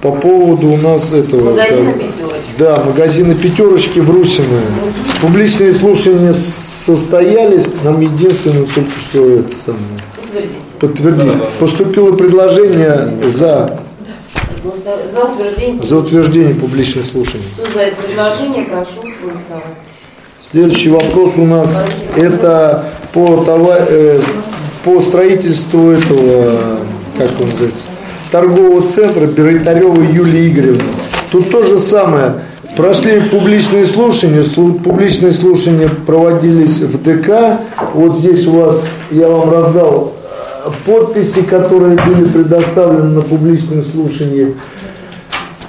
по 0.00 0.12
поводу 0.12 0.68
у 0.68 0.76
нас 0.76 1.12
этого. 1.12 1.50
Магазина 1.50 1.92
как- 1.92 2.00
«Пятерочка». 2.02 2.38
Да, 2.58 2.82
магазины 2.84 3.34
пятерочки 3.34 3.98
в 3.98 4.10
Русино. 4.10 4.58
Публичные 5.20 5.74
слушания 5.74 6.32
состоялись, 6.32 7.72
нам 7.82 8.00
единственное 8.00 8.66
только 8.66 8.90
что 9.00 9.28
это 9.40 9.56
самое 9.56 9.82
Утвердите. 10.22 10.54
подтвердить. 10.78 11.42
Поступило 11.58 12.12
предложение 12.12 13.10
за, 13.28 13.80
За 15.12 15.24
утверждение. 15.24 15.82
за 15.82 15.96
утверждение 15.98 16.54
публичных 16.54 17.06
слушаний. 17.06 17.44
Кто 17.60 17.72
за 17.72 17.80
это 17.80 17.96
предложение, 18.02 18.64
прошу 18.66 19.02
голосовать. 19.02 19.82
Следующий 20.40 20.90
вопрос 20.90 21.32
у 21.36 21.44
нас 21.44 21.84
это 22.16 22.84
по, 23.12 23.38
това- 23.38 23.78
э, 23.88 24.20
по 24.84 25.00
строительству 25.02 25.90
этого, 25.90 26.58
как 27.18 27.30
он 27.40 27.48
называется, 27.50 27.86
торгового 28.30 28.86
центра 28.86 29.26
Перетаревой 29.26 30.06
Юлии 30.12 30.48
Игоревны. 30.48 30.82
Тут 31.32 31.50
то 31.50 31.62
же 31.62 31.78
самое. 31.78 32.34
Прошли 32.76 33.20
публичные 33.20 33.86
слушания, 33.86 34.42
слу- 34.42 34.78
публичные 34.78 35.32
слушания 35.32 35.88
проводились 35.88 36.80
в 36.82 37.02
ДК. 37.02 37.60
Вот 37.94 38.16
здесь 38.18 38.46
у 38.46 38.52
вас, 38.60 38.86
я 39.10 39.28
вам 39.28 39.50
раздал 39.50 40.12
подписи, 40.84 41.42
которые 41.42 41.96
были 41.96 42.24
предоставлены 42.28 43.08
на 43.14 43.20
публичные 43.22 43.82
слушания. 43.82 44.52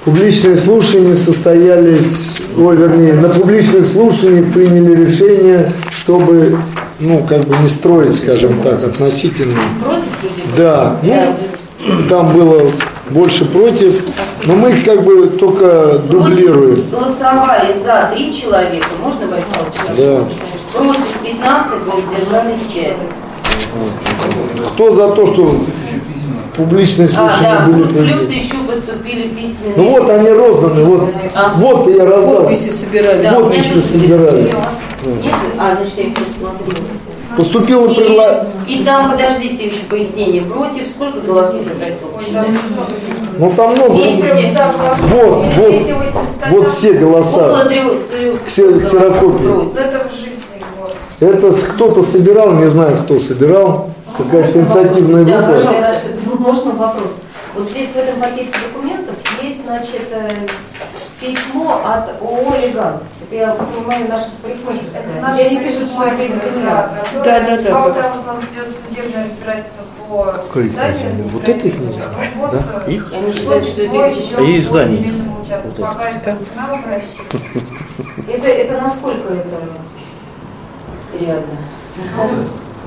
Публичные 0.08 0.56
слушания 0.56 1.16
состоялись, 1.16 2.38
ой, 2.56 2.76
вернее, 2.76 3.12
на 3.12 3.28
публичных 3.28 3.86
слушаниях 3.86 4.54
приняли 4.54 5.04
решение, 5.04 5.70
чтобы, 5.90 6.58
ну, 6.98 7.22
как 7.24 7.42
бы 7.44 7.54
не 7.62 7.68
строить, 7.68 8.16
скажем 8.16 8.58
так, 8.62 8.82
относительно. 8.84 9.60
Да, 10.56 10.96
ну, 11.02 12.08
там 12.08 12.32
было 12.32 12.70
больше 13.10 13.44
против, 13.52 14.02
но 14.46 14.54
мы 14.54 14.70
их 14.70 14.86
как 14.86 15.04
бы 15.04 15.26
только 15.26 15.98
дублируем. 15.98 16.82
Голосовали 16.90 17.74
за 17.78 18.10
три 18.14 18.32
человека, 18.32 18.86
можно 19.02 19.26
Павлович? 19.26 19.98
Да. 19.98 20.24
Против 20.72 21.18
15, 21.22 21.72
воздержались 21.84 22.72
5. 22.72 22.96
Кто 24.72 24.90
за 24.90 25.08
то, 25.10 25.26
что 25.26 25.54
публичные 26.58 27.08
А, 27.08 27.10
слушания 27.12 27.58
да, 27.60 27.66
были 27.66 27.82
плюс 27.84 28.28
еще 28.30 28.54
поступили 28.66 29.28
письменные. 29.28 29.76
Ну 29.76 29.90
вот 29.90 30.10
они 30.10 30.28
розданы, 30.30 30.84
вот, 30.84 31.08
А. 31.34 31.52
вот 31.56 31.88
я 31.88 32.04
раздал. 32.04 32.42
Подписи 32.42 32.70
собирали. 32.70 33.22
Да, 33.22 33.32
Подписи 33.40 33.78
собирали. 33.80 34.42
Нет? 34.42 35.32
А, 35.58 35.74
значит, 35.76 35.94
я 35.96 36.02
их 36.04 36.14
просто 36.14 36.32
смотрю. 36.40 36.82
Поступило 37.36 37.86
И, 37.86 37.94
предложение. 37.94 38.44
и 38.66 38.84
там, 38.84 39.12
подождите, 39.12 39.66
еще 39.66 39.84
пояснение. 39.88 40.42
Против 40.42 40.82
сколько 40.92 41.20
голосов 41.20 41.60
я 41.64 41.74
просил 41.84 42.08
посчитать? 42.08 42.48
Ну 43.38 43.52
там 43.56 43.72
много. 43.74 43.94
200. 43.94 44.24
Вот, 45.02 45.44
вот, 45.56 45.74
вот 46.50 46.68
все 46.70 46.90
Около 46.90 47.00
голоса. 47.00 47.64
трех, 47.68 47.92
трех 48.08 48.44
ксерокопии. 48.84 49.44
против. 49.44 49.72
Это 51.20 51.52
кто-то 51.52 52.02
собирал, 52.02 52.52
не 52.54 52.66
знаю, 52.68 52.96
кто 53.04 53.20
собирал. 53.20 53.90
Какая-то 54.16 54.58
инициативная 54.58 55.24
Да, 55.24 55.42
группа. 55.42 55.52
пожалуйста. 55.52 55.94
Можно 56.38 56.72
вопрос? 56.72 57.16
Вот 57.54 57.68
здесь 57.70 57.90
в 57.90 57.96
этом 57.96 58.20
пакете 58.20 58.52
документов 58.68 59.16
есть, 59.42 59.62
значит, 59.64 60.06
э, 60.12 60.28
письмо 61.20 61.80
от 61.84 62.20
ООО 62.22 62.54
«Легант». 62.62 63.02
Это, 63.24 63.34
я 63.34 63.50
понимаю, 63.52 64.08
наша 64.08 64.26
парикмахерская. 64.42 65.32
Где 65.34 65.42
они 65.46 65.58
пишут, 65.58 65.88
что 65.90 66.04
это 66.04 66.22
их 66.22 66.34
земля. 66.36 66.90
Да, 67.24 67.40
да, 67.40 67.56
да. 67.56 67.82
Пока 67.82 68.12
у 68.12 68.26
нас 68.26 68.38
идет 68.52 68.74
судебное 68.88 69.24
разбирательство 69.24 69.82
по 70.08 70.60
их 70.60 70.72
зданию, 70.72 70.96
земля? 70.98 71.24
Вот 71.32 71.48
это 71.48 71.66
их 71.68 71.78
нельзя? 71.78 72.02
Вот, 72.36 72.50
Да? 72.52 72.62
э, 72.86 72.90
Их? 72.92 73.12
Они 73.12 73.32
считают, 73.32 73.64
что 73.66 73.82
это 73.82 74.06
их 74.06 74.14
счет 74.16 74.38
А 74.38 74.42
есть 74.42 74.66
по 74.68 74.72
здание. 74.74 75.12
Вот 75.22 75.48
это. 75.50 75.82
Пока 75.82 76.10
это 76.10 76.36
к 76.36 76.56
нам 76.56 76.70
обращается. 76.72 77.18
Это, 78.28 78.48
это 78.48 78.80
насколько 78.80 79.34
это? 79.34 79.56
Реально. 81.18 81.46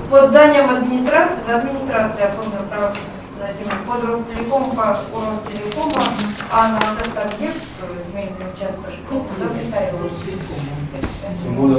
По 0.09 0.27
зданиям 0.27 0.69
администрации, 0.69 1.39
за 1.47 1.57
администрацией 1.57 2.27
оформлено 2.27 2.63
право 2.69 2.87
собственности 2.87 3.20
на 3.41 3.47
землю 3.57 3.81
под 3.87 4.03
Ростелеком, 4.05 4.63
по 4.77 5.01
у 5.11 5.19
Ростелекома, 5.25 6.03
а 6.51 6.67
на 6.67 6.75
вот 6.75 7.01
этот 7.01 7.17
объект, 7.17 7.57
э, 7.81 7.85
земельный 8.07 8.45
участок, 8.53 8.93
Притаевым. 9.49 10.11
Ну, 11.49 11.77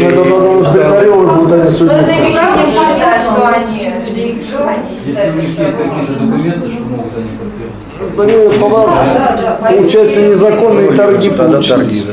Это 0.00 0.24
надо 0.24 0.62
с 0.62 0.74
Бертаревой 0.74 1.26
будут 1.26 1.52
они 1.52 1.60
Но 1.60 1.66
это 1.66 1.72
судиться. 1.72 2.04
решение 2.04 2.38
понятно, 2.76 3.22
что 3.22 3.48
они, 3.48 3.78
их 4.20 4.50
желание 4.50 4.92
Если 5.06 5.30
у 5.30 5.34
них 5.34 5.58
есть 5.58 5.70
что 5.70 5.78
такие 5.78 6.04
же 6.04 6.12
это 6.12 6.20
документы, 6.20 6.68
что 6.68 6.82
могут 6.84 7.12
они 7.16 7.30
подтвердить. 7.38 8.16
Да 8.16 8.26
нет, 8.26 8.60
тогда 8.60 9.58
получается 9.70 10.20
незаконные 10.22 10.92
торги 10.92 11.30
получились. 11.30 12.04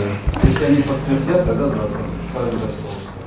Если 0.44 0.66
они 0.66 0.82
подтвердят, 0.82 1.46
тогда 1.46 1.66
да, 1.66 2.42
расположить. 2.52 2.83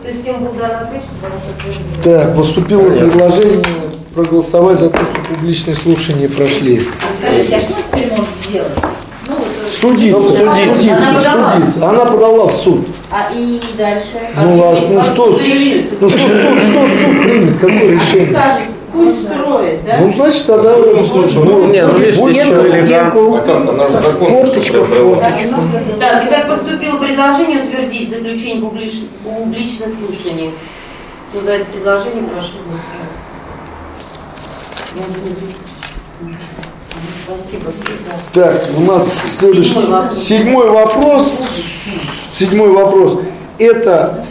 То 0.07 0.13
есть 0.13 0.25
им 0.25 0.45
был 0.45 0.53
дан 0.53 0.71
ответ, 0.85 1.03
чтобы 1.03 1.27
она 1.27 1.41
подтвердила. 1.45 2.05
Так, 2.05 2.37
поступило 2.37 2.97
предложение 2.97 3.65
проголосовать 4.15 4.79
за 4.79 4.91
то, 4.91 4.99
что 4.99 5.35
публичные 5.35 5.75
слушания 5.75 6.29
прошли. 6.29 6.81
Скажите, 7.21 7.57
а 7.57 7.59
что 7.61 7.75
теперь 7.91 8.11
может 8.11 8.29
сделать? 8.49 8.71
Ну, 9.27 9.35
вот, 9.35 9.47
э, 9.49 9.69
Судиться, 9.69 10.43
Она 10.43 10.55
судиться, 10.55 10.97
подала. 10.97 11.53
судиться. 11.53 11.89
Она 11.91 12.05
подала 12.05 12.47
в 12.47 12.55
суд. 12.55 12.87
А 13.11 13.31
и 13.35 13.61
дальше? 13.77 14.07
Ну, 14.37 14.63
а, 14.63 14.73
Объявить 14.75 14.91
ну 14.93 15.03
что, 15.03 15.27
ну 16.01 16.09
что 16.09 16.19
суд, 16.19 16.29
что 16.29 16.87
суд 16.87 17.23
примет, 17.25 17.55
какое 17.59 17.91
решение? 17.91 18.39
Пусть 18.97 19.23
строит, 19.29 19.85
да? 19.85 19.99
Ну, 20.01 20.13
значит, 20.13 20.47
тогда... 20.47 20.77
Ну, 20.77 21.67
Не, 21.67 21.87
ну 21.87 21.99
если 21.99 22.21
вот 22.21 22.31
еще 22.31 22.41
это 22.41 22.81
элегант. 22.81 23.15
А 23.15 23.43
как? 23.47 23.69
Она 23.69 23.89
же 23.89 23.95
закон. 23.95 24.29
Форточка 24.29 24.83
в 24.83 24.87
форточку. 24.87 25.55
Так, 26.01 26.25
итак, 26.27 26.49
поступило 26.49 26.97
предложение 26.99 27.63
утвердить 27.65 28.11
заключение 28.11 28.63
публич- 28.63 29.07
публичных 29.25 29.89
слушаний. 29.95 30.53
Кто 31.31 31.43
за 31.43 31.51
это 31.53 31.65
предложение, 31.67 32.23
прошу 32.25 32.59
голосовать. 32.67 33.13
Спасибо, 37.25 37.73
все 37.73 37.93
за. 38.05 38.43
Так, 38.43 38.65
у 38.77 38.81
нас 38.83 39.37
следующий, 39.39 39.75
Седьмой 39.75 39.91
вопрос. 39.91 40.23
седьмой 40.25 40.71
вопрос. 40.71 41.33
Седьмой 42.39 42.71
вопрос. 42.71 43.19
Это 43.59 44.25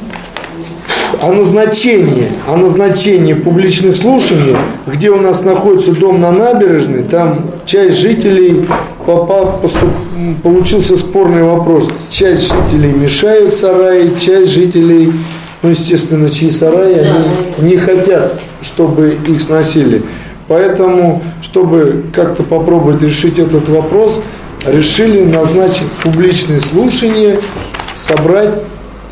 о 1.22 1.32
назначении, 1.32 2.30
о 2.48 2.58
назначении 2.58 3.34
публичных 3.34 3.96
слушаний, 3.98 4.56
где 4.88 5.10
у 5.10 5.20
нас 5.20 5.44
находится 5.44 5.92
дом 5.94 6.20
на 6.22 6.32
набережной, 6.32 7.04
там 7.04 7.42
часть 7.66 7.98
жителей 7.98 8.66
попал, 9.06 9.60
поступ- 9.64 10.42
получился 10.44 10.98
спорный 10.98 11.44
вопрос. 11.44 11.88
Часть 12.10 12.44
жителей 12.44 12.94
мешают 12.94 13.56
сараи, 13.56 14.12
часть 14.20 14.52
жителей, 14.52 15.12
ну, 15.62 15.70
естественно, 15.70 16.30
чьи 16.30 16.50
сараи, 16.50 17.00
они 17.00 17.70
не 17.70 17.78
хотят, 17.78 18.40
чтобы 18.62 19.18
их 19.28 19.42
сносили. 19.42 20.02
Поэтому, 20.48 21.24
чтобы 21.42 22.04
как-то 22.14 22.44
попробовать 22.44 23.02
решить 23.02 23.40
этот 23.40 23.68
вопрос, 23.70 24.22
решили 24.66 25.24
назначить 25.24 25.88
публичные 26.04 26.60
слушания, 26.60 27.38
собрать, 27.96 28.62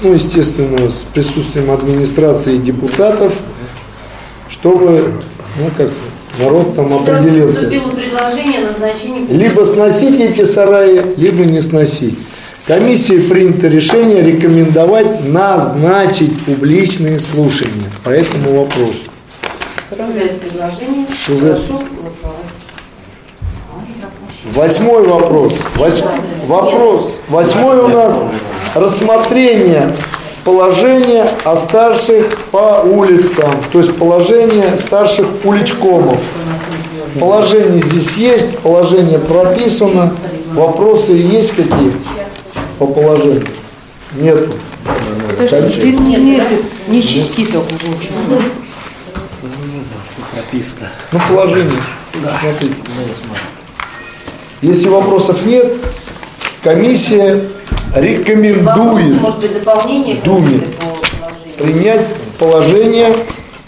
ну, 0.04 0.14
естественно, 0.14 0.90
с 0.90 1.06
присутствием 1.14 1.72
администрации 1.72 2.56
и 2.56 2.60
депутатов, 2.60 3.34
чтобы, 4.50 5.14
ну, 5.58 5.70
как 5.78 5.90
народ 6.40 6.76
там 6.76 6.94
определился. 6.94 7.70
Либо 9.30 9.66
сносить 9.66 10.20
эти 10.20 10.44
сараи, 10.46 11.02
либо 11.18 11.46
не 11.46 11.62
сносить. 11.62 12.18
Комиссией 12.68 13.22
принято 13.30 13.68
решение 13.68 14.22
рекомендовать 14.22 15.26
назначить 15.28 16.38
публичные 16.44 17.20
слушания 17.20 17.92
по 18.04 18.10
этому 18.10 18.62
вопросу. 18.62 18.94
Это 19.92 20.04
предложение? 20.06 21.06
Кто 21.06 21.38
за- 21.38 21.54
Прошу 21.56 21.74
голосовать. 21.74 22.54
Восьмой 24.54 25.08
вопрос. 25.08 25.54
Вось- 25.76 26.04
Вопрос. 26.48 27.22
Восьмой 27.30 27.78
у 27.80 27.88
нас 27.90 28.24
рассмотрение 28.76 29.94
положения 30.44 31.26
о 31.44 31.56
старших 31.56 32.38
по 32.52 32.82
улицам, 32.84 33.64
то 33.72 33.80
есть 33.80 33.96
положение 33.98 34.78
старших 34.78 35.28
уличкомов. 35.44 36.20
Положение 37.20 37.84
здесь 37.84 38.16
есть, 38.18 38.58
положение 38.60 39.20
прописано. 39.20 40.14
Вопросы 40.54 41.14
есть 41.14 41.56
какие 41.56 41.94
по 42.80 42.88
положению? 42.88 43.46
Нет. 44.16 44.50
Подожди, 45.38 45.82
ты 45.82 45.92
не, 45.98 46.16
не, 46.16 46.42
не 46.88 47.02
чисти 47.02 47.42
уже. 47.42 48.42
Прописка. 50.32 50.90
Ну, 51.12 51.20
положение. 51.30 51.80
Смотрите. 52.40 52.76
Если 54.62 54.88
вопросов 54.88 55.46
нет, 55.46 55.74
комиссия 56.64 57.44
рекомендует 57.96 59.22
Думе. 60.24 60.64
принять 61.58 62.08
положение, 62.40 63.16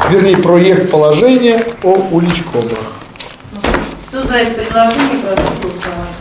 вернее, 0.09 0.37
проект 0.37 0.89
положения 0.89 1.59
о 1.83 1.93
уличкомах. 2.11 2.93
Кто 4.07 4.23
за 4.23 4.35
это 4.35 4.53
предложение, 4.53 5.19
прошу 5.23 5.51
голосовать. 5.61 6.15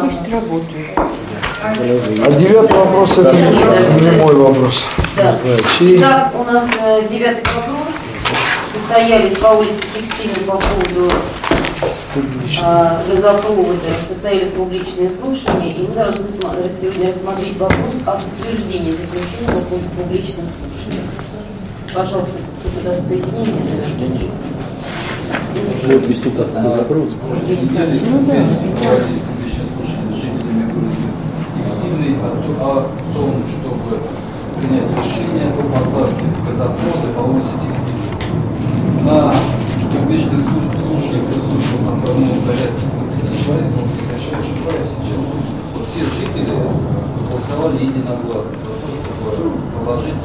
Пусть 0.00 0.32
работает. 0.32 0.86
А 1.62 2.30
девятый 2.32 2.76
вопрос 2.76 3.18
это 3.18 3.34
не 3.34 4.10
мой 4.12 4.34
вопрос. 4.34 4.84
Да. 5.16 5.36
Итак, 5.80 6.32
у 6.34 6.44
нас 6.44 6.64
э, 6.80 7.02
девятый 7.10 7.42
вопрос. 7.54 7.94
Состоялись 8.72 9.36
по 9.38 9.48
улице 9.48 9.82
Текстильной 9.94 10.44
по 10.46 10.52
поводу 10.52 11.10
а, 12.62 13.02
газопровода, 13.08 13.78
состоялись 14.06 14.48
публичные 14.48 15.10
слушания, 15.10 15.70
и 15.70 15.86
мы 15.86 15.94
должны 15.94 16.24
сегодня 16.28 17.08
рассмотреть 17.12 17.56
вопрос 17.58 17.94
об 18.06 18.20
утверждении 18.40 18.90
заключения 18.92 19.52
по 19.52 19.60
поводу 19.68 19.88
публичных 19.96 20.44
слушаний. 20.46 21.02
Пожалуйста, 21.94 22.32
кто 22.60 22.88
даст 22.90 23.06
пояснение, 23.06 23.54
наверное. 23.54 24.28
Вот 25.86 26.06
вести 26.06 26.30
как 26.30 26.46
не 26.62 26.70
закроют. 26.72 27.12
Ну 28.10 28.26
да. 28.26 28.34
Еще 28.34 29.62
слушали 29.74 30.12
с 30.12 30.16
жителями 30.16 30.64
улицы 30.76 31.06
Текстильной 31.56 32.14
о 32.16 32.28
то- 32.28 32.64
о 32.64 33.14
том, 33.14 33.34
чтобы 33.48 33.98
принять 34.56 34.90
решение 34.96 35.48
о 35.50 35.62
покладке 35.62 36.24
газопровода 36.46 37.08
по 37.16 37.20
улице 37.30 37.54
Текстильной. 37.64 39.04
На 39.04 39.32
публичных 40.08 40.40
слу- 40.40 40.72
слушаниях 40.88 41.26
присутствовало 41.28 41.90
там 41.90 42.00
по 42.00 42.08
одному 42.08 42.40
порядка 42.40 42.80
20 42.96 43.44
человек, 43.44 43.68
но 43.76 43.82
если 43.84 44.32
я 44.32 44.38
ошибаюсь, 44.40 44.90
сейчас 45.04 45.20
вот 45.74 45.84
все 45.84 46.02
жители 46.16 46.48
голосовали 47.28 47.76
единогласно 47.84 48.56
за 48.56 48.72
то, 48.72 48.88
чтобы 48.88 49.52
положить 49.84 50.20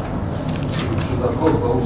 газопровод 1.11 1.61
по. 1.61 1.83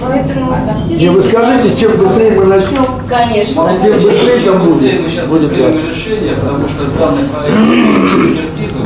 Поэтому 0.00 0.54
Не, 0.90 1.08
вы 1.10 1.20
скажите, 1.20 1.76
чем 1.76 1.96
быстрее 1.98 2.30
мы 2.38 2.44
начнем, 2.46 2.86
Конечно. 3.08 3.76
тем 3.82 3.92
быстрее 3.92 4.38
там 4.40 4.62
Быстрее 4.62 4.98
мы 4.98 4.98
будет. 5.00 5.10
сейчас 5.10 5.28
Будет 5.28 5.50
примем 5.52 5.74
решение, 5.90 6.32
потому 6.34 6.66
что 6.68 6.84
данный 6.98 7.24
проект 7.28 7.58
экспертизу. 8.24 8.84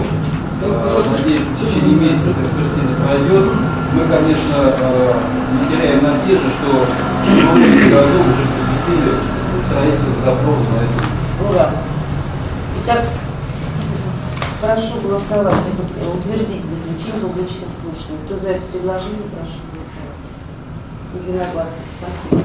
Э, 0.63 1.03
Надеюсь, 1.17 1.41
что 1.43 1.51
в 1.55 1.69
течение 1.69 1.97
месяца 2.09 2.31
эта 2.31 2.43
экспертиза 2.43 2.93
пройдет. 3.05 3.51
Мы, 3.93 4.03
конечно, 4.07 4.57
э, 4.79 5.13
не 5.53 5.67
теряем 5.69 6.03
надежды, 6.03 6.49
что 6.51 6.69
в 6.71 7.57
этом 7.57 7.91
году 7.91 8.19
уже 8.21 8.45
приступили 8.47 9.13
к 9.61 9.65
строительству 9.65 10.13
запровода 10.25 10.71
на 10.71 10.79
эту 10.85 10.99
Ура. 11.51 11.71
Итак, 12.85 13.05
прошу 14.61 15.01
голосовать, 15.01 15.55
утвердить 16.15 16.65
заключение 16.65 17.21
публичных 17.23 17.71
слушаний. 17.81 18.19
Кто 18.27 18.39
за 18.39 18.51
это 18.51 18.63
предложение, 18.73 19.27
прошу 19.33 19.59
голосовать. 19.73 20.25
Единогласно. 21.15 21.83
Спасибо. 21.89 22.43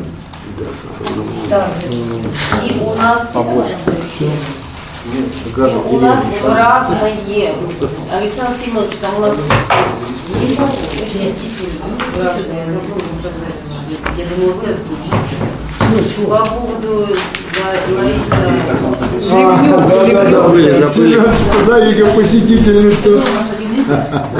Так, 1.50 1.68
и 1.90 2.80
у 2.80 2.96
нас 2.96 3.28
Побольше. 3.34 3.76
И 5.06 5.60
у 5.90 6.00
нас 6.00 6.24
разные. 6.48 7.54
Александр 8.12 8.54
Семенович, 8.64 8.98
там 9.02 9.18
у 9.18 9.20
нас 9.20 9.36
разные, 12.18 12.60
я 12.60 12.72
забыла 12.72 13.02
сказать. 13.20 13.62
Я 14.18 14.26
думаю, 14.26 14.56
вы 14.56 14.64
озвучите. 14.70 15.16
По 16.28 16.46
поводу 16.46 16.92
Лариса 17.96 18.36
А, 19.32 19.36
да, 20.12 20.24
да, 20.26 20.50
да. 20.80 20.86
Сереж, 20.86 21.38
позови-ка 21.54 22.06
посетительницу. 22.08 23.22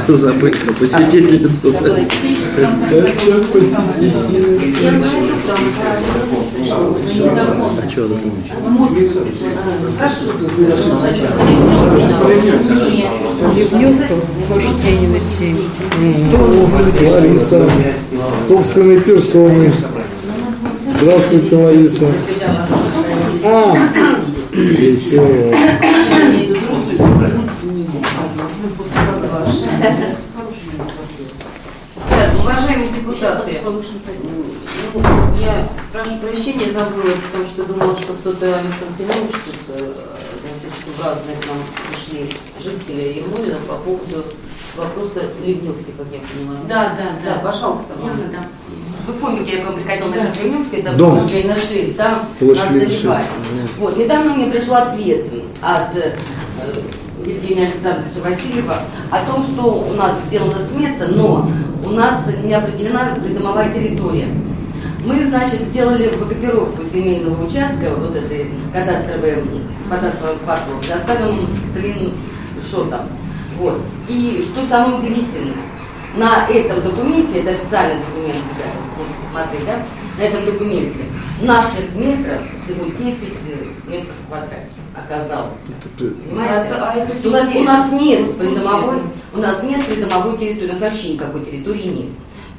Забыть 0.08 0.60
про 0.62 0.74
посетительницу. 0.74 1.68
Это 1.72 3.42
посетительница. 3.54 4.92
А 6.66 7.80
что. 10.10 10.32
Лариса, 17.12 17.70
собственной 18.48 19.02
персоной. 19.02 19.72
Здравствуйте, 20.88 21.56
Лариса. 21.56 22.08
А, 23.44 23.76
весело. 24.52 25.54
Так, 32.10 32.34
уважаемые 32.40 32.90
депутаты, 33.16 33.62
ну, 33.64 35.02
я 35.40 35.68
прошу 35.92 36.18
прощения, 36.18 36.72
забыла, 36.72 37.16
потому 37.32 37.46
что 37.46 37.64
думала, 37.64 37.96
что 37.96 38.14
кто-то 38.14 38.46
Александр 38.48 38.94
Семенович 38.98 39.32
тут 39.46 39.78
значит, 40.44 40.80
что 40.80 40.92
в 41.02 41.06
разные 41.06 41.36
к 41.38 41.46
нам 41.48 41.58
пришли 41.92 42.30
жители 42.62 43.20
Ермолина 43.20 43.60
по 43.68 43.76
поводу 43.76 44.24
вопроса 44.76 45.22
ливневки, 45.46 45.92
как 45.98 46.08
я 46.12 46.20
поняла. 46.20 46.60
Да, 46.68 46.96
да, 46.98 47.36
да. 47.36 47.40
пожалуйста. 47.40 47.94
Можно, 48.02 48.24
да. 48.32 48.48
Вы 49.08 49.14
помните, 49.14 49.58
я 49.58 49.64
к 49.64 49.68
вам 49.68 49.76
приходила 49.76 50.08
на 50.10 50.16
Жертвеневку, 50.22 50.76
это 50.76 50.94
Дом. 50.94 51.20
площадь 51.20 51.34
Ленина 51.36 51.56
6, 51.56 51.98
там 51.98 52.28
Площадь 52.40 52.64
нас 52.64 52.74
Ленина 52.74 52.92
заливали. 52.92 53.24
6, 53.62 53.78
Вот, 53.78 53.98
недавно 53.98 54.34
мне 54.34 54.48
пришел 54.48 54.76
ответ 54.76 55.28
от 55.62 55.96
э, 55.96 56.16
Евгения 57.24 57.68
Александровича 57.68 58.22
Васильева 58.22 58.80
о 59.12 59.26
том, 59.26 59.44
что 59.44 59.88
у 59.90 59.94
нас 59.94 60.16
сделана 60.28 60.58
смета, 60.60 61.08
но 61.08 61.50
у 61.86 61.90
нас 61.92 62.22
не 62.44 62.54
определена 62.54 63.16
придомовая 63.24 63.72
территория. 63.72 64.28
Мы, 65.06 65.26
значит, 65.28 65.62
сделали 65.70 66.08
выкопировку 66.10 66.84
земельного 66.84 67.46
участка, 67.46 67.92
вот 67.96 68.16
этой 68.16 68.50
кадастровой, 68.74 69.44
кадастрового 69.90 70.38
квартала, 70.40 70.80
доставим 70.80 71.38
скриншотом. 71.72 73.02
Вот. 73.60 73.82
И 74.10 74.44
что 74.52 74.66
самое 74.66 74.98
удивительное, 74.98 75.54
на 76.18 76.48
этом 76.48 76.82
документе, 76.82 77.40
это 77.42 77.52
официальный 77.52 78.02
документ, 78.04 78.44
посмотреть, 79.24 79.66
да, 79.66 79.76
на 80.24 80.28
этом 80.28 80.46
документе 80.46 81.00
наших 81.42 81.94
метров 81.96 82.42
всего 82.64 82.86
10 82.86 83.30
метров 83.88 84.16
в 84.26 84.30
квадрате 84.30 84.70
оказалось. 84.96 85.60
Понимаете? 86.30 86.54
А 86.54 86.64
это- 86.66 86.90
а 86.92 86.96
это 86.96 87.28
у, 87.28 87.32
нас, 87.32 87.50
у 87.56 87.64
нас 87.64 87.92
нет 87.92 88.38
придомовой, 88.38 89.02
у 89.36 89.40
нас 89.40 89.62
нет 89.64 89.86
придомовой 89.86 90.38
территории, 90.38 90.70
у 90.70 90.74
нас 90.74 90.82
вообще 90.82 91.14
никакой 91.14 91.46
территории 91.46 91.88
нет. 91.88 92.08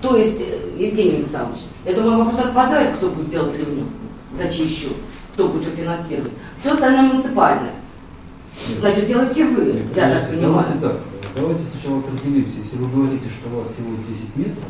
То 0.03 0.16
есть, 0.16 0.37
э, 0.41 0.68
Евгений 0.79 1.16
Александрович, 1.18 1.61
я 1.85 1.95
думаю, 1.95 2.18
вопрос 2.24 2.41
отпадает, 2.45 2.97
кто 2.97 3.09
будет 3.09 3.31
делать 3.31 3.59
ливневку, 3.59 3.93
за 4.39 4.49
чей 4.53 4.68
счет, 4.68 4.93
кто 5.35 5.49
будет 5.49 5.68
ее 5.68 5.85
финансировать. 5.85 6.33
Все 6.61 6.72
остальное 6.72 7.03
муниципальное. 7.12 7.72
Значит, 8.81 9.07
делайте 9.07 9.45
вы, 9.45 9.83
я 9.95 10.11
так 10.11 10.29
понимаю. 10.31 10.66
Давайте 10.81 10.81
так, 10.81 10.97
давайте 11.37 11.62
сначала 11.72 11.99
определимся. 12.01 12.59
Если 12.59 12.77
вы 12.79 12.89
говорите, 12.89 13.29
что 13.29 13.49
у 13.55 13.59
вас 13.61 13.68
всего 13.70 13.89
10 14.09 14.37
метров, 14.37 14.64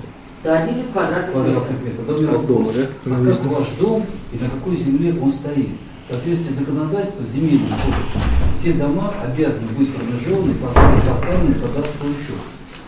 Да, 0.44 0.66
10 0.66 0.92
квадратных 0.92 1.34
метров. 1.34 1.44
квадратных 1.44 1.82
метров, 1.84 2.07
тогда 2.07 2.32
От 2.32 2.46
дома, 2.46 2.72
да? 2.72 2.82
а 3.07 3.24
как 3.24 3.44
ваш 3.52 3.66
дом 3.80 4.07
и 4.32 4.38
на 4.42 4.50
какой 4.50 4.76
земле 4.76 5.14
он 5.20 5.32
стоит? 5.32 5.68
В 6.07 6.12
соответствии 6.12 6.52
с 6.52 6.59
законодательством 6.59 7.26
земельным 7.26 7.68
кодексом 7.68 8.22
все 8.57 8.72
дома 8.74 9.12
обязаны 9.24 9.66
быть 9.76 9.92
промежеваны 9.92 10.52
и 10.52 10.54
поставлены 10.54 11.54
в 11.54 11.62
кадастровый 11.62 12.12
учет. 12.12 12.38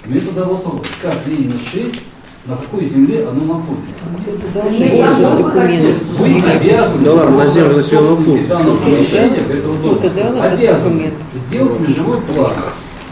У 0.07 0.09
меня 0.11 0.21
тогда 0.21 0.45
вопрос, 0.45 0.87
как 1.03 1.27
Ленина 1.27 1.55
6, 1.59 2.01
на 2.47 2.57
какой 2.57 2.89
земле 2.89 3.27
оно 3.27 3.55
находится? 3.55 4.05
Вы 6.17 6.41
обязаны, 6.49 7.05
Да 7.05 7.15
ладно, 7.15 7.39
на 7.39 7.47
землю 7.49 7.77
населенного 7.79 8.23
пункта. 8.23 8.57
обязаны 10.53 11.13
сделать 11.35 11.81
межевой 11.81 12.21
план 12.21 12.53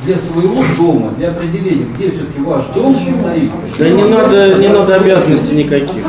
для 0.04 0.16
своего 0.18 0.62
дома, 0.76 1.10
для 1.16 1.30
определения, 1.30 1.86
где 1.94 2.10
все-таки 2.10 2.40
ваш 2.40 2.64
дом 2.74 2.94
стоит. 2.96 3.50
Да 3.78 3.88
не 3.88 4.04
надо, 4.04 4.54
не 4.58 4.68
надо 4.68 4.94
обязанностей 4.96 5.56
никаких. 5.56 6.04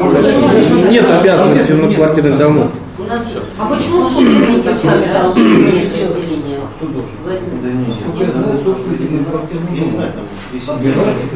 Нет 0.92 1.06
обязанностей 1.10 1.74
на 1.74 1.94
квартирных 1.96 2.38
домов. 2.38 2.68
У 3.00 3.04
нас 3.04 3.22
А 3.58 3.66
почему 3.68 4.10
собственники 4.10 4.68
сами 4.82 5.14
должны? 5.14 5.42
нет 5.42 5.94
разделения. 6.10 6.58
Кто 6.78 6.88
должен? 6.88 7.12
Владимир. 7.24 7.62
Да 7.64 7.70
не, 7.70 7.94
Сколько 7.94 8.24
я 8.24 8.32
знаю, 8.32 8.58
собственники 8.64 9.14
на 9.14 9.24
квартирном 9.24 9.76
доме. 9.76 10.12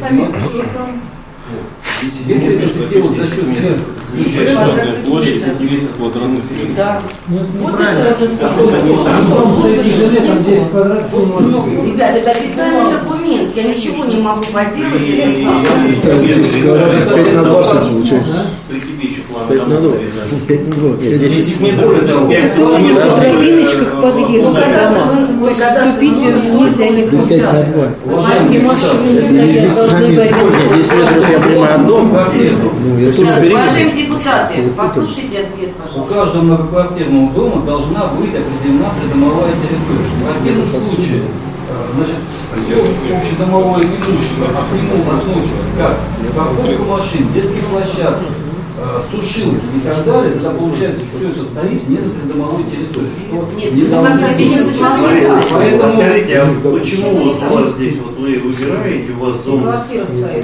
сами. 0.00 0.28
Если 2.26 2.48
это 2.56 2.88
делать 2.88 3.16
за 3.16 3.26
счет. 3.26 3.44
Да. 6.76 7.00
Ну, 7.28 7.38
вот 7.60 7.74
это 7.80 8.16
Ребята, 11.86 12.18
это 12.18 12.30
официальный 12.30 12.92
документ. 12.92 13.56
Я 13.56 13.62
ничего 13.62 14.04
не 14.04 14.20
могу 14.20 14.44
поделать. 14.44 15.06
5 17.14 17.34
на 17.34 17.42
2, 17.44 17.62
получается? 17.62 18.40
А 19.42 19.48
5 19.48 19.66
на 19.66 19.80
2. 19.80 19.92
5 20.46 20.68
на 20.68 20.74
2. 20.74 20.96
10 20.96 21.60
не 21.60 21.72
более 21.72 22.02
того. 22.02 22.30
Которые 22.30 22.94
в 22.94 23.16
тропиночках 23.16 23.88
ну, 23.94 24.02
подъезда 24.02 24.50
ну, 24.50 24.54
ну, 24.54 25.30
дома. 25.30 25.42
То 25.42 25.48
есть 25.48 25.62
ступить 25.62 26.18
нельзя 26.18 26.88
никуда. 26.88 27.26
5 27.26 27.42
на 27.42 27.62
2. 28.06 28.46
И 28.50 28.58
машины 28.60 29.22
стоят, 29.22 29.74
должны 29.74 30.06
варить. 30.16 30.76
10 30.76 30.94
метров 30.94 31.30
я 31.30 31.38
понимаю 31.40 31.74
от 31.74 31.86
дома. 31.86 32.28
Уважаемые 33.08 34.06
депутаты, 34.06 34.54
послушайте 34.76 35.40
ответ, 35.40 35.70
пожалуйста. 35.74 36.00
У 36.00 36.14
каждого 36.14 36.42
многоквартирного 36.42 37.30
дома 37.32 37.66
должна 37.66 38.06
быть 38.18 38.34
определена 38.34 38.90
придомовая 39.00 39.52
территория. 39.52 40.08
В 40.12 40.24
противном 40.24 40.68
случае 40.70 41.22
э, 41.22 41.94
значит, 41.94 42.16
все 42.64 43.16
общедомовое 43.16 43.82
имущество, 43.82 44.46
а 44.54 44.62
к 44.64 44.72
нему 44.72 45.02
относится 45.10 45.54
как 45.76 45.98
парковка 46.36 46.82
машин, 46.84 47.32
детские 47.34 47.62
площадки, 47.62 48.26
сушилки 49.10 49.60
и 49.76 49.80
так 49.86 50.04
далее, 50.04 50.32
тогда 50.32 50.50
получается, 50.50 51.02
что 51.04 51.18
все 51.18 51.28
это 51.30 51.44
стоит 51.44 51.88
не 51.88 51.98
на 51.98 52.10
придомовой 52.10 52.64
территории. 52.64 53.14
Что 53.14 53.48
Нет, 53.56 53.72
не 53.74 53.82
ну, 53.82 54.02
Поэтому- 55.52 55.92
Скажите, 55.92 56.40
а 56.40 56.46
почему 56.62 57.10
вот 57.24 57.42
у 57.42 57.54
вас 57.54 57.68
здесь, 57.74 57.94
вот 57.98 58.18
вы 58.18 58.38
выбираете, 58.38 59.12
у 59.12 59.24
вас 59.24 59.44
дом, 59.44 59.64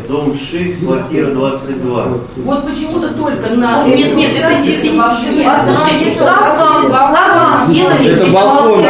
дом 0.09 0.35
6, 0.35 0.85
квартира 0.85 1.27
22. 1.29 2.09
Вот 2.45 2.67
почему-то 2.67 3.09
только 3.15 3.51
на... 3.51 3.87
Нет, 3.87 4.15
нет, 4.15 4.33
это, 4.37 4.49
это 4.49 4.63
не 4.63 4.99
Послушайте, 5.45 6.23
вам, 6.23 6.91
как 6.91 7.15
вам 7.15 7.67
сделали 7.73 8.11
Это 8.11 8.27
балкон. 8.27 8.83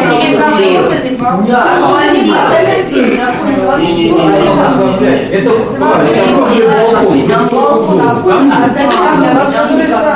Да, 1.47 1.65
Это 3.69 5.51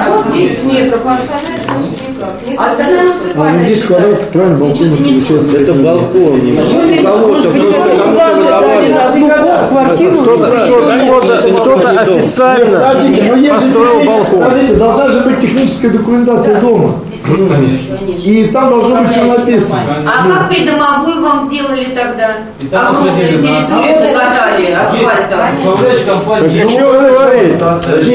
Вот 0.09 0.32
10 0.32 0.64
метров, 0.64 1.00
а 1.05 1.14
остальное 1.14 1.59
значит 1.59 2.09
никак. 2.09 2.32
Нет, 2.46 2.59
А 2.59 2.70
остальное 2.70 3.05
А 3.34 3.50
на 3.50 3.64
10 3.64 3.84
квадратов 3.84 4.28
правильно 4.28 4.58
балконов 4.58 4.98
получается. 4.98 5.58
Это 5.58 5.72
балкон. 5.74 6.40
Может 6.42 7.52
быть, 7.52 7.62
сюда 7.96 8.34
выдали 8.34 8.92
на 8.92 9.08
одну 9.08 9.28
квартиру. 9.68 10.18
Кто-то 10.18 11.88
официально 12.00 12.78
Подождите, 12.78 13.22
но 13.22 13.36
есть 13.36 13.62
же 13.62 13.68
построил 13.68 14.04
балкон. 14.04 14.38
Подождите, 14.44 14.74
должна 14.74 15.08
же 15.08 15.20
быть 15.20 15.40
техническая 15.40 15.90
документация 15.92 16.60
дома. 16.60 16.92
Конечно. 17.24 17.98
И 18.24 18.44
там 18.52 18.70
должно 18.70 18.96
быть 19.00 19.10
все 19.10 19.22
написано. 19.22 19.80
А 20.06 20.28
как 20.28 20.48
придомовую 20.48 21.22
вам 21.22 21.48
делали 21.48 21.86
тогда? 21.86 22.38
Огромную 22.70 23.26
территорию 23.26 24.00
закатали 24.00 24.72
асфальтом. 24.72 25.38
Управляющая 25.72 26.06
компания. 26.06 26.48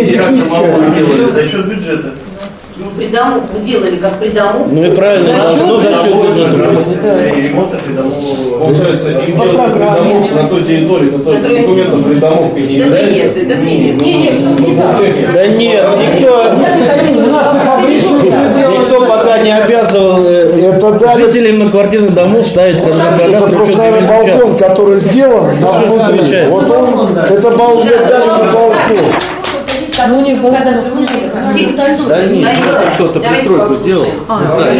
Техническая. 0.05 1.31
За 1.33 1.47
счет 1.47 1.65
бюджета. 1.65 2.13
Ну, 2.97 3.03
придомовку 3.03 3.59
делали 3.59 3.97
как 3.97 4.13
придомовку. 4.17 4.69
Ну 4.71 4.83
и 4.83 4.95
правильно, 4.95 5.29
должно 5.39 5.81
за 5.81 5.89
счет 6.03 6.15
бюджета. 6.15 7.17
И 7.37 7.41
ремонта 7.41 7.77
придомового. 7.77 8.59
Получается, 8.59 9.11
им 9.11 9.39
делать 9.39 9.73
придомовку 9.73 10.35
на 10.35 10.47
той 10.47 10.63
территории, 10.63 11.11
на 11.11 11.19
той 11.19 11.37
документом 11.41 12.03
придомовкой 12.03 12.61
не 12.63 12.79
Да 12.79 12.85
является. 12.85 13.27
нет, 13.27 13.37
это 13.37 13.55
нет. 13.57 13.97
Да 15.33 15.47
нет, 15.47 15.85
никто, 16.01 16.51
никто 18.71 19.05
пока 19.05 19.37
не 19.39 19.51
обязывал 19.55 20.25
э, 20.25 20.59
Это 20.73 20.91
даже 20.93 21.25
жителей 21.25 21.51
многоквартирных 21.53 22.13
домов 22.13 22.45
ставить 22.45 22.79
это 22.79 23.47
просто, 23.47 23.77
наверное, 23.77 24.07
балкон, 24.07 24.57
который 24.57 24.99
сделан 24.99 25.59
на 25.59 25.71
внутри. 25.71 26.17
замечательно. 26.17 26.51
Вот 26.51 26.69
он, 26.69 27.17
это 27.17 27.51
балкон, 27.51 27.87
даже 27.87 28.25
не 28.25 28.53
балкон. 28.53 28.75
Ну, 30.07 30.19
у 30.19 30.21
них 30.21 30.41
была 30.41 30.57
Тихо, 30.57 31.77
должно 31.77 32.07
Да 32.07 32.17
быть. 32.21 32.31
нет, 32.31 32.47
Давайте- 32.65 32.91
кто-то 32.95 33.19
пристройку 33.19 33.75
сделал. 33.75 34.05
Компания. 34.27 34.79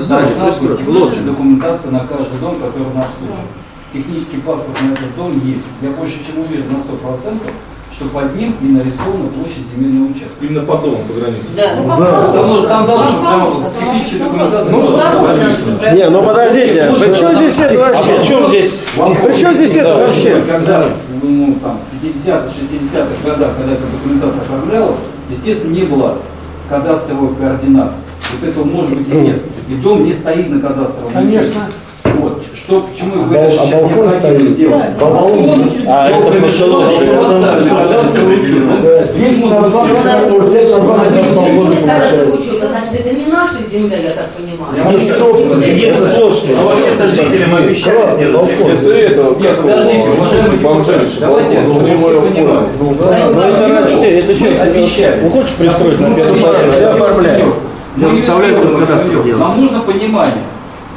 Сзади 0.00 0.24
быть 0.24 0.54
пристройку, 0.56 0.90
лодочку. 0.90 1.24
документация 1.24 1.92
на 1.92 2.00
каждый 2.00 2.38
дом, 2.40 2.54
который 2.54 2.86
мы 2.94 3.02
обслуживаем. 3.02 3.48
Технический 3.92 4.38
паспорт 4.38 4.78
на 4.80 4.92
этот 4.94 5.14
дом 5.16 5.32
есть. 5.44 5.66
Я 5.82 5.90
больше 5.90 6.14
чем 6.24 6.40
уверен 6.42 6.64
на 6.72 6.78
100%, 6.78 7.50
что 7.92 8.04
под 8.06 8.34
ним 8.36 8.54
и 8.62 8.66
нарисована 8.66 9.28
площадь 9.34 9.66
земельного 9.74 10.10
участка. 10.12 10.40
Именно 10.42 10.62
по 10.62 10.76
дому, 10.76 10.98
по 11.06 11.12
границе. 11.12 11.48
Да. 11.56 11.74
Ну, 11.76 11.88
Там, 11.88 11.98
как 12.00 12.32
должен- 12.32 12.66
там 12.68 12.86
положено, 12.86 13.64
там 13.64 13.72
техническая 13.78 14.24
документация. 14.24 14.72
Ну, 14.72 15.78
быть. 15.80 15.92
Не, 15.98 16.08
ну 16.08 16.22
подождите, 16.22 16.94
при 16.98 17.14
чем 17.18 17.34
здесь 17.34 17.58
это 17.58 17.78
вообще? 17.78 18.18
При 18.18 18.24
чем 18.26 18.48
здесь? 18.48 18.78
При 19.26 19.34
чем 19.40 19.54
здесь 19.54 19.76
это 19.76 19.94
вообще? 19.96 20.42
Когда 21.20 21.34
ну, 21.34 21.54
там, 21.62 21.78
в 21.92 22.04
50-х, 22.04 22.48
60-х 22.48 23.30
годах, 23.30 23.56
когда 23.56 23.72
эта 23.72 23.82
документация 23.92 24.40
оформлялась, 24.40 24.96
естественно, 25.28 25.72
не 25.72 25.82
было 25.82 26.18
кадастровых 26.68 27.38
координат. 27.38 27.92
Вот 28.32 28.48
этого 28.48 28.64
может 28.64 28.96
быть 28.96 29.08
и 29.08 29.12
нет. 29.12 29.42
И 29.68 29.74
дом 29.74 30.04
не 30.04 30.12
стоит 30.12 30.48
на 30.50 30.60
кадастровом 30.60 31.12
Конечно. 31.12 31.40
учете. 31.66 31.79
Что, 32.52 32.80
почему 32.80 33.12
А 33.14 33.18
вы 33.26 33.36
это 33.36 33.46
а 33.46 33.50
сейчас 33.50 33.70
балкон 33.70 33.88
необходимо 33.90 34.10
стоит? 34.10 34.40
сделать? 34.42 34.90
Балкон? 34.98 35.70
А, 35.86 36.10
его 36.10 36.30
это 36.30 36.50
что 36.50 36.64
поставили 36.82 37.68
на 37.68 37.76
кадастровый 37.76 38.40
учет. 38.42 38.82
Да, 38.82 39.02
10 39.14 39.50
на 39.50 39.60
2 39.60 39.86
квадратных, 39.86 40.32
вот 40.42 40.54
это 40.54 40.78
нормально, 40.78 41.10
даже 41.10 41.34
балкон 41.34 41.66
получается. 41.66 42.68
Значит, 42.70 42.94
это 43.00 43.10
не 43.14 43.26
наша 43.26 43.58
земля, 43.70 43.96
я 43.98 44.10
так 44.10 44.28
понимаю. 44.30 44.72
Не 44.92 44.98
собственник. 45.08 45.82
Это 45.84 46.06
собственно. 46.08 46.58
А 46.60 46.64
вообще-то 46.64 47.08
жителям 47.08 47.54
обещали 47.54 48.32
балкон. 48.32 48.70
Это 48.72 48.90
это, 48.90 49.22
Нет, 49.22 49.42
как 49.42 49.62
подождите, 49.62 50.08
уважаемый 50.18 50.58
бомжарища, 50.58 51.20
давайте, 51.20 51.60
все. 51.60 52.40
Ну 52.80 53.42
это 53.42 53.86
все, 53.86 54.18
это 54.20 54.34
сейчас 54.34 54.60
обещали. 54.60 55.20
Ну 55.22 55.30
хочешь 55.30 55.52
пристроить 55.52 56.00
на 56.00 56.14
этаже, 56.14 56.80
я 56.80 56.90
оформляю. 56.90 57.54
Мы 57.96 58.18
сделаем, 58.18 58.78
кадастр. 58.78 59.36
Нам 59.36 59.60
нужно 59.60 59.80
понимание, 59.80 60.34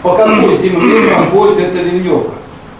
по 0.03 0.15
какой 0.15 0.55
земле 0.57 1.09
проходит 1.09 1.59
эта 1.59 1.81
ливневка. 1.81 2.31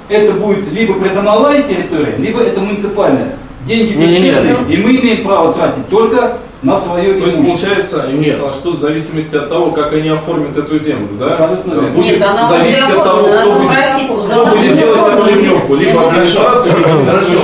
Это 0.10 0.34
будет 0.34 0.72
либо 0.72 0.94
придомовая 0.96 1.64
территория, 1.64 2.16
либо 2.18 2.42
это 2.42 2.60
муниципальная. 2.60 3.38
Деньги 3.66 3.94
бюджетные, 3.94 4.58
и 4.70 4.78
мы 4.78 4.92
имеем 4.98 5.24
право 5.24 5.54
тратить 5.54 5.88
только 5.88 6.38
на 6.62 6.78
свое 6.78 7.14
То 7.14 7.26
есть 7.26 7.38
получается, 7.38 8.04
Александрович, 8.04 8.56
что 8.56 8.72
в 8.72 8.78
зависимости 8.78 9.36
от 9.38 9.48
того, 9.48 9.72
как 9.72 9.94
они 9.94 10.10
оформят 10.10 10.58
эту 10.58 10.78
землю, 10.78 11.10
да? 11.18 11.28
Абсолютно 11.28 11.74
верно. 11.74 11.90
Будет 11.90 12.06
Нет, 12.06 12.22
она 12.22 12.46
зависеть 12.46 12.84
от 12.84 13.04
того, 13.04 13.24
кто 13.24 13.60
будет, 13.60 14.32
кто 14.32 14.46
будет 14.46 14.78
делать 14.78 15.14
эту 15.14 15.26
ливневку. 15.26 15.76
Либо 15.76 16.00
Нет, 16.02 16.12
администрация, 16.12 16.76
либо 16.76 16.90
организация. 16.90 17.38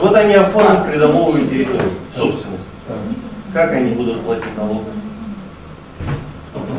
вот 0.00 0.14
они- 0.16 0.34
оформят 0.34 0.86
придомовую 0.86 1.46
территорию, 1.46 1.90
собственно. 2.16 2.56
Как 3.52 3.72
они 3.72 3.90
будут 3.90 4.20
платить 4.22 4.44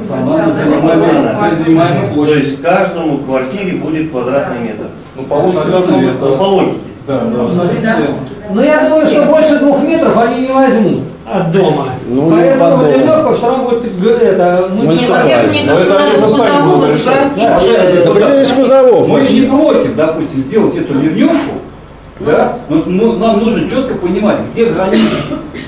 занимаемая 0.04 1.36
занимаемая 1.64 2.14
То 2.14 2.34
есть 2.34 2.62
каждому 2.62 3.18
квартире 3.20 3.78
будет 3.78 4.12
квадратный 4.12 4.60
метр. 4.60 4.86
Ну, 5.16 5.24
по 5.24 5.34
логике 5.36 5.60
верно. 6.00 6.14
Ну, 6.22 6.38
по 6.38 6.44
логике. 6.44 6.78
Да, 7.08 7.22
да. 7.22 7.44
Абсолютно 7.44 7.78
верно. 7.78 8.16
Но 8.52 8.64
я 8.64 8.90
думаю, 8.90 9.08
что 9.08 9.24
больше 9.24 9.60
двух 9.60 9.82
метров 9.84 10.18
они 10.18 10.48
не 10.48 10.54
возьмут 10.54 11.02
от 11.32 11.52
дома. 11.52 11.86
Ну, 12.08 12.32
не 12.32 12.58
Поэтому 12.58 12.88
ливневка 12.88 13.36
все 13.36 13.48
равно 13.48 13.64
будет 13.66 13.84
это, 14.04 14.70
Не, 14.74 14.88
во-первых, 14.88 15.52
мне 15.52 15.64
кажется, 15.64 15.94
это 15.94 15.94
надо 15.94 16.22
Кузового 16.22 16.98
спросить. 16.98 17.38
Да, 17.38 17.60
э, 17.62 17.74
это 17.74 18.04
Да 18.06 18.14
почему 18.14 18.36
здесь 18.36 18.50
Кузовов? 18.50 19.08
Мы 19.08 19.22
не 19.22 19.42
против, 19.42 19.96
допустим, 19.96 20.42
сделать 20.42 20.78
эту 20.78 20.94
ливневку, 20.96 21.56
да, 22.20 22.58
но 22.68 22.84
ну, 22.86 23.14
нам 23.18 23.40
нужно 23.40 23.70
четко 23.70 23.96
понимать, 23.96 24.38
где 24.52 24.66
границы, 24.66 25.16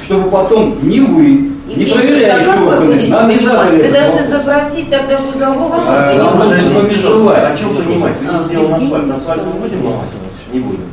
чтобы 0.03 0.29
потом 0.29 0.75
ни 0.82 0.99
вы, 0.99 1.51
а 1.76 1.97
проверяющие 1.97 2.45
как 2.45 2.59
вы 2.59 2.86
будете 2.86 3.07
нам 3.11 3.28
не 3.30 3.38
задали 3.39 3.82
Вы 3.84 3.91
должны 3.91 4.22
вопрос. 4.22 4.28
запросить 4.30 4.89
тогда 4.89 5.15
Кузового, 5.17 5.80
что 5.80 5.89
А, 5.89 6.13
ну, 6.17 6.24
не 6.24 6.38
подождите, 6.39 6.69
нужно 6.69 6.91
что? 6.93 7.13
межевать. 7.13 7.43
О 7.53 7.57
чем 7.57 7.76
понимать? 7.76 8.13
А, 8.30 8.41
Мы 8.43 8.49
делаем 8.49 8.74
асфальт. 8.74 9.11
Асфальт 9.15 9.41
мы 9.45 9.51
будем 9.61 9.86
ломать? 9.86 10.05
Не 10.53 10.59
будем. 10.59 10.84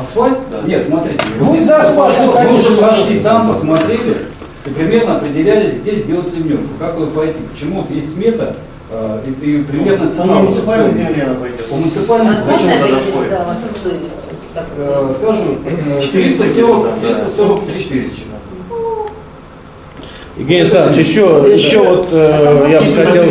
Асфальт? 0.00 0.38
Да. 0.50 0.68
Нет, 0.68 0.82
смотрите. 0.86 1.24
Ну, 1.38 1.54
из 1.54 1.70
асфальта, 1.70 2.20
мы, 2.22 2.26
мы 2.26 2.32
конечно, 2.32 2.70
уже 2.70 2.76
прошли 2.80 3.20
там, 3.20 3.48
посмотрели 3.48 4.16
и 4.64 4.70
примерно 4.70 5.16
определялись, 5.16 5.74
где 5.74 5.96
сделать 5.96 6.32
ливневку. 6.34 6.68
Как 6.78 6.96
вы 6.98 7.06
пойти? 7.06 7.40
Почему 7.52 7.82
вот 7.82 7.90
есть 7.90 8.14
смета 8.14 8.54
э, 8.90 9.20
и, 9.26 9.30
и 9.30 9.62
примерно 9.64 10.06
По 10.06 10.12
цена. 10.12 10.34
муниципальной 10.34 10.94
земле 10.94 11.22
она 11.24 11.34
пойдет. 11.34 11.66
По 11.66 11.74
муниципальному 11.76 12.30
Можно 12.46 12.52
Почему 12.52 12.70
тогда 14.54 14.66
э, 14.76 15.14
скажу, 15.18 15.58
э, 15.64 16.00
400 16.00 16.44
440, 16.44 16.84
да. 17.02 18.31
343 20.36 20.36
тысячи. 20.36 20.38
Евгений 20.38 20.60
Александрович, 20.62 21.06
еще, 21.06 21.44
еще 21.54 21.78
вот 21.80 22.08
э, 22.12 22.68
я 22.70 22.80
бы 22.80 22.92
хотел... 22.92 23.24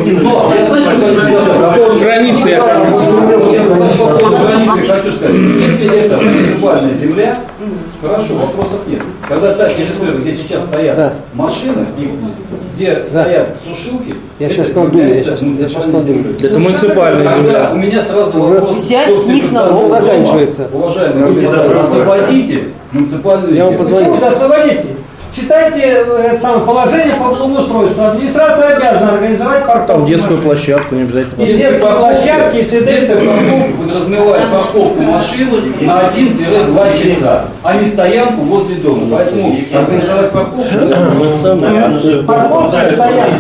По 1.61 1.73
поводу 1.73 1.99
границы 1.99 2.49
я 2.49 2.57
Я 2.57 2.63
по 3.63 4.17
поводу 4.17 4.37
границы 4.37 4.87
хочу 4.87 5.13
сказать, 5.15 5.35
если 5.35 5.99
это 6.05 6.17
муниципальная 6.17 6.93
земля, 6.93 7.39
хорошо, 8.01 8.33
вопросов 8.35 8.79
нет. 8.87 9.01
Когда 9.27 9.53
та 9.53 9.69
территория, 9.69 10.17
где 10.19 10.33
сейчас 10.33 10.63
стоят 10.65 10.95
Да. 10.95 11.13
машины, 11.33 11.85
их, 11.97 12.09
где 12.75 13.05
стоят 13.05 13.57
сушилки, 13.65 14.15
Я 14.39 14.47
это 14.47 14.55
щас 14.55 14.75
надумаю, 14.75 15.07
я 15.15 15.23
щас- 15.23 15.41
я 15.41 15.45
муниципальной 15.47 15.93
надумаю. 15.93 16.35
Это 16.41 16.59
муниципальная 16.59 17.23
Тогда 17.29 17.41
земля. 17.41 17.69
у 17.73 17.77
меня 17.77 18.01
сразу 18.01 18.39
вопрос. 18.39 18.75
Взять 18.75 19.15
с 19.17 19.25
них 19.27 19.51
налог. 19.51 19.89
Заканчивается. 19.89 20.67
Уважаемые 20.71 21.79
освободите 21.81 22.63
муниципальную 22.91 23.55
Я 23.55 23.65
вам 23.65 23.73
землю. 23.73 23.85
позвоню. 23.89 24.11
Почему 24.13 24.27
освободите? 24.29 24.85
Читайте 25.33 25.81
э, 25.81 26.27
это 26.27 26.37
самое 26.37 26.65
положение 26.65 27.15
по 27.15 27.29
благоустройству. 27.29 28.03
Администрация 28.03 28.75
обязана 28.75 29.13
организовать 29.13 29.65
парковку. 29.65 29.87
Там 29.87 30.05
детскую 30.05 30.37
машин. 30.37 30.49
площадку 30.49 30.95
не 30.95 31.01
обязательно. 31.03 31.43
И 31.43 31.53
детские 31.53 31.91
площадки, 31.91 32.57
и 32.57 32.63
т.д. 32.65 32.85
Детская 32.85 33.15
парковка 33.15 33.77
подразумевает 33.81 34.51
парковку 34.51 35.01
машин 35.03 35.49
на 35.81 36.01
1-2 36.13 37.01
часа, 37.01 37.45
а 37.63 37.73
не 37.75 37.85
стоянку 37.85 38.41
возле 38.41 38.75
дома. 38.75 39.01
Поэтому 39.11 39.55
организовать 39.73 40.31
парковку 40.31 40.63
же 40.69 42.23
Парковка, 42.27 42.65
пытаются 42.65 42.97
стоянка, 42.97 43.35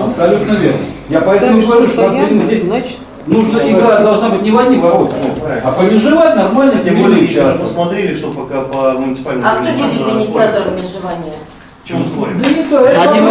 а 0.00 0.04
абсолютно 0.04 0.52
верно. 0.52 0.78
Я 1.08 1.20
поэтому 1.20 1.62
говорю, 1.62 1.86
что 1.86 2.10
здесь 2.44 2.64
Нужно 3.26 3.58
игра 3.70 4.00
должна 4.00 4.28
быть 4.30 4.42
не 4.42 4.50
в 4.50 4.58
одни 4.58 4.78
ворота, 4.78 5.14
а 5.62 5.72
помежевать 5.72 6.36
нормально 6.36 6.74
Тем 6.84 7.02
более, 7.02 7.24
еще 7.24 7.40
участок. 7.40 7.60
посмотрели, 7.62 8.14
что 8.14 8.28
пока 8.28 8.60
по 8.62 8.92
муниципальному... 8.92 9.46
А 9.46 9.54
кто 9.56 9.72
будет 9.72 10.22
инициатором 10.22 10.76
межевания? 10.76 11.34
Чем 11.84 12.02
спорим? 12.04 12.40
Да 12.42 12.48
не 12.48 12.62
то, 12.64 12.78
это 12.80 13.02
Один 13.02 13.24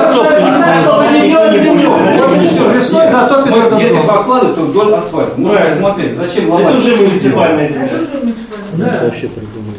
весной 2.76 3.12
затопит 3.12 3.56
этот 3.56 3.80
если 3.82 3.96
дом. 3.98 4.08
покладывать, 4.08 4.56
то 4.56 4.62
вдоль 4.64 4.94
асфальта. 4.94 5.41
Можно 5.41 5.60
посмотреть, 5.60 6.18
зачем 6.18 6.50
ломать. 6.50 6.68
Это 6.68 6.78
уже 6.78 6.96
муниципальная 6.98 7.70
сделать? 7.70 7.91
земля. 7.91 8.94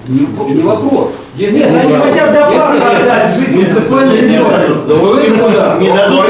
Не, 0.09 0.55
не 0.55 0.63
вопрос. 0.63 1.11
Если 1.37 1.59
Нет, 1.59 1.69
они 1.69 1.93
хотят 1.93 2.33
до 2.33 2.41
парка 2.43 2.91
отдать 2.97 3.37
жителям. 3.37 4.09
Не 4.09 4.21
земля, 4.21 4.59
дадут. 4.59 4.87
да 4.87 4.95
вы 4.95 5.55
да. 5.55 5.77
Не 5.81 5.89
дадут, 5.89 6.27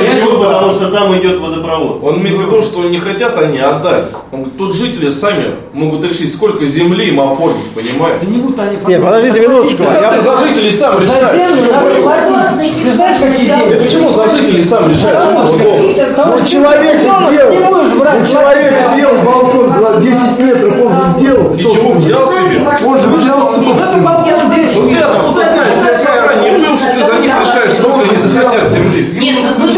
потому 0.65 0.73
что 0.73 0.99
там 0.99 1.17
идет 1.19 1.39
водопровод. 1.41 2.01
Он 2.03 2.19
имеет 2.21 2.37
в 2.39 2.41
виду, 2.41 2.63
что 2.63 2.85
не 2.85 2.99
хотят 2.99 3.37
они 3.37 3.59
отдать. 3.59 4.05
Он 4.33 4.41
говорит, 4.41 4.59
тут 4.59 4.75
жители 4.75 5.11
сами 5.11 5.45
могут 5.73 6.05
решить, 6.05 6.33
сколько 6.33 6.65
земли 6.65 7.09
им 7.09 7.21
оформить, 7.21 7.71
понимаете? 7.75 8.25
Да 8.27 8.33
не 8.33 8.39
будут 8.39 8.59
они 8.59 8.77
Нет, 8.87 9.03
подождите 9.03 9.41
минуточку. 9.41 9.83
Ты 9.85 10.21
за 10.21 10.37
жителей 10.39 10.71
сам 10.71 10.95
За 10.99 11.01
решаешь? 11.05 11.37
землю 11.57 11.73
надо 11.73 11.95
платить. 12.03 12.85
Ты 12.85 12.93
знаешь, 12.93 13.17
какие 13.21 13.47
деньги? 13.47 13.85
почему 13.85 14.11
за 14.11 14.29
жителей 14.29 14.63
сам 14.63 14.89
решаешь? 14.89 15.17
Потому 15.17 15.47
что- 15.47 16.27
Ну, 16.27 16.47
человек 16.47 17.01
сделал. 17.01 17.55
Ну, 17.55 18.27
человек 18.27 18.75
сделал 18.95 19.17
балкон 19.25 19.73
два- 19.73 20.01
10 20.01 20.39
метров, 20.39 20.81
он 20.81 20.93
же 20.93 21.11
сделал. 21.19 21.53
И 21.55 21.63
чего 21.63 21.93
взял 21.95 22.27
себе? 22.27 22.67
Он 22.87 22.99
же 22.99 23.09
взял 23.09 23.39
Вот 23.41 23.81
это 23.81 23.99
балкон 23.99 24.51
10 24.55 24.77
Вот 24.77 24.93
ты 24.93 24.99
откуда 24.99 25.41
знаешь, 25.45 25.75
ты 25.87 25.99
заранее 25.99 26.53
был, 26.59 26.79
что 26.79 26.91
ты 26.95 27.07
за 27.07 27.21
них 27.21 27.33
решаешь, 27.41 27.73
сколько 27.75 28.01
они 28.01 28.17
захотят 28.17 28.69
земли. 28.71 29.19
Нет, 29.21 29.37
ну 29.59 29.69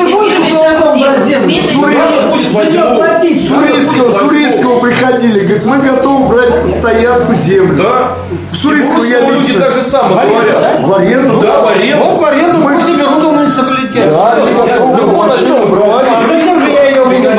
будет 2.31 2.49
Тебе 2.49 2.83
возьму. 2.83 2.97
платить. 2.97 3.49
Сурецкого, 3.49 4.13
Сурецкого 4.19 4.81
приходили, 4.81 5.41
говорит, 5.41 5.65
мы 5.65 5.79
готовы 5.79 6.29
брать 6.29 6.63
под 6.63 6.75
стоянку 6.75 7.35
землю. 7.35 7.83
Да. 7.83 8.13
Сурецкого 8.53 9.05
я 9.05 9.19
Просто 9.19 9.35
люди 9.35 9.47
лично. 9.49 9.65
так 9.65 9.75
же 9.75 9.83
самое 9.83 10.29
говорят. 10.29 10.81
В 10.83 10.95
аренду? 10.95 11.41
Да, 11.41 11.61
в 11.63 11.69
аренду. 11.69 12.05
Вот 12.05 12.21
в 12.21 12.25
аренду 12.25 12.59
пусть 12.63 12.89
берут 12.91 13.25
у 13.25 13.33
муниципалитета. 13.33 14.11
Да, 14.11 14.33
они 14.33 14.47
готовы 14.53 14.97
Да 14.97 15.03
вот 15.07 15.33
о 15.33 15.39
чем 15.39 15.51
машину 15.59 15.69
говорит. 15.77 16.13
А 16.17 16.23
зачем 16.29 16.61
же 16.61 16.69
я 16.71 16.85
ее 16.91 17.05
буду 17.05 17.31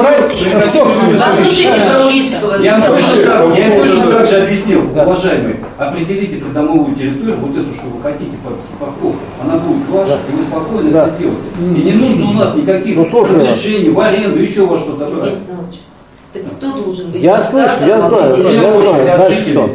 брать? 0.58 0.70
Все, 0.70 0.86
Послушайте 0.86 1.82
Шаулицкого. 1.92 2.56
Я 2.62 2.78
им 2.78 3.82
точно, 3.82 4.12
так- 4.12 4.28
же 4.28 4.44
объяснил, 4.44 4.82
уважаемые, 4.96 5.58
определите 5.78 6.38
придомовую 6.38 6.96
территорию, 6.96 7.38
вот 7.38 7.58
эту, 7.58 7.74
что 7.74 7.86
вы 7.88 8.02
хотите 8.02 8.38
под 8.44 8.56
парковку, 8.80 9.16
она 9.42 9.58
будет 9.58 9.88
ваша, 9.90 10.20
и 10.30 10.36
вы 10.36 10.42
спокойно 10.42 10.90
это 10.90 11.12
сделаете. 11.16 11.42
И 11.60 11.84
не 11.84 11.92
нужно 11.94 12.30
у 12.30 12.34
нас 12.34 12.56
никаких 12.56 12.96
Ну, 12.96 13.24
разрешений 13.24 13.90
в 13.90 14.00
аренду, 14.00 14.40
еще 14.40 14.66
во 14.66 14.78
что-то 14.78 15.08
кто 16.58 16.84
должен 16.84 17.12
быть? 17.12 17.22
Я 17.22 17.42
слышу, 17.42 17.74
я 17.86 18.02
знаю, 18.02 18.36
я 18.52 18.76
знаю. 18.76 19.18
Дальше 19.18 19.50
что? 19.52 19.70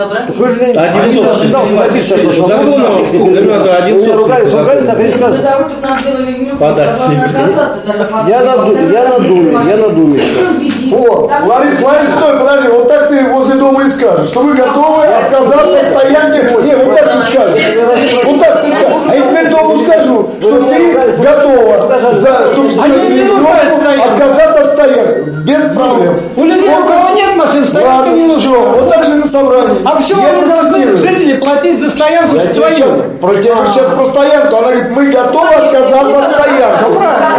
Собрание? 0.00 0.26
Так 0.28 0.36
вы 0.36 0.48
же 0.48 0.56
не... 0.60 0.72
Один 0.72 1.24
собственник. 1.24 1.52
должны 1.52 1.76
написать, 1.76 2.08
Закон 2.08 2.32
что 2.32 2.44
о- 2.46 3.40
ребята, 3.40 3.76
один 3.76 4.00
Вы 4.00 4.12
ругались, 4.12 4.50
собственник. 4.50 4.60
ругались, 4.60 4.84
так 4.86 4.98
и 4.98 5.02
не 5.02 5.08
Для 5.08 5.16
сказали. 5.16 5.42
того, 5.42 5.60
чтобы 5.68 5.86
нам 5.86 5.98
сделали 6.00 6.32
меню, 6.32 6.56
Подать 6.56 6.96
себе. 6.96 7.16
Я 8.28 8.40
на 8.40 8.50
я 8.90 9.04
на 9.10 9.18
думе, 9.20 9.58
я 9.68 9.76
на 9.76 9.88
думе. 9.90 10.22
О, 10.92 11.30
Ларис, 11.46 11.82
Ларис, 11.82 12.08
стой, 12.10 12.38
подожди, 12.38 12.68
вот 12.68 12.88
так 12.88 13.08
ты 13.08 13.24
возле 13.28 13.54
дома 13.56 13.82
и 13.84 13.88
скажешь, 13.88 14.28
что 14.28 14.40
вы 14.40 14.54
готовы 14.54 15.04
отказаться 15.06 15.80
от 15.80 15.86
стоянки. 15.86 16.64
Не, 16.66 16.76
вот 16.76 16.94
так 16.94 17.12
ты 17.12 17.20
скажешь. 17.22 18.24
Вот 18.24 18.40
так 18.40 18.62
ты 18.64 18.72
скажешь. 18.72 18.98
А 19.08 19.14
я 19.14 19.22
теперь 19.22 19.48
дому 19.50 19.80
скажу, 19.80 20.30
что 20.40 20.62
ты 20.62 20.98
готова, 21.22 21.80
за, 22.14 22.52
чтобы 22.52 22.70
сделать 22.70 23.72
стоянке. 23.76 24.04
отказаться 24.12 24.60
от 24.62 24.72
стоянки. 24.72 25.30
Без 25.44 25.62
проблем. 25.74 26.14
У 26.36 26.44
людей, 26.44 26.70
у 26.70 26.84
кого 26.86 27.14
нет 27.14 27.36
машин, 27.36 27.64
стоянка 27.64 28.10
не 28.10 28.28
все, 28.28 28.50
нужна. 28.50 28.58
вот 28.72 28.90
так 28.90 29.04
же 29.04 29.14
на 29.14 29.26
собрании. 29.26 29.78
А 29.90 30.00
все, 30.00 30.16
Я 30.20 30.30
они 30.30 30.44
должны 30.44 30.96
жители 30.96 31.36
платить 31.38 31.80
за 31.80 31.90
стоянку 31.90 32.36
Я 32.36 32.46
тебе 32.46 32.74
сейчас, 32.74 33.04
про, 33.20 33.32
я 33.32 33.54
говорю 33.54 33.70
сейчас 33.70 33.88
про 33.90 34.04
стоянку. 34.04 34.56
Она 34.56 34.68
говорит, 34.68 34.90
мы 34.90 35.06
готовы 35.10 35.48
отказаться 35.48 36.22
от 36.22 36.30
стоянки. 36.32 36.84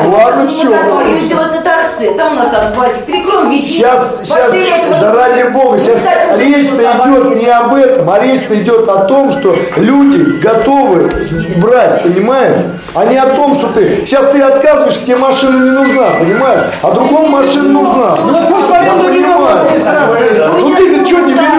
Ладно, 0.08 0.48
все. 0.48 0.68
Или 1.08 1.20
сделать 1.20 1.52
на 1.52 1.62
торце, 1.62 2.12
там 2.18 2.34
у 2.34 2.36
нас 2.36 2.54
асфальтик, 2.54 3.04
перекроем 3.06 3.50
весь. 3.50 3.72
Сейчас, 3.72 4.20
сейчас, 4.24 4.54
да 5.00 5.14
ради 5.14 5.50
бога, 5.50 5.80
сейчас 5.80 6.06
речь-то 6.38 6.84
идет 6.84 7.42
не 7.42 7.48
об 7.48 7.74
этом, 7.74 8.10
а 8.10 8.20
речь-то 8.20 8.56
идет 8.56 8.88
о 8.90 9.06
том, 9.06 9.32
что 9.32 9.56
люди 9.78 10.40
готовы 10.42 11.10
брать, 11.58 12.04
понимаешь? 12.04 12.62
А 12.94 13.06
не 13.06 13.16
о 13.16 13.28
том, 13.28 13.56
что 13.56 13.68
ты, 13.68 14.04
сейчас 14.06 14.32
ты 14.32 14.42
отказываешь, 14.42 15.00
тебе 15.00 15.16
машина 15.16 15.64
не 15.64 15.72
нужна, 15.72 16.10
понимаешь? 16.20 16.64
А 16.82 16.92
другому 16.92 17.28
машина 17.28 17.70
нужна. 17.70 18.16
Ну 18.26 18.42
пусть 18.50 18.72
аренду 18.72 19.10
не. 19.10 19.22
Ну 19.22 20.76
ты-то 20.76 21.06
что 21.06 21.20
не 21.22 21.34
берешь? 21.34 21.52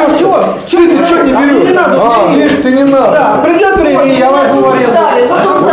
Чего? 0.72 0.82
Ты-то 0.86 1.04
что 1.04 1.22
не 1.22 1.32
А 1.32 1.40
не 1.44 1.60
берешь? 1.60 1.74
надо, 1.74 2.00
А, 2.00 2.34
видишь, 2.34 2.52
ты 2.62 2.72
не 2.72 2.84
надо. 2.84 3.12
Да, 3.12 3.40
придет 3.44 3.76
время, 3.76 4.18
я 4.18 4.30
возьму 4.30 4.70
аренду. 4.70 4.92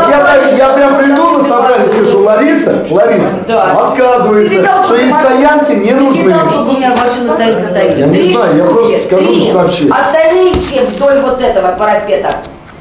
Я, 0.09 0.49
я 0.57 0.69
прям 0.73 0.95
приду 0.95 1.29
на 1.37 1.43
собрание, 1.43 1.87
скажу, 1.87 2.23
Лариса, 2.23 2.83
Лариса, 2.89 3.35
Да. 3.47 3.87
отказывается, 3.87 4.57
что 4.85 4.95
ей 4.95 5.11
стоянки 5.11 5.71
не 5.71 5.91
нужны. 5.91 6.23
Передал, 6.23 6.49
что 6.49 6.61
у 6.61 6.71
меня 6.73 6.89
машина 6.89 7.33
стоит 7.33 7.59
и 7.59 7.65
стоит. 7.65 7.97
Я 7.97 8.05
не 8.07 8.23
знаю, 8.33 8.57
я 8.57 8.63
просто 8.65 8.97
скажу, 9.03 9.41
сообщу. 9.53 9.85
Остальные 9.93 10.53
вдоль 10.85 11.19
вот 11.25 11.41
этого 11.41 11.71
парапета. 11.77 12.33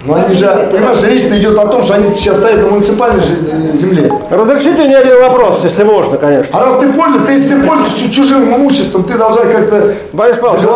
Но 0.04 0.14
они 0.14 0.32
же, 0.34 0.46
понимаешь, 0.70 0.98
речь 1.02 1.22
идет 1.24 1.58
о 1.58 1.66
том, 1.66 1.82
что 1.82 1.94
они 1.94 2.14
сейчас 2.14 2.38
стоят 2.38 2.60
на 2.62 2.68
муниципальной 2.68 3.20
же- 3.22 3.34
земле. 3.74 4.10
Разрешите 4.30 4.84
мне 4.84 4.96
один 4.96 5.20
вопрос, 5.20 5.60
если 5.64 5.82
можно, 5.84 6.16
конечно. 6.16 6.58
А 6.58 6.64
раз 6.64 6.78
ты 6.78 6.86
пользуешься, 6.92 7.26
ты, 7.26 7.32
если 7.32 7.54
ты 7.56 7.66
пользуешься 7.66 8.10
чужим 8.12 8.54
имуществом, 8.56 9.02
ты 9.04 9.14
должна 9.18 9.42
как-то 9.42 9.94
Борис 10.12 10.36
Павлович, 10.36 10.64
э, 10.64 10.66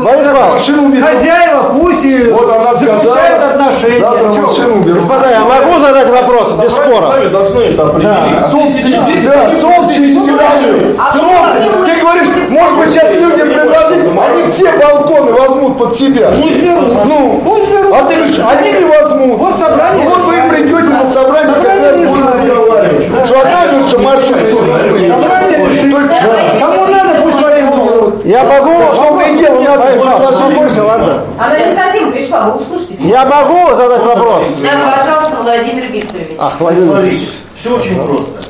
Борис 0.00 0.26
Павлович, 0.26 0.52
Машину 0.52 0.86
уберут. 0.88 1.08
хозяева 1.08 1.62
пусть 1.74 2.04
Вот 2.30 2.50
она 2.50 2.74
заключают 2.74 3.02
сказала, 3.12 3.50
отношения. 3.54 4.00
завтра 4.00 4.34
Чё? 4.34 4.42
машину 4.42 4.76
уберут. 4.80 5.00
господа, 5.00 5.30
я 5.30 5.40
могу 5.40 5.80
задать 5.80 6.08
вопрос 6.10 6.52
без 6.58 6.70
спора? 6.70 7.00
сами 7.12 7.28
должны 7.28 7.60
это 7.60 7.82
определить. 7.82 8.40
Собственность, 8.50 9.06
Здесь- 9.08 9.24
да. 9.30 9.42
А 9.44 9.50
Собственность. 9.60 10.26
Ты 11.84 12.00
говоришь, 12.00 12.28
может 12.50 12.78
быть, 12.78 12.92
сейчас 12.92 13.14
людям 13.16 13.48
предложить, 13.48 14.04
они 14.28 14.42
все 14.44 14.72
балконы 14.72 15.32
возьмут 15.32 15.78
под 15.78 15.94
себя. 15.96 16.30
Пусть 16.40 16.62
берут. 16.62 16.88
Ну, 17.06 17.40
Пусть 17.44 17.70
берут. 17.70 17.94
а 17.94 18.04
ты 18.04 18.14
говоришь, 18.14 18.38
они 18.38 18.72
не 18.72 18.84
возьмут. 18.84 19.38
Вот 19.38 19.54
собрание 19.54 20.04
Ну 20.04 20.10
вот 20.10 20.22
вы 20.24 20.48
придете 20.48 20.82
на 20.82 21.04
собрание, 21.04 21.54
как 21.54 21.62
Собрание 21.62 21.90
раз 21.90 22.08
будем 22.08 22.28
разговаривать. 22.28 23.86
Что 23.88 23.98
машины 23.98 24.40
не 24.42 24.88
нужны. 24.88 25.08
Собрание 25.08 25.44
да. 26.08 26.60
Кому 26.60 26.86
надо, 26.86 27.20
пусть 27.22 27.40
в 27.40 27.44
аренду 27.46 27.76
берут. 27.76 28.24
Я 28.24 28.44
могу... 28.44 28.94
Том-то 28.94 29.24
и 29.24 29.38
дело, 29.38 29.60
надо 29.60 29.82
предложить. 29.92 30.78
ладно. 30.78 31.24
Она 31.38 31.58
инициатива 31.58 32.10
пришла, 32.10 32.40
вы 32.50 32.60
услышите. 32.60 32.94
Я 33.00 33.24
могу 33.24 33.74
задать 33.74 34.02
вопрос? 34.02 34.46
Да, 34.62 34.96
пожалуйста, 34.98 35.36
Владимир 35.42 35.84
Викторович. 35.90 36.32
Ах, 36.38 36.60
Владимир 36.60 36.88
Смотрите, 36.88 37.32
все 37.60 37.76
очень 37.76 37.96
просто. 37.96 38.40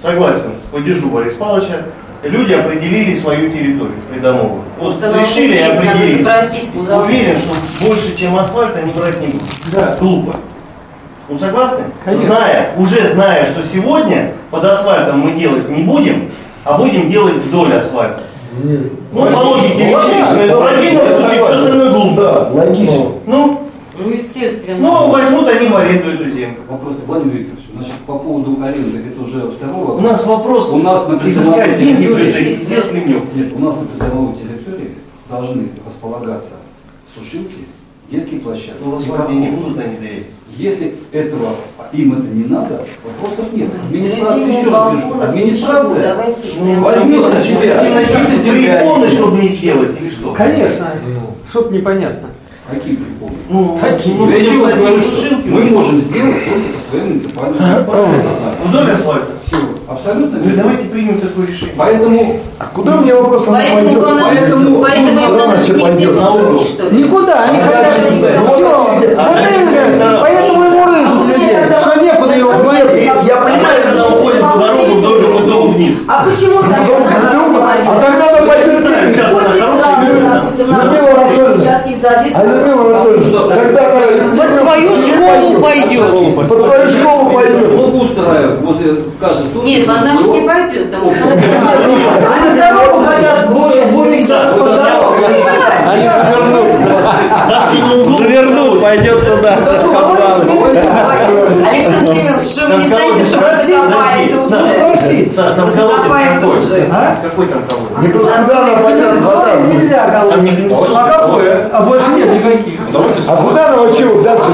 Согласен, 0.00 0.52
поддержу 0.72 1.08
Бориса 1.08 1.36
Павловича. 1.36 1.84
Люди 2.22 2.52
определили 2.52 3.14
свою 3.16 3.50
территорию 3.50 3.96
придомовую. 4.10 4.62
Вот 4.78 4.94
Что 4.94 5.10
нам 5.10 5.20
решили 5.20 5.56
и 5.56 5.60
определили. 5.60 6.22
спросить, 6.22 6.68
Уверен, 6.74 7.38
что 7.38 7.86
больше, 7.86 8.16
чем 8.16 8.36
асфальт, 8.36 8.76
они 8.76 8.92
брать 8.92 9.20
не 9.20 9.26
будут. 9.28 9.48
Да. 9.72 9.96
Глупо. 9.98 10.36
Ну 11.28 11.38
согласны? 11.38 11.84
Конечно. 12.04 12.26
Зная, 12.28 12.74
уже 12.76 13.08
зная, 13.12 13.46
что 13.46 13.64
сегодня 13.64 14.32
под 14.50 14.64
асфальтом 14.64 15.18
мы 15.20 15.32
делать 15.32 15.68
не 15.68 15.82
будем, 15.82 16.30
а 16.64 16.78
будем 16.78 17.10
делать 17.10 17.34
вдоль 17.34 17.72
асфальта. 17.74 18.22
Ну, 18.62 19.26
по 19.26 19.38
логике 19.38 19.86
вещей, 19.86 20.24
что 20.24 20.56
в 20.56 20.62
противном 20.62 21.14
случае 21.14 21.28
все 21.28 21.48
остальное 21.48 21.90
глупо. 21.90 22.22
Да, 22.22 22.48
логично. 22.52 23.04
Ну, 23.26 23.68
Ну, 23.98 24.10
естественно. 24.10 24.78
ну, 24.78 25.08
возьмут 25.10 25.48
они 25.48 25.68
в 25.68 25.76
аренду 25.76 26.10
эту 26.10 26.30
землю. 26.30 26.56
Вопрос, 26.68 26.94
Владимир 27.06 27.36
Викторович, 27.38 27.61
значит, 27.82 28.00
по 28.06 28.18
поводу 28.18 28.62
аренды, 28.62 28.98
это 29.08 29.22
уже 29.22 29.50
второй 29.50 29.96
У 29.96 30.00
нас 30.00 30.24
вопрос 30.26 30.70
У 30.72 30.78
нас 30.78 31.08
на 31.08 31.14
изыскать 31.28 31.78
деньги, 31.78 32.02
территории- 32.04 33.04
меню. 33.06 33.20
Нет, 33.34 33.52
у 33.54 33.58
нас 33.58 33.76
на 33.76 33.86
придомовой 33.86 34.34
территории 34.36 34.90
должны 35.28 35.68
располагаться 35.84 36.50
сушилки, 37.14 37.66
детские 38.10 38.40
площадки. 38.40 38.80
Ну, 38.84 38.92
в 38.96 39.00
И 39.00 39.10
асфальте 39.10 39.34
не 39.34 39.50
будут 39.50 39.78
они 39.78 39.96
доверять. 39.96 40.26
Если 40.56 40.94
этого 41.12 41.54
им 41.92 42.12
это 42.12 42.22
не 42.24 42.44
надо, 42.44 42.86
вопросов 43.04 43.52
нет. 43.54 43.70
Администрация, 43.74 44.46
еще 44.46 44.70
раз 44.70 44.92
пишу, 44.94 45.08
балконов, 45.08 45.28
администрация 45.30 46.16
Ну, 46.60 46.82
возьмите 46.82 47.28
на 47.28 47.40
себя 47.40 47.80
Они 47.80 47.94
начнут 47.94 48.18
какие-то 48.18 48.42
земля. 48.44 48.76
препоны, 48.80 49.08
чтобы 49.08 49.38
не 49.38 49.48
сделать, 49.48 50.00
или 50.00 50.10
что? 50.10 50.32
Конечно, 50.32 50.92
чтоб 51.50 51.70
непонятно. 51.70 52.28
Какие 52.72 52.96
приколы? 52.96 53.32
Ну, 53.50 53.78
я 54.30 54.36
еще 54.36 54.64
раз 54.64 54.78
говорю, 54.78 55.00
что 55.00 55.36
мы 55.44 55.60
можем 55.64 56.00
сделать 56.00 56.36
только 56.42 56.72
по 56.72 56.80
своим 56.90 57.08
муниципальным 57.08 57.58
Вдоль 58.64 58.90
асфальта. 58.90 59.32
Все, 59.46 59.56
абсолютно. 59.86 60.38
Ну, 60.42 60.56
давайте 60.56 60.84
примем 60.84 61.20
такое 61.20 61.46
решение. 61.46 61.74
Поэтому... 61.76 62.40
А 62.58 62.64
куда 62.72 62.96
мне 62.96 63.14
вопрос 63.14 63.48
она 63.48 63.58
поэтому 63.58 64.00
пойдет? 64.00 64.24
Поэтому, 64.24 64.80
поэтому 64.80 65.20
им 65.20 65.36
надо 65.36 65.60
все 65.60 65.74
пойдет 65.74 66.16
на 66.16 66.30
урок. 66.30 66.60
Никуда, 66.92 67.42
они 67.42 67.58
хотят... 67.60 67.92
Все, 68.54 69.16
поэтому 70.20 70.64
ему 70.64 70.86
рыжут 70.86 71.26
людей, 71.28 71.56
что 71.78 72.00
некуда 72.00 72.34
его 72.34 72.52
Я 72.52 73.36
понимаю, 73.36 73.80
что 73.82 73.90
она 73.92 74.16
уходит 74.16 74.40
за 74.40 74.58
дорогу 74.58 74.94
вдоль 74.94 75.42
вдоль 75.42 75.68
вниз. 75.74 75.96
А 76.08 76.24
почему 76.24 76.62
так? 76.62 76.80
А 77.86 78.00
тогда 78.00 78.28
она 78.30 78.46
пойдет... 78.46 78.72
А 82.34 82.44
Людмила 82.44 82.82
Анатольевна, 82.98 83.40
когда 83.48 83.82
Под 84.36 84.58
твою 84.58 84.96
школу 84.96 85.60
пойдет. 85.60 86.10
Под 86.48 86.64
твою 86.64 86.88
школу 86.88 87.30
пойдет. 87.30 87.76
Благоустраивает, 87.76 88.64
после 88.64 88.90
кажется. 89.20 89.44
Нет, 89.62 89.88
она 89.88 90.16
же 90.16 90.28
не 90.28 90.40
пойдет. 90.46 90.94
Они 90.94 92.60
дорогу 92.60 93.04
хотят, 93.04 93.52
борются. 93.52 94.38
Они 95.88 96.08
завернут. 96.08 96.68
Завернут, 98.18 98.82
пойдет 98.82 99.20
туда. 99.26 99.58
Александр 101.72 102.14
Семенович, 102.14 102.48
что 102.48 102.66
вы 102.66 102.74
не 102.82 102.88
знаете, 102.88 103.24
что 103.24 103.40
это 103.40 103.66
закопает 103.66 104.34
уже? 104.34 105.32
Саш, 105.32 105.52
там 105.52 105.70
колодец 105.70 106.44
уже. 106.44 106.86
Какой 107.22 107.46
там 107.46 107.62
колодец? 107.68 107.98
Не 108.02 108.08
просто 108.08 108.42
куда 108.42 108.58
она 108.62 108.76
пойдет, 108.76 109.20
вода. 109.22 109.60
Нельзя 109.60 110.10
колоть. 110.10 110.50
А 110.94 111.18
какое? 111.18 111.70
А 111.72 111.82
больше 111.82 112.10
нет 112.16 112.28
никаких. 112.32 112.80
А 113.28 113.36
куда 113.36 113.68
она 113.68 113.76
вообще 113.82 114.22
дальше? 114.22 114.44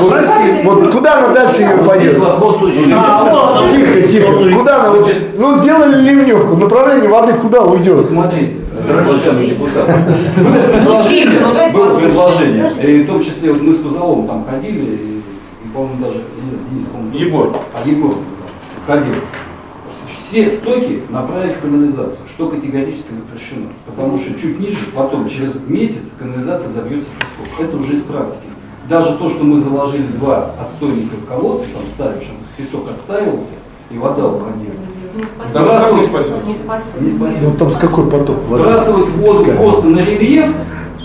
Вот, 0.64 0.80
вот 0.80 0.92
куда 0.92 1.18
она 1.18 1.28
дальше 1.28 1.62
ее 1.62 1.78
пойдет? 1.78 2.16
А, 2.20 3.68
тихо, 3.70 4.08
тихо. 4.08 4.56
Куда 4.58 4.84
она? 4.84 4.94
Ну, 5.36 5.58
сделали 5.58 6.00
ливневку. 6.00 6.56
Направление 6.56 7.08
воды 7.08 7.32
куда 7.34 7.62
уйдет? 7.62 8.06
Смотрите, 8.08 8.56
уважаемый 8.88 9.46
депутат. 9.46 9.88
Ну, 10.84 11.02
тихо, 11.08 11.44
ну 11.52 11.72
Было 11.72 11.98
предложение. 11.98 12.72
И 12.82 13.02
в 13.02 13.06
том 13.06 13.22
числе 13.22 13.52
вот 13.52 13.62
мы 13.62 13.74
с 13.74 13.78
Кузовым 13.78 14.26
там 14.26 14.44
ходили, 14.48 14.78
и, 14.78 15.22
и, 15.64 15.68
по-моему, 15.72 15.96
даже, 16.00 16.20
Денис, 16.70 16.86
Егор. 17.12 17.56
А 17.74 17.88
Егор 17.88 18.14
ходил. 18.86 19.14
Все 20.28 20.50
стоки 20.50 21.02
направить 21.08 21.56
в 21.56 21.60
канализацию, 21.60 22.28
что 22.28 22.48
категорически 22.48 23.12
запрещено. 23.14 23.68
Потому 23.86 24.18
что 24.18 24.38
чуть 24.38 24.60
ниже, 24.60 24.76
потом, 24.94 25.28
через 25.28 25.58
месяц, 25.66 26.02
канализация 26.18 26.70
забьется 26.70 27.08
песком. 27.18 27.66
Это 27.66 27.76
уже 27.78 27.96
из 27.96 28.02
практики. 28.02 28.44
Даже 28.88 29.16
то, 29.16 29.30
что 29.30 29.44
мы 29.44 29.58
заложили 29.60 30.06
два 30.06 30.50
отстойника 30.60 31.16
в 31.16 31.26
колодце, 31.26 31.66
там 31.72 31.82
ставим, 31.86 32.20
чтобы 32.20 32.38
песок 32.56 32.90
отстаивался, 32.90 33.52
и 33.90 33.96
вода 33.98 34.26
уходила. 34.26 34.74
Не 35.14 35.24
спасет. 35.24 35.54
Так 35.54 35.92
не 35.94 36.02
спасет. 36.02 36.46
Не 36.46 36.54
спасет. 36.54 37.00
Не 37.00 37.08
спасет. 37.08 37.38
Ну, 37.42 37.52
там 37.52 37.72
с 37.72 37.76
какой 37.76 38.10
поток? 38.10 38.36
Сбрасывать 38.46 39.08
воду 39.08 39.44
Песка. 39.44 39.56
просто 39.56 39.86
на 39.86 39.98
рельеф, 40.00 40.54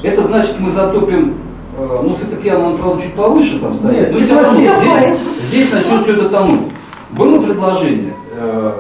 это 0.04 0.24
значит, 0.24 0.56
мы 0.60 0.70
затопим, 0.70 1.36
э, 1.78 2.00
ну, 2.04 2.14
с 2.14 2.22
этой 2.22 2.56
он, 2.56 2.78
правда, 2.78 3.02
чуть 3.02 3.14
повыше 3.14 3.60
там 3.60 3.74
стоит, 3.74 4.12
но 4.12 4.18
Нет, 4.18 4.26
все 4.26 4.36
равно 4.36 4.60
тепло 4.60 4.98
здесь, 4.98 5.20
здесь 5.54 5.72
начнет 5.72 6.04
все 6.04 6.14
это 6.14 6.30
тонуть. 6.30 6.62
Было 7.12 7.40
предложение 7.40 8.16
э, 8.32 8.72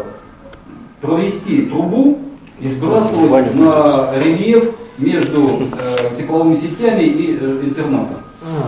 провести 1.01 1.63
трубу 1.63 2.17
и 2.59 2.67
сбрасывать 2.67 3.53
на 3.53 4.09
рельеф 4.15 4.71
между 4.97 5.49
э, 5.49 6.17
тепловыми 6.17 6.55
сетями 6.55 7.03
и 7.03 7.37
э, 7.39 7.59
интернатом. 7.63 8.17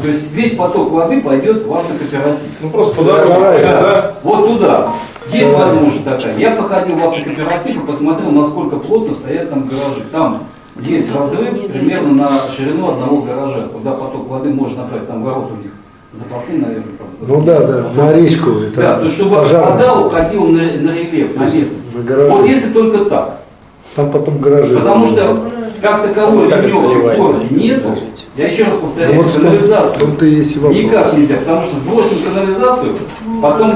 То 0.01 0.07
есть 0.07 0.31
весь 0.33 0.55
поток 0.55 0.91
воды 0.91 1.19
пойдет 1.21 1.65
в 1.65 1.73
автокооператив. 1.73 2.47
Ну 2.61 2.69
просто 2.69 2.95
по 2.95 3.03
дороге, 3.03 3.63
да? 3.63 4.13
Вот 4.23 4.47
туда. 4.47 4.93
Есть 5.31 5.53
возможность 5.53 6.05
такая. 6.05 6.37
Я 6.37 6.51
походил 6.51 6.95
в 6.95 7.03
автокооператив 7.03 7.75
и 7.75 7.85
посмотрел, 7.85 8.31
насколько 8.31 8.77
плотно 8.77 9.13
стоят 9.13 9.49
там 9.49 9.67
гаражи. 9.67 10.03
Там 10.11 10.43
есть 10.79 11.13
разрыв 11.13 11.67
примерно 11.67 12.13
на 12.13 12.49
ширину 12.49 12.91
одного 12.91 13.23
гаража, 13.23 13.67
куда 13.73 13.91
поток 13.93 14.29
воды 14.29 14.49
можно 14.49 14.83
направить. 14.83 15.07
Там 15.07 15.23
ворота 15.23 15.53
у 15.53 15.57
них 15.57 15.71
запасные, 16.15 16.59
наверное. 16.59 16.83
Там, 16.97 17.07
Ну 17.27 17.41
да, 17.43 17.59
да, 17.61 17.91
на 17.95 18.13
речку. 18.13 18.51
это 18.51 18.81
Да, 18.81 18.95
то 18.99 19.03
есть 19.05 19.15
чтобы 19.15 19.35
пожарная. 19.35 19.73
вода 19.73 19.99
уходила 20.01 20.45
на, 20.47 20.61
на 20.61 20.91
рельеф, 20.91 21.35
на 21.37 21.43
местность. 21.43 21.73
На 21.95 22.03
гаражи. 22.03 22.29
Вот 22.29 22.45
если 22.47 22.69
только 22.69 23.05
так. 23.05 23.39
Там 23.95 24.11
потом 24.11 24.39
гаражи. 24.39 24.75
Потому 24.75 25.07
что 25.07 25.37
как 25.81 26.01
таковой 26.07 26.49
так 26.49 26.63
в 26.65 27.17
городе 27.17 27.45
нету. 27.51 27.89
Я 28.35 28.47
еще 28.47 28.63
раз 28.63 28.73
повторяю, 28.73 29.21
Вот 29.21 29.31
канализацию 29.31 29.91
в 29.93 29.97
том-то 29.97 30.25
и 30.25 30.29
есть 30.35 30.57
вопрос. 30.57 30.75
никак 30.75 31.13
нельзя, 31.13 31.35
потому 31.37 31.61
что 31.63 31.75
сбросим 31.77 32.17
канализацию, 32.33 32.95
потом 33.41 33.73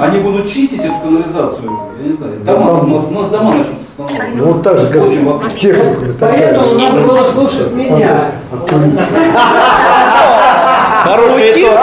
они 0.00 0.18
будут 0.20 0.48
чистить 0.50 0.80
эту 0.80 0.94
канализацию, 1.02 1.70
я 2.02 2.08
не 2.10 2.14
знаю, 2.16 2.32
Да, 2.44 2.54
дома, 2.56 2.66
там- 2.66 2.92
у, 2.92 2.96
нас, 2.96 3.04
у 3.08 3.12
нас 3.12 3.28
дома 3.30 3.54
начнут 3.54 3.76
останавливаться. 3.80 4.36
Ну, 4.36 4.52
вот 4.52 4.62
так 4.62 4.78
же, 4.78 4.86
как 4.88 5.02
в 5.04 5.58
техникуме. 5.58 6.12
там 6.12 6.30
Поэтому 6.30 6.78
надо 6.78 7.00
было 7.00 7.22
слушать 7.22 7.74
меня. 7.74 8.32
Хороший 11.04 11.50
итог. 11.60 11.78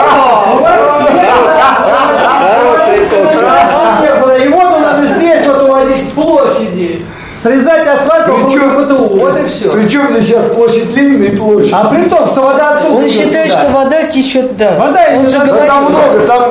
Хороший 2.40 3.04
итог. 3.04 4.40
И 4.40 4.48
вот 4.48 4.64
он 4.64 4.82
надо 4.82 5.06
здесь 5.08 5.46
вот 5.46 5.62
уводить 5.62 5.98
с 5.98 6.10
площади. 6.10 7.04
Срезать 7.42 7.86
асфальт 7.88 8.26
по 8.26 8.34
Причем- 8.34 8.84
БТУ. 8.84 9.18
Вот 9.18 9.38
и 9.38 9.44
все. 9.48 9.70
Причем 9.70 10.10
здесь 10.10 10.26
сейчас 10.26 10.44
площадь 10.50 10.94
Ленина 10.94 11.24
и 11.24 11.36
площадь. 11.36 11.72
А 11.72 11.84
при 11.86 12.02
том, 12.02 12.28
что 12.28 12.42
вода 12.42 12.72
отсюда 12.72 12.94
Он 12.96 13.06
идет 13.06 13.12
считает, 13.12 13.52
что 13.52 13.70
вода 13.70 14.02
течет, 14.04 14.56
да. 14.58 14.72
Вода 14.78 15.06
Он 15.16 15.24
идет 15.24 15.46
же 15.46 15.52
там 15.66 15.84
много, 15.84 16.20
там 16.26 16.50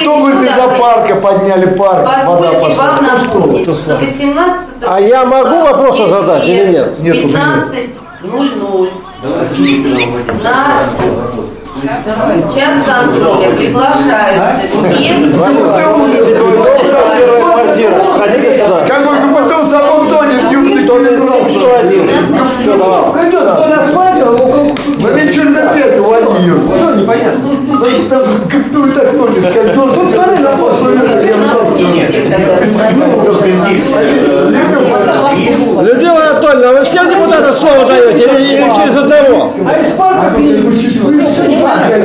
кто 0.00 0.18
говорит 0.18 0.42
из-за 0.48 0.68
парка 0.78 1.16
подняли 1.16 1.66
парк, 1.66 2.08
вода 2.24 2.52
пошла. 2.52 2.84
вам 2.84 2.98
Ну 3.02 3.16
что 3.64 3.74
что 3.74 3.96
18 3.96 4.68
А 4.86 5.00
я 5.00 5.24
могу 5.24 5.60
вопрос 5.62 6.08
задать 6.08 6.44
или 6.44 6.70
нет? 6.72 7.00
Нет, 7.00 7.16
уже 7.24 7.36
нет. 7.36 7.44
15.00 8.22 8.88
Давайте 9.20 9.62
на 10.44 11.67
час 11.82 12.84
контроля 12.84 13.50
приглашаются 13.50 14.62
все. 17.78 18.84
Как 18.86 19.04
бы 19.04 19.34
потом 19.34 19.64
сам 19.64 20.08
тонет, 20.08 20.50
юбный 20.50 20.86
через 20.86 21.20
раз. 21.20 21.44
101. 21.48 22.10
Все, 22.60 22.76
давай. 22.76 23.12
Пойдет 23.12 23.42
вдоль 23.42 23.72
асфальта, 23.72 24.30
около 24.30 24.68
Ну 24.98 25.12
ведь 25.12 25.32
что 25.32 25.44
на 25.44 25.66
пять 25.68 25.98
уводи 25.98 26.42
ее. 26.42 26.54
Что 26.76 26.94
непонятно? 26.94 27.44
Там 28.10 28.22
как 28.50 28.64
кто 28.66 28.86
и 28.86 28.90
так 28.90 29.16
тонет, 29.16 29.54
как 29.54 29.74
должен. 29.74 29.96
Тут 29.96 30.10
смотри 30.10 30.38
на 30.38 30.50
пост. 30.50 30.82
Людмила 30.82 31.18
Анатольевна, 36.48 36.78
вы 36.78 36.84
всем 36.84 37.10
депутатам 37.10 37.52
слово 37.52 37.86
даете 37.86 38.24
или, 38.24 38.42
или 38.54 38.74
через 38.74 38.96
одного? 38.96 39.50
А. 39.66 40.34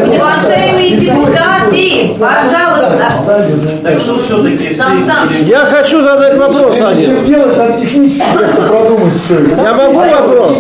Уважаемые 0.06 0.98
депутаты, 0.98 2.16
пожалуйста, 2.20 3.16
Так 3.82 4.00
что 4.00 4.22
все-таки 4.22 4.78
Я 5.46 5.60
хочу 5.60 6.02
задать 6.02 6.38
вопрос, 6.38 6.76
один. 6.76 6.96
все 6.96 7.26
делать, 7.26 7.58
надо 7.58 7.80
технически 7.80 8.26
как-то 8.38 8.62
продумать 8.64 9.16
все. 9.16 9.36
Я 9.64 9.74
могу 9.74 10.00
вопрос? 10.00 10.60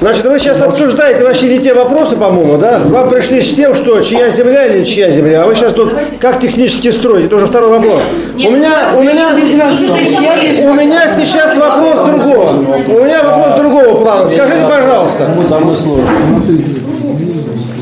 Значит, 0.00 0.24
вы 0.24 0.38
сейчас 0.38 0.62
обсуждаете 0.62 1.22
вообще 1.22 1.48
не 1.48 1.58
те 1.58 1.74
вопросы, 1.74 2.16
по-моему, 2.16 2.56
да? 2.56 2.80
Вам 2.84 3.08
пришли 3.10 3.40
с 3.40 3.54
тем, 3.54 3.74
что 3.74 4.00
чья 4.00 4.30
земля 4.30 4.66
или 4.66 4.84
чья 4.84 5.10
земля, 5.10 5.42
а 5.42 5.46
вы 5.46 5.54
сейчас 5.54 5.74
тут 5.74 5.92
как 6.18 6.40
технически 6.40 6.90
строите, 6.90 7.26
это 7.26 7.36
уже 7.36 7.46
второй 7.46 7.70
вопрос. 7.70 8.00
У 8.34 8.38
меня, 8.38 8.88
у 8.96 9.02
меня, 9.02 9.28
у 9.30 10.74
меня 10.74 11.08
сейчас 11.08 11.56
вопрос 11.56 12.05
другого. 12.06 12.50
У 12.88 13.04
меня 13.04 13.22
вопрос 13.22 13.60
другого 13.60 14.00
плана. 14.02 14.26
Скажите, 14.26 14.64
пожалуйста. 14.68 15.28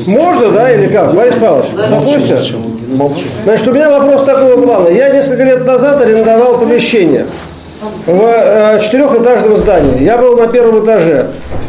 Можно, 0.07 0.51
да, 0.51 0.71
или 0.71 0.87
как? 0.87 1.15
Борис 1.15 1.35
Павлович, 1.35 1.67
допустим? 1.75 2.61
Значит, 3.43 3.67
у 3.67 3.71
меня 3.71 3.89
вопрос 3.89 4.23
такого 4.23 4.61
плана. 4.61 4.87
Я 4.89 5.09
несколько 5.09 5.43
лет 5.43 5.65
назад 5.65 6.01
арендовал 6.01 6.59
помещение 6.59 7.25
в 8.05 8.21
э, 8.21 8.79
четырехэтажном 8.81 9.55
здании. 9.55 10.03
Я 10.03 10.17
был 10.17 10.37
на 10.37 10.47
первом 10.47 10.83
этаже. 10.83 11.27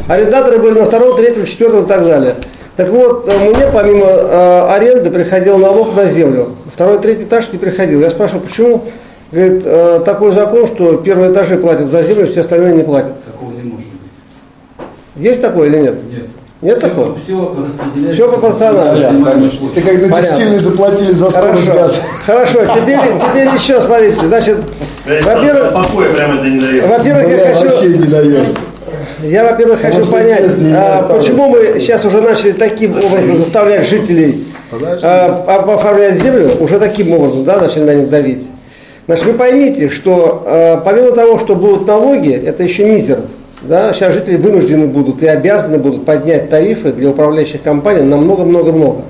Арендаторы 0.09 0.59
были 0.59 0.79
на 0.79 0.85
втором, 0.85 1.17
третьем, 1.17 1.47
четвертом 1.47 1.85
и 1.85 1.87
так 1.87 2.05
далее. 2.05 2.35
Так 2.77 2.89
вот, 2.91 3.29
э, 3.29 3.33
мне 3.49 3.67
помимо 3.73 4.07
э, 4.07 4.69
аренды 4.71 5.11
приходил 5.11 5.59
налог 5.59 5.97
на 5.97 6.05
землю. 6.05 6.51
Второй, 6.73 6.99
третий 6.99 7.25
этаж 7.25 7.49
не 7.53 7.59
приходил. 7.59 8.01
Я 8.01 8.11
спрашивал, 8.11 8.41
почему? 8.43 8.85
Говорит, 9.33 9.63
э, 9.65 10.03
такой 10.05 10.33
закон, 10.33 10.67
что 10.67 10.97
первые 10.99 11.33
этажи 11.33 11.57
платят 11.57 11.91
за 11.91 12.03
землю, 12.03 12.27
все 12.29 12.41
остальные 12.41 12.75
не 12.77 12.83
платят. 12.85 13.25
Такого 13.25 13.51
не 13.53 13.63
может 13.63 13.87
быть. 13.87 14.87
Есть 15.17 15.43
такое 15.43 15.69
или 15.69 15.79
нет? 15.79 15.95
Нет. 16.09 16.27
Нет 16.63 16.79
Все- 16.79 16.89
такого? 16.89 17.19
Все 17.23 17.57
распределяется. 17.63 18.15
Все 18.15 18.29
пропорционально. 18.33 18.97
Это 18.97 19.81
как 19.83 19.93
на 19.95 20.01
Понятно. 20.01 20.17
текстильной 20.17 20.59
заплатили 20.59 21.13
за 21.13 21.31
скорость 21.31 21.67
Хорошо, 21.69 21.83
газа. 21.83 21.99
хорошо. 22.25 22.59
Теперь, 22.81 22.99
теперь 23.21 23.49
еще 23.55 23.81
смотрите. 23.81 24.21
Значит, 24.27 24.59
во-первых, 25.05 25.73
покоя 25.75 26.09
прямо 26.15 26.35
это 26.37 26.49
не 26.49 26.61
дает. 26.61 26.87
во-первых, 26.89 27.29
я 27.29 27.37
Бля, 27.37 27.47
хочу, 27.55 27.65
вообще 27.69 27.89
не 27.89 28.07
дает. 28.07 28.47
Я, 29.23 29.45
во-первых, 29.45 29.81
хочу 29.81 30.05
понять, 30.11 30.53
а, 30.73 31.09
почему 31.09 31.49
мы 31.49 31.79
сейчас 31.81 32.05
уже 32.05 32.21
начали 32.21 32.53
таким 32.53 32.93
образом 32.93 33.37
заставлять 33.37 33.87
жителей 33.89 34.47
а, 35.03 35.45
оформлять 35.75 36.17
землю, 36.17 36.51
уже 36.61 36.79
таким 36.79 37.13
образом, 37.13 37.45
да, 37.45 37.61
начали 37.61 37.83
на 37.85 37.95
них 37.95 38.09
давить. 38.09 38.47
Значит, 39.07 39.25
вы 39.27 39.33
поймите, 39.35 39.89
что 39.89 40.43
а, 40.45 40.83
помимо 40.85 41.13
того, 41.13 41.39
что 41.39 41.55
будут 41.55 41.87
налоги, 41.87 42.33
это 42.33 42.63
еще 42.63 42.85
мизер. 42.85 43.21
Да, 43.63 43.93
сейчас 43.93 44.15
жители 44.15 44.37
вынуждены 44.37 44.87
будут 44.87 45.23
и 45.23 45.27
обязаны 45.27 45.79
будут 45.79 46.05
поднять 46.05 46.51
тарифы 46.51 46.93
для 46.93 47.11
управляющих 47.11 47.63
компаний 47.63 48.03
на 48.03 48.17
много-много-много. 48.17 49.03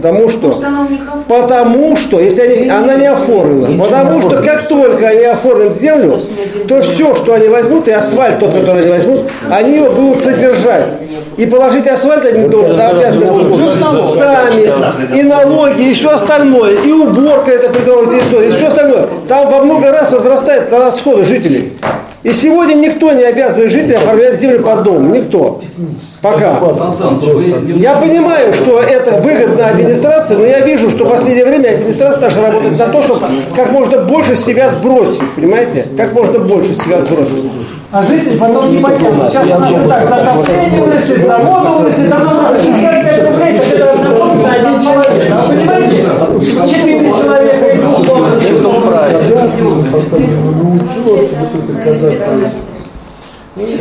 Потому 0.00 0.30
что, 0.30 0.46
Может, 0.46 0.64
она 0.64 0.80
у 0.80 0.88
них 0.88 1.00
оформлена? 1.02 1.24
потому 1.28 1.96
что, 1.96 2.20
если 2.20 2.40
они, 2.40 2.68
она 2.70 2.94
не 2.94 3.06
оформлена, 3.06 3.84
потому 3.84 4.22
что 4.22 4.42
как 4.42 4.66
только 4.66 5.08
они 5.08 5.24
оформят 5.24 5.76
землю, 5.76 6.18
то 6.66 6.80
все, 6.80 7.14
что 7.14 7.34
они 7.34 7.48
возьмут, 7.48 7.86
и 7.86 7.90
асфальт 7.90 8.38
тот, 8.38 8.54
который 8.54 8.84
они 8.84 8.92
возьмут, 8.92 9.28
они 9.50 9.76
его 9.76 9.90
будут 9.90 10.24
содержать. 10.24 10.94
И 11.36 11.44
положить 11.44 11.86
асфальт 11.86 12.24
они 12.24 12.48
должны, 12.48 12.80
обязаны 12.80 13.26
будут 13.26 13.74
сами, 14.14 14.72
и 15.18 15.22
налоги, 15.22 15.90
и 15.90 15.92
все 15.92 16.12
остальное, 16.12 16.76
и 16.82 16.92
уборка 16.92 17.50
это 17.50 17.68
придомовой 17.68 18.18
территории, 18.18 18.48
и 18.48 18.52
все 18.52 18.68
остальное. 18.68 19.06
Там 19.28 19.50
во 19.50 19.60
много 19.60 19.92
раз 19.92 20.12
возрастает 20.12 20.72
расходы 20.72 21.24
жителей. 21.24 21.74
И 22.22 22.32
сегодня 22.34 22.74
никто 22.74 23.12
не 23.12 23.22
обязывает 23.22 23.72
жителей 23.72 23.94
оформлять 23.94 24.38
землю 24.38 24.62
под 24.62 24.82
дом. 24.82 25.10
Никто. 25.12 25.58
Пока. 26.20 26.60
Я 27.76 27.94
понимаю, 27.94 28.52
что 28.52 28.80
это 28.80 29.20
выгодно 29.22 29.68
администрации, 29.68 30.34
но 30.34 30.44
я 30.44 30.60
вижу, 30.60 30.90
что 30.90 31.06
в 31.06 31.08
последнее 31.08 31.46
время 31.46 31.70
администрация 31.70 32.20
наша 32.20 32.42
работает 32.42 32.78
на 32.78 32.88
то, 32.88 33.02
чтобы 33.02 33.20
как 33.56 33.72
можно 33.72 34.02
больше 34.04 34.36
себя 34.36 34.68
сбросить. 34.68 35.22
Понимаете? 35.34 35.86
Как 35.96 36.12
можно 36.12 36.40
больше 36.40 36.74
себя 36.74 37.00
сбросить. 37.00 37.44
А 37.92 38.02
жители 38.04 38.38
потом 38.38 38.72
не 38.72 38.80
потянут. 38.80 39.28
Сейчас 39.28 39.46
у 39.46 39.58
нас 39.58 39.84
и 39.84 39.88
так 39.88 40.08
за 40.08 40.14
отопление 40.16 40.80
вырастет, 40.80 41.26
за 41.26 41.38
воду 41.38 41.78
вырастет, 41.80 42.12
а 42.12 42.18
нам 42.18 42.36
надо 42.44 42.58
65 42.62 43.26
рублей, 43.26 43.58
как 43.58 43.66
это 43.66 43.92
разработать 43.92 44.42
на 44.42 44.52
один 44.52 44.80
человек. 44.80 45.32
А 45.32 45.42
вы 45.42 45.56
понимаете? 45.56 46.70
Четыре 46.70 47.10
человека 47.10 47.66
и 47.66 47.78
двух 47.78 48.00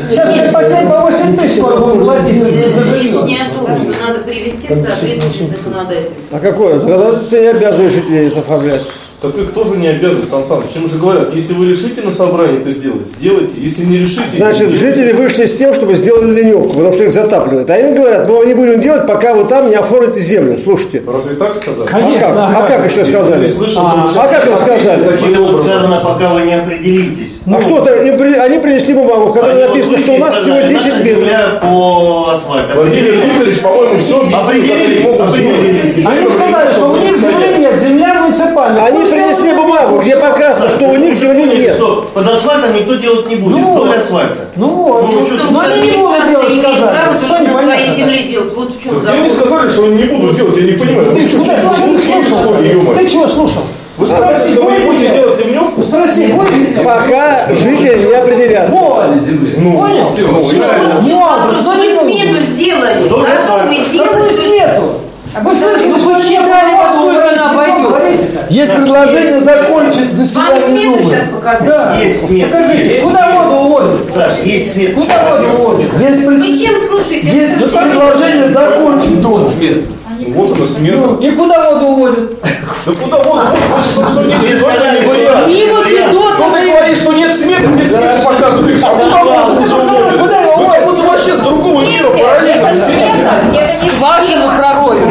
Сейчас 0.10 0.36
мы 0.36 0.52
по 0.52 0.70
7 0.70 0.90
по 0.90 1.02
8 1.02 1.36
тысяч 1.38 1.58
скоро 1.58 1.80
будем 1.80 2.04
платить 2.04 2.44
за 2.44 2.50
Речь 2.50 2.74
жилье. 2.74 3.22
не 3.24 3.36
о 3.38 3.50
том, 3.56 3.76
что 3.76 4.08
надо 4.08 4.20
привести 4.26 4.74
в 4.74 4.76
соответствие 4.76 5.48
с 5.48 5.58
законодательством. 5.58 6.38
А 6.38 6.40
какое? 6.40 6.80
Законодательство 6.80 7.38
не 7.38 7.48
обязывает 7.48 7.94
жителей 7.94 8.28
это 8.28 8.40
оформлять. 8.40 8.82
Так 9.22 9.38
их 9.38 9.52
тоже 9.52 9.72
не 9.72 9.88
обязывает, 9.90 10.30
Сан 10.30 10.46
Саныч. 10.46 10.76
Им 10.78 10.88
же 10.88 10.98
говорят, 10.98 11.34
если 11.36 11.54
вы 11.54 11.66
решите 11.68 12.02
на 12.02 12.10
собрании 12.10 12.60
это 12.62 12.72
сделать, 12.72 13.06
сделайте. 13.06 13.54
Если 13.58 13.84
не 13.84 13.98
решите... 13.98 14.30
Значит, 14.30 14.70
жители 14.70 15.12
вышли 15.12 15.46
с 15.46 15.58
тем, 15.58 15.74
чтобы 15.74 15.96
сделали 15.96 16.40
леневку, 16.40 16.70
потому 16.70 16.94
что 16.94 17.04
их 17.04 17.12
затапливает. 17.14 17.70
А 17.70 17.78
им 17.78 17.96
говорят, 17.96 18.30
мы 18.30 18.46
не 18.46 18.54
будем 18.54 18.80
делать, 18.80 19.06
пока 19.06 19.34
вы 19.34 19.44
там 19.44 19.70
не 19.70 19.76
оформите 19.76 20.22
землю. 20.22 20.56
Слушайте. 20.64 21.04
Разве 21.06 21.36
так 21.36 21.54
сказали? 21.54 21.86
Конечно. 21.88 22.48
А 22.48 22.54
как, 22.54 22.64
а 22.64 22.78
как 22.78 22.92
еще 22.92 23.06
сказали? 23.06 23.46
Слышал, 23.46 23.82
А, 23.86 24.10
а 24.16 24.28
как 24.28 24.48
им 24.48 24.58
сказали? 24.58 25.04
Таким 25.04 25.34
Было 25.34 25.46
образом. 25.48 25.66
сказано, 25.66 26.02
пока 26.02 26.34
вы 26.34 26.42
не 26.44 26.54
определитесь. 26.54 27.39
А 27.52 27.62
что-то 27.62 27.96
им 28.04 28.18
при- 28.18 28.36
они 28.36 28.60
принесли 28.60 28.94
бумагу, 28.94 29.28
в 29.30 29.34
которой 29.34 29.54
Они 29.54 29.62
написано, 29.68 29.96
вот 29.98 30.04
что 30.04 30.12
у 30.14 30.18
нас 30.18 30.34
всего 30.36 30.56
сказали, 30.56 30.68
10 30.74 30.86
наша 30.86 31.04
метров. 31.04 31.18
земля 31.24 31.40
по 31.62 32.30
асфальту. 32.34 32.76
Владимир 32.76 33.14
Викторович, 33.26 33.60
по-моему, 33.62 33.98
все 34.00 34.20
объяснил, 34.22 35.22
они. 35.22 36.06
Они 36.06 36.30
сказали, 36.30 36.72
что 36.74 36.86
у 36.92 36.98
них 36.98 37.18
земли 37.18 37.58
нет, 37.60 37.76
земля 37.80 38.14
муниципальная. 38.22 38.86
Они 38.86 39.00
принесли 39.06 39.54
бумагу, 39.54 40.00
где 40.00 40.16
показано, 40.18 40.70
что 40.70 40.86
у 40.90 40.96
них 40.98 41.14
земли 41.14 41.46
нет. 41.46 41.80
под 42.14 42.28
асфальтом 42.28 42.76
никто 42.76 42.94
делать 42.96 43.28
не 43.30 43.36
будет, 43.38 43.58
Ну, 43.58 43.74
вдоль 43.76 43.98
асфальта. 43.98 44.46
Ну 44.56 44.68
вот. 44.68 45.10
Ну, 45.10 45.20
В 45.20 45.26
что 45.28 45.38
том, 45.38 45.48
ты- 45.48 45.54
Ну, 45.54 45.60
они 45.60 45.82
не 45.92 45.98
могут 45.98 46.30
делать, 46.30 46.54
сказали. 46.60 46.98
Что 47.26 47.40
на 47.40 47.62
своей 47.64 47.96
земле 47.96 48.24
делать. 48.24 48.54
Вот 48.56 48.76
в 48.76 48.84
чем 48.84 48.94
Я 49.06 49.18
не 49.22 49.30
закон. 49.30 49.48
сказали, 49.48 49.70
что 49.70 49.84
они 49.86 49.96
не 49.96 50.04
будут 50.04 50.36
делать, 50.36 50.58
я 50.58 50.64
не 50.64 50.72
понимаю. 50.74 51.14
Ты, 51.14 51.22
вы 51.22 51.30
слушал? 52.00 52.96
Ты 52.96 53.08
чего 53.08 53.28
слушал? 53.28 53.62
Вы 54.00 54.08
сказали, 54.08 54.38
что 54.38 54.62
вы 54.64 54.72
не 54.72 54.86
будете 54.86 55.10
делать 55.14 55.46
ливневку? 55.46 55.84
Спроси? 55.84 56.34
Пока 56.84 57.48
жители 57.54 58.08
не 58.08 58.14
определятся. 58.14 58.78
Вот. 58.78 59.20
земли. 59.20 59.56
Понял? 59.56 60.10
Все, 60.14 60.22
ну, 60.26 60.44
все. 60.46 60.58
Ну, 60.58 61.62
ну, 61.62 61.70
уже 61.70 61.88
не 61.88 62.00
смету 62.00 62.42
сделали. 62.46 63.10
Готовы 63.10 63.70
день. 63.70 63.86
Какую 64.00 64.30
делать. 64.30 64.40
смету? 64.40 64.84
Вы 65.44 65.56
слышали, 65.56 65.90
Ну, 65.90 66.00
что 66.00 66.10
посчитали, 66.16 66.76
во 66.76 66.90
сколько 66.94 67.30
она 67.30 67.52
обойдется. 67.52 68.46
Есть 68.50 68.74
предложение 68.74 69.40
закончить 69.42 70.06
Вам 70.06 70.14
заседание 70.14 70.68
смету 70.68 70.88
Думы. 70.92 71.04
сейчас 71.04 71.24
показать? 71.30 71.66
Да. 71.68 71.98
Есть 72.02 72.26
смета. 72.28 72.58
Покажите, 72.58 73.02
куда 73.02 73.32
воду 73.32 73.56
уводят? 73.56 74.14
Саш, 74.14 74.32
есть 74.46 74.74
смета. 74.74 74.94
Куда 74.94 75.30
воду 75.30 75.48
уводят? 75.62 75.92
Есть, 76.00 76.26
Вы 76.26 76.42
чем 76.42 76.76
слушаете? 76.90 77.28
есть 77.28 77.56
предложение 77.60 78.50
закончить 78.50 79.22
Думу. 79.22 79.46
Ну, 80.20 80.32
вот 80.34 80.58
она 80.58 80.66
смерть. 80.66 80.98
Ну, 80.98 81.18
и 81.20 81.32
куда 81.32 81.72
воду 81.72 81.86
уводят? 81.88 82.42
Да 82.86 82.92
куда 82.92 83.18
воду? 83.18 83.42
Ваше 83.72 83.90
собственно 83.90 84.28
нет 84.28 84.44
И 84.44 85.70
вот 85.70 85.86
ведут. 85.88 86.34
Ну 86.40 86.54
ты 86.54 86.70
говоришь, 86.70 86.98
что 86.98 87.14
нет 87.14 87.36
смерти, 87.36 87.68
мне 87.68 87.86
смерть 87.86 88.24
показываешь. 88.24 88.82
А 88.84 88.90
куда 88.90 89.24
воду 89.24 89.62
уже 89.62 89.76
уводят? 89.76 90.20
Куда 90.20 90.76
его? 90.76 90.92
Вот 90.92 91.06
вообще 91.06 91.36
с 91.36 91.40
другого 91.40 91.82
мира 91.82 92.10
параллельно. 92.10 92.78
Скважину 93.70 94.50
пророю. 94.58 95.10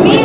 Смерть. 0.00 0.21